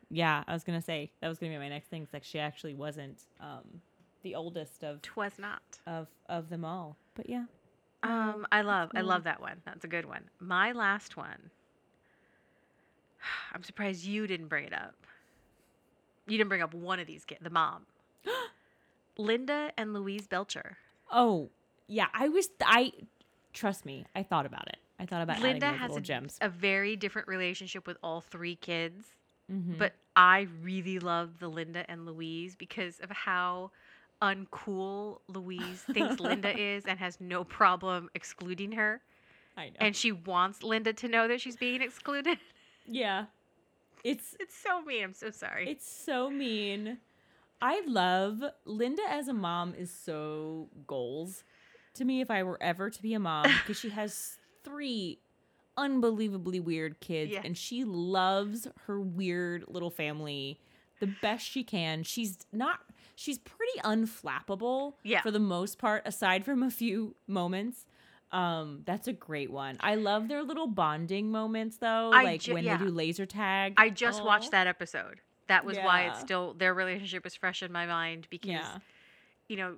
[0.10, 2.04] Yeah, I was gonna say that was gonna be my next thing.
[2.04, 3.82] It's like she actually wasn't um
[4.22, 5.62] the oldest of Twas not.
[5.88, 6.96] of of them all.
[7.16, 7.46] But yeah.
[8.04, 9.62] Um, I love, I love that one.
[9.64, 10.24] That's a good one.
[10.40, 11.52] My last one.
[13.54, 14.96] I'm surprised you didn't bring it up.
[16.28, 17.86] You didn't bring up one of these kids, the mom.
[19.18, 20.78] Linda and Louise Belcher.
[21.12, 21.50] Oh,
[21.88, 22.08] yeah.
[22.14, 22.92] I was I
[23.54, 24.78] trust me, I thought about it.
[25.02, 26.38] I thought about Linda has a, gems.
[26.42, 29.06] a very different relationship with all three kids,
[29.52, 29.78] Mhm.
[29.78, 33.72] but I really love the Linda and Louise because of how
[34.22, 39.02] uncool Louise thinks Linda is and has no problem excluding her.
[39.58, 39.76] I know.
[39.80, 42.38] And she wants Linda to know that she's being excluded.
[42.86, 43.26] yeah.
[44.04, 45.04] It's It's so mean.
[45.04, 45.70] I'm so sorry.
[45.70, 47.00] it's so mean.
[47.62, 51.44] I love Linda as a mom is so goals
[51.96, 55.20] to me if I were ever to be a mom because she has three
[55.78, 57.42] unbelievably weird kids Yeah.
[57.44, 60.60] and she loves her weird little family
[61.00, 62.04] the best she can.
[62.04, 62.80] She's not
[63.16, 65.22] she's pretty unflappable Yeah.
[65.22, 67.86] for the most part aside from a few moments.
[68.32, 69.78] Um that's a great one.
[69.80, 72.78] I love their little bonding moments though, I like ju- when yeah.
[72.78, 73.74] they do laser tag.
[73.78, 74.26] I just Aw.
[74.26, 75.22] watched that episode.
[75.48, 78.78] That was why it's still their relationship is fresh in my mind because Yeah.
[79.48, 79.78] you know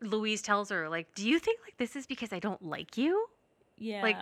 [0.00, 3.26] Louise tells her, like, do you think like this is because I don't like you?
[3.78, 4.02] Yeah.
[4.02, 4.16] Like,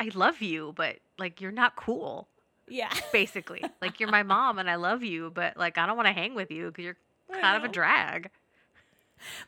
[0.00, 2.28] I love you, but like you're not cool.
[2.68, 2.92] yeah.
[3.12, 6.12] Basically, like you're my mom and I love you, but like I don't want to
[6.12, 6.96] hang with you because you're
[7.40, 8.30] kind of a drag.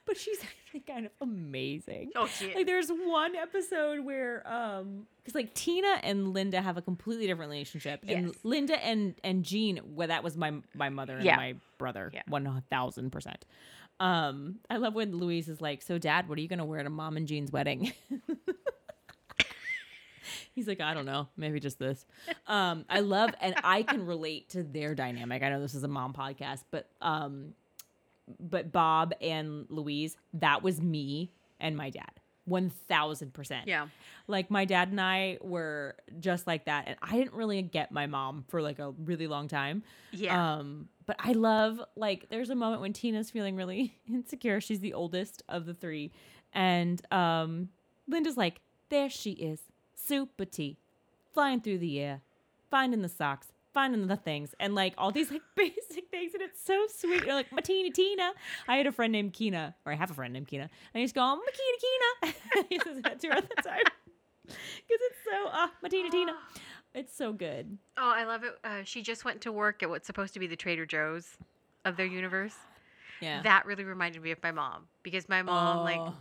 [0.06, 2.12] But she's actually kind of amazing.
[2.16, 6.82] Oh, she Like there's one episode where um because like Tina and Linda have a
[6.82, 8.00] completely different relationship.
[8.08, 11.36] And Linda and and Jean, well that was my my mother and Yeah.
[11.36, 12.10] my brother.
[12.28, 13.44] One thousand percent.
[14.00, 16.88] Um I love when Louise is like, So dad, what are you gonna wear to
[16.88, 17.92] mom and Jean's wedding?
[20.58, 22.04] He's like, I don't know, maybe just this.
[22.48, 25.44] Um, I love and I can relate to their dynamic.
[25.44, 27.54] I know this is a mom podcast, but um
[28.40, 31.30] but Bob and Louise, that was me
[31.60, 32.10] and my dad.
[32.50, 33.66] 1000%.
[33.66, 33.86] Yeah.
[34.26, 38.08] Like my dad and I were just like that and I didn't really get my
[38.08, 39.84] mom for like a really long time.
[40.10, 40.54] Yeah.
[40.56, 44.60] Um but I love like there's a moment when Tina's feeling really insecure.
[44.60, 46.10] She's the oldest of the 3
[46.52, 47.68] and um
[48.08, 49.60] Linda's like, "There she is.
[50.08, 50.78] Super T.
[51.32, 52.22] Flying through the air,
[52.70, 56.60] finding the socks, finding the things and like all these like basic things and it's
[56.64, 57.24] so sweet.
[57.24, 58.32] You're like, Matina Tina.
[58.66, 60.62] I had a friend named Kina, or I have a friend named Kina.
[60.64, 62.64] And I used to go, Makina Kina.
[62.70, 63.82] he says that to her all the time.
[64.48, 66.32] Because it's so ah, Matina Tina.
[66.94, 67.76] It's so good.
[67.98, 68.58] oh, I love it.
[68.64, 71.36] Uh, she just went to work at what's supposed to be the Trader Joe's
[71.84, 72.54] of their universe.
[73.20, 73.42] Yeah.
[73.42, 76.14] That really reminded me of my mom because my mom, like, Oh.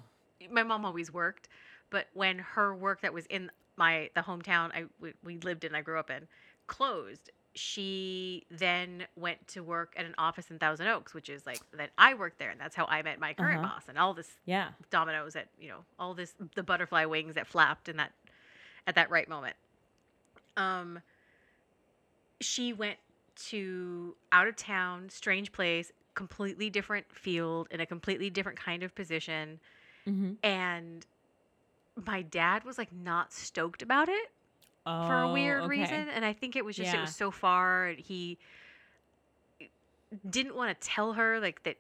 [0.52, 1.48] my mom always worked,
[1.90, 5.76] but when her work that was in my the hometown I we, we lived in,
[5.76, 6.28] I grew up in,
[6.68, 11.62] closed, she then went to work at an office in Thousand Oaks, which is like
[11.74, 13.68] that I worked there, and that's how I met my current Uh-huh.
[13.68, 14.70] boss, and all this Yeah.
[14.90, 18.12] dominoes that you know all this the butterfly wings that flapped in that
[18.88, 19.56] at that right moment.
[20.56, 21.00] Um,
[22.42, 22.98] she went
[23.36, 28.96] to out of town, strange place, completely different field in a completely different kind of
[28.96, 29.60] position
[30.08, 30.34] Mm-hmm.
[30.44, 31.06] and
[32.06, 34.30] my dad was like not stoked about it
[34.86, 38.00] for a weird reason and i think it was just it was so far and
[38.00, 38.38] he
[40.30, 41.76] didn't want to tell her like that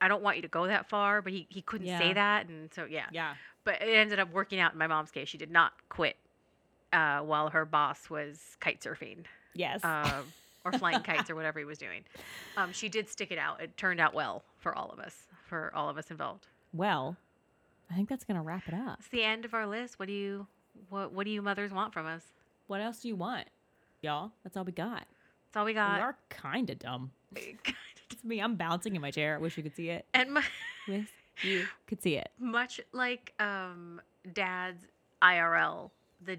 [0.00, 1.98] i don't want you to go that far but he, he couldn't Yeah.
[1.98, 3.06] say that and so yeah.
[3.12, 3.34] Yeah.
[3.64, 5.28] but it ended up working out in my mom's case.
[5.28, 6.16] She did not quit
[6.92, 9.24] uh, while her boss was kite surfing
[9.54, 9.84] Yes.
[9.84, 10.24] um,
[10.64, 12.02] or flying kites or whatever he was doing.
[12.56, 13.60] Um, she did stick it out.
[13.60, 15.16] It turned out well for all of us
[15.46, 16.46] for all of us involved.
[16.72, 17.16] Well,
[17.90, 18.98] I think that's gonna wrap it up.
[19.00, 19.98] It's the end of our list.
[19.98, 20.46] What do you
[20.88, 22.22] what what do you mothers want from us?
[22.66, 23.46] What else do you want,
[24.00, 24.30] y'all?
[24.44, 25.06] That's all we got.
[25.46, 25.96] That's all we got.
[25.96, 27.10] we are kind of dumb.
[28.12, 28.40] It's me.
[28.40, 29.36] I'm bouncing in my chair.
[29.36, 30.04] I wish you could see it.
[30.12, 30.42] and my
[30.88, 31.06] Wish
[31.42, 32.28] you could see it.
[32.40, 34.00] much like um
[34.32, 34.84] dads
[35.22, 35.90] IRL,
[36.24, 36.38] the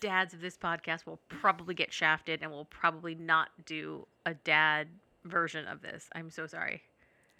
[0.00, 4.88] dads of this podcast will probably get shafted and will probably not do a dad
[5.24, 6.08] version of this.
[6.14, 6.82] I'm so sorry.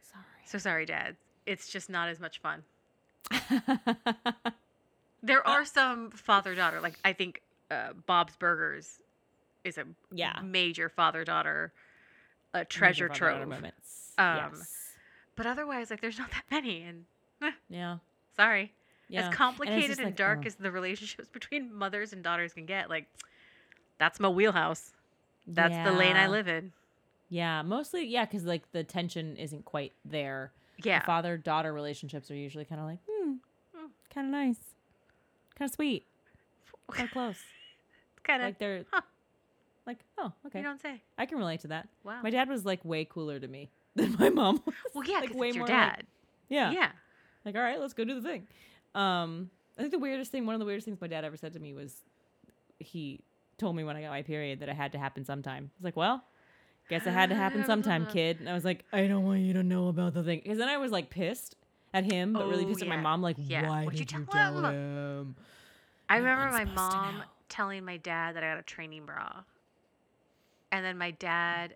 [0.03, 0.25] sorry.
[0.45, 1.17] So sorry, dads.
[1.47, 2.63] It's just not as much fun.
[5.23, 9.01] There are some father daughter, like I think uh, Bob's Burgers
[9.65, 10.41] is a yeah.
[10.43, 11.73] major father daughter
[12.55, 13.47] uh, treasure trove.
[13.47, 14.13] moments.
[14.17, 14.77] Um, yes.
[15.37, 16.83] But otherwise, like, there's not that many.
[16.83, 17.05] And
[17.43, 17.99] eh, Yeah.
[18.35, 18.73] sorry,
[19.09, 19.29] Yeah.
[19.29, 20.47] as complicated just and, like, dark ugh.
[20.47, 23.07] as the relationships between mothers and daughters can get, like,
[23.99, 24.93] that's my wheelhouse.
[25.47, 26.73] That's the lane I live in.
[27.29, 27.63] Yeah.
[27.63, 30.53] Mostly, yeah, because like the tension isn't quite there.
[30.83, 31.05] Yeah.
[31.05, 32.99] Father daughter relationships are usually kind of like.
[34.13, 34.57] Kind of nice,
[35.59, 36.07] kind of sweet,
[36.91, 37.37] kind of close.
[37.37, 38.47] it's kind of.
[38.49, 39.01] like they're huh.
[39.87, 40.59] like, oh, okay.
[40.59, 41.01] You don't say.
[41.19, 41.89] I can relate to that.
[42.05, 42.21] Wow.
[42.23, 44.63] My dad was like way cooler to me than my mom.
[44.65, 44.75] was.
[44.95, 46.07] well, yeah, like, way it's your more like- dad.
[46.49, 46.71] yeah.
[46.73, 46.91] yeah.
[47.45, 48.47] Like, all right, let's go do the thing.
[48.95, 51.55] Um, I think the weirdest thing, one of the weirdest things my dad ever said
[51.55, 51.95] to me was
[52.79, 53.21] he
[53.57, 55.71] told me when I got my period that it had to happen sometime.
[55.73, 56.23] I was like, well,
[56.91, 58.41] guess it had to happen sometime, kid.
[58.41, 60.41] And I was like, I don't want you to know about the thing.
[60.43, 61.57] Because then I was like pissed
[61.93, 63.23] at him, but really Oh, pissed at my mom.
[63.23, 63.69] Like, Yeah.
[63.69, 65.35] why What'd did you tell tell him?" him?
[66.09, 69.43] I No remember my mom telling my dad that I got a training bra.
[70.73, 71.75] And then my dad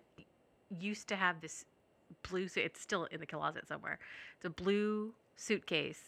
[0.79, 1.65] used to have this
[2.29, 2.63] blue suit.
[2.65, 3.99] It's still in the closet somewhere.
[4.37, 6.01] It's a blue suitcase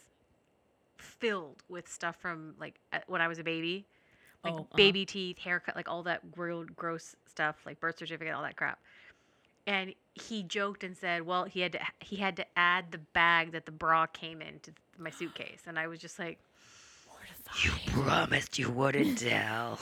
[0.96, 3.86] filled with stuff from like when I was a baby.
[4.44, 4.76] Like Oh, uh-huh.
[4.76, 8.78] baby teeth, haircut, like all that gross stuff, like birth certificate, all that crap.
[9.68, 13.52] And he joked and said, "Well, he had to he had to add the bag
[13.52, 16.38] that the bra came in to my suitcase." And I was just like,
[17.62, 19.78] You promised you wouldn't tell.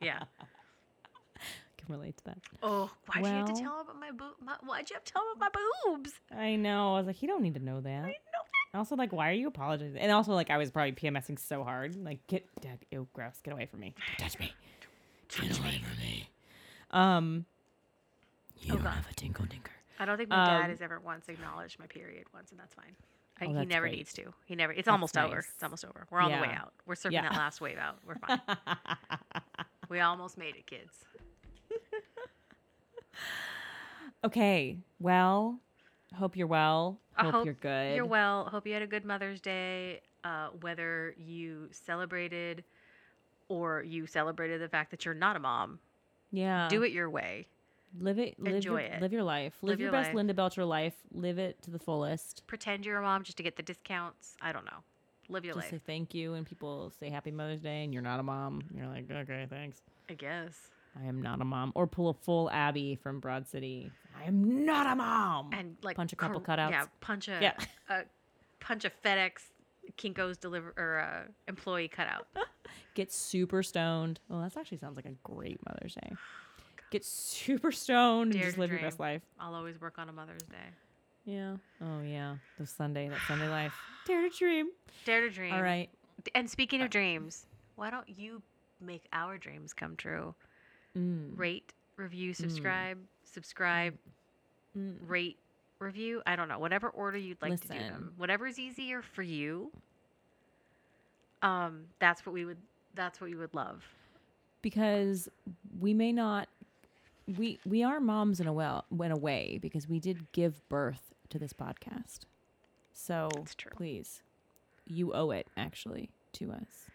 [0.00, 0.22] yeah.
[0.36, 1.36] I
[1.76, 2.38] can relate to that.
[2.62, 4.34] Oh, why'd you have to tell him about my boob?
[4.44, 6.12] My, why'd you have to tell him about my boobs?
[6.30, 6.94] I know.
[6.94, 8.04] I was like, you don't need to know that.
[8.04, 8.42] I know.
[8.72, 9.98] And also, like, why are you apologizing?
[9.98, 11.94] And also, like, I was probably PMSing so hard.
[11.96, 13.94] Like, get, dad, ew, gross, get away from me.
[14.18, 14.52] Don't touch me.
[15.28, 16.28] Get away from me.
[16.90, 17.46] Um,
[18.64, 18.94] you Oh, don't God.
[18.94, 19.70] have a tinkle tinker.
[19.98, 22.74] I don't think my dad Um, has ever once acknowledged my period once, and that's
[22.74, 22.96] fine.
[23.40, 23.96] I, Oh, he never great.
[23.96, 24.32] needs to.
[24.44, 24.72] He never.
[24.72, 25.38] It's That's almost over.
[25.38, 26.06] It's almost over.
[26.10, 26.72] We're on the way out.
[26.86, 27.22] We're surfing Yeah.
[27.22, 27.98] that last wave out.
[28.06, 28.40] We're fine.
[29.88, 31.04] we almost made it, kids.
[34.24, 34.78] okay.
[35.00, 35.58] Well,
[36.14, 37.00] hope you're well.
[37.16, 37.96] I Hope, hope you're good.
[37.96, 38.44] You're well.
[38.46, 40.00] Hope you had a good Mother's Day.
[40.24, 42.64] Uh, whether you celebrated
[43.48, 45.78] or you celebrated the fact that you're not a mom,
[46.32, 46.66] Yeah.
[46.68, 47.46] do it your way.
[47.98, 48.34] Live it.
[48.40, 49.00] Live Enjoy your, it.
[49.02, 49.54] Live your life.
[49.62, 50.14] Live, Live your, your best life.
[50.16, 50.94] Linda Belcher life.
[51.12, 52.46] Live it to the fullest.
[52.46, 54.36] Pretend you're a mom just to get the discounts.
[54.42, 54.78] I don't know.
[55.28, 55.82] Live your Just say life.
[55.86, 58.62] thank you, and people say Happy Mother's Day, and you're not a mom.
[58.76, 59.80] You're like, okay, thanks.
[60.10, 60.54] I guess.
[61.02, 61.72] I am not a mom.
[61.74, 63.90] Or pull a full Abbi from Broad City.
[64.20, 65.50] I am not a mom.
[65.52, 66.88] And like Punch a couple cor- Yeah, cutouts.
[67.00, 67.52] punch a, Yeah.
[67.88, 68.02] a
[68.60, 69.32] punch a FedEx
[69.96, 72.26] Kinko's deliver or uh, employee cutout.
[72.94, 74.20] Get super stoned.
[74.28, 76.12] Well, that actually sounds like a great Mother's Day.
[76.90, 79.22] Get super stoned Dare and just live your best life.
[79.40, 80.56] I'll always work on a Mother's Day.
[81.24, 81.56] Yeah.
[81.82, 82.36] Oh yeah.
[82.58, 83.72] The Sunday, that Sunday life.
[84.06, 84.68] Dare to dream.
[85.04, 85.54] Dare to dream.
[85.54, 85.88] All right.
[86.34, 87.46] And speaking of dreams,
[87.76, 88.42] why don't you
[88.80, 90.34] make our dreams come true?
[90.96, 91.30] Mm.
[91.36, 93.94] Rate, review, subscribe, subscribe,
[94.76, 94.96] Mm.
[95.06, 95.38] rate,
[95.78, 96.20] review.
[96.26, 96.58] I don't know.
[96.58, 97.92] Whatever order you'd like to do them.
[97.92, 98.12] Listen.
[98.16, 99.70] Whatever's easier for you.
[101.42, 102.56] Um, that's what we would
[102.94, 103.82] that's what we would love.
[104.62, 105.28] Because
[105.80, 106.48] we may not
[107.26, 111.14] we we are moms in a well in a way because we did give birth
[111.30, 112.20] to this podcast.
[112.92, 113.28] So
[113.76, 114.22] please,
[114.86, 116.90] you owe it actually to us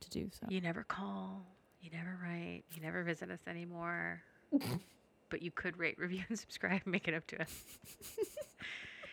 [0.00, 0.46] to do so.
[0.48, 1.46] You never call,
[1.80, 4.22] you never write, you never visit us anymore.
[5.30, 7.64] but you could rate, review, and subscribe, make it up to us.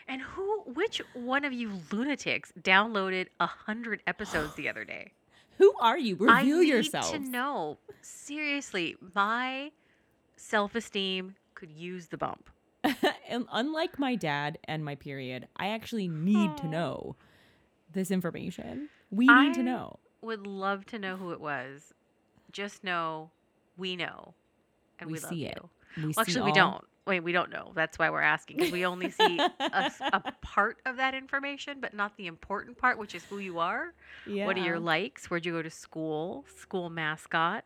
[0.07, 5.11] and who, which one of you lunatics downloaded a hundred episodes the other day?
[5.57, 6.17] Who are you?
[6.29, 7.11] I Review need yourself.
[7.11, 7.77] to know.
[8.01, 9.71] Seriously, my
[10.41, 12.49] self-esteem could use the bump.
[13.29, 17.15] and unlike my dad and my period, I actually need to know
[17.93, 18.89] this information.
[19.11, 19.99] We need to know.
[20.21, 21.93] Would love to know who it was.
[22.51, 23.31] Just know
[23.77, 24.33] we know,
[24.99, 25.47] and we, We love see you.
[25.49, 25.61] it.
[25.97, 26.83] We Well, see actually, we don't.
[27.07, 27.71] Wait, we don't know.
[27.73, 32.15] That's why we're asking because we only see a part of that information, but not
[32.15, 33.93] the important part, which is who you are.
[34.27, 34.45] Yeah.
[34.45, 35.29] What are your likes?
[35.29, 36.45] Where'd you go to school?
[36.59, 37.65] School mascot?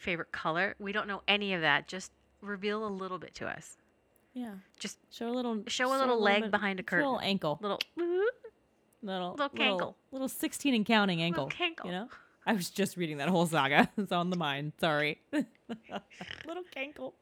[0.00, 0.74] Favorite color?
[0.78, 1.86] We don't know any of that.
[1.86, 2.10] Just
[2.40, 3.76] reveal a little bit to us.
[4.32, 4.54] Yeah.
[4.78, 5.62] Just Show a little.
[5.66, 7.58] Show a little leg bit- behind a show little ankle.
[7.60, 7.78] little.
[9.02, 9.94] Little little little, cankle.
[10.12, 11.44] little sixteen and counting ankle.
[11.46, 11.84] Little cankle.
[11.86, 12.08] You know.
[12.46, 13.88] I was just reading that whole saga.
[13.96, 14.72] It's on the mind.
[14.78, 15.18] Sorry.
[15.32, 17.12] little cankle.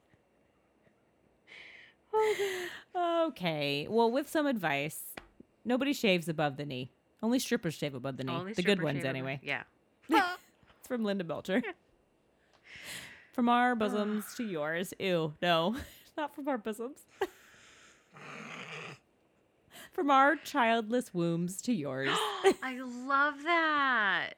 [2.97, 3.87] okay.
[3.89, 5.01] Well, with some advice,
[5.65, 6.91] nobody shaves above the knee.
[7.23, 8.33] Only strippers shave above the knee.
[8.33, 9.41] Only the good ones, anyway.
[9.43, 9.63] Yeah.
[10.09, 11.63] It's from Linda Belcher.
[13.32, 14.93] From our bosoms to yours.
[14.99, 15.77] Ew, no,
[16.16, 17.01] not from our bosoms.
[19.93, 22.11] from our childless wombs to yours.
[22.62, 24.35] I love that.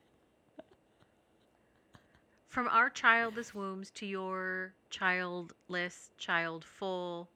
[2.49, 7.29] From our childless wombs to your childless, childful,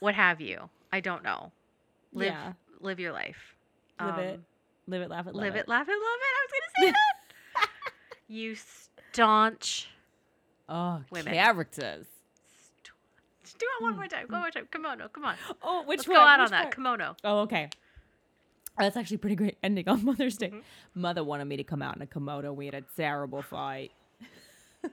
[0.00, 0.68] what have you?
[0.92, 1.52] I don't know.
[2.12, 2.52] Live, Yeah.
[2.80, 3.54] live your life.
[4.00, 4.44] Live it, Um,
[4.88, 5.60] live it, laugh it, love live it.
[5.60, 6.34] it, laugh it, love it.
[6.34, 7.68] I was gonna say that.
[8.26, 8.56] you
[9.18, 9.88] staunch.
[10.68, 11.32] Oh, Women.
[11.32, 12.06] characters.
[12.06, 12.92] st-
[13.42, 14.26] Just do it one more time.
[14.28, 14.68] One more time.
[14.70, 15.08] Kimono.
[15.08, 15.34] Come on.
[15.62, 16.16] Oh, which Let's one?
[16.16, 16.62] go out on Which that.
[16.64, 16.74] part?
[16.76, 17.16] Kimono.
[17.24, 17.68] Oh, okay.
[18.78, 20.50] That's actually a pretty great ending on Mother's Day.
[20.50, 20.62] Mhm.
[20.94, 22.52] Mother wanted me to come out in a kimono.
[22.52, 23.90] We had a terrible fight.
[24.84, 24.88] Oh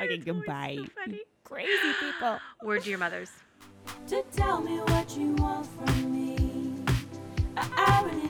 [0.00, 0.04] no!
[0.04, 0.76] Okay, it's always goodbye.
[0.78, 1.20] So funny.
[1.44, 2.38] crazy people.
[2.62, 3.30] Word to your mothers.
[4.08, 6.84] to tell me what you want from me.
[7.56, 8.28] I, I really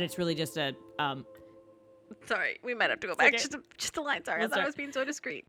[0.00, 1.26] But it's really just a um
[2.24, 3.36] Sorry, we might have to go back okay.
[3.36, 4.24] just a, just a line.
[4.24, 5.46] Sorry, I thought I was being so discreet.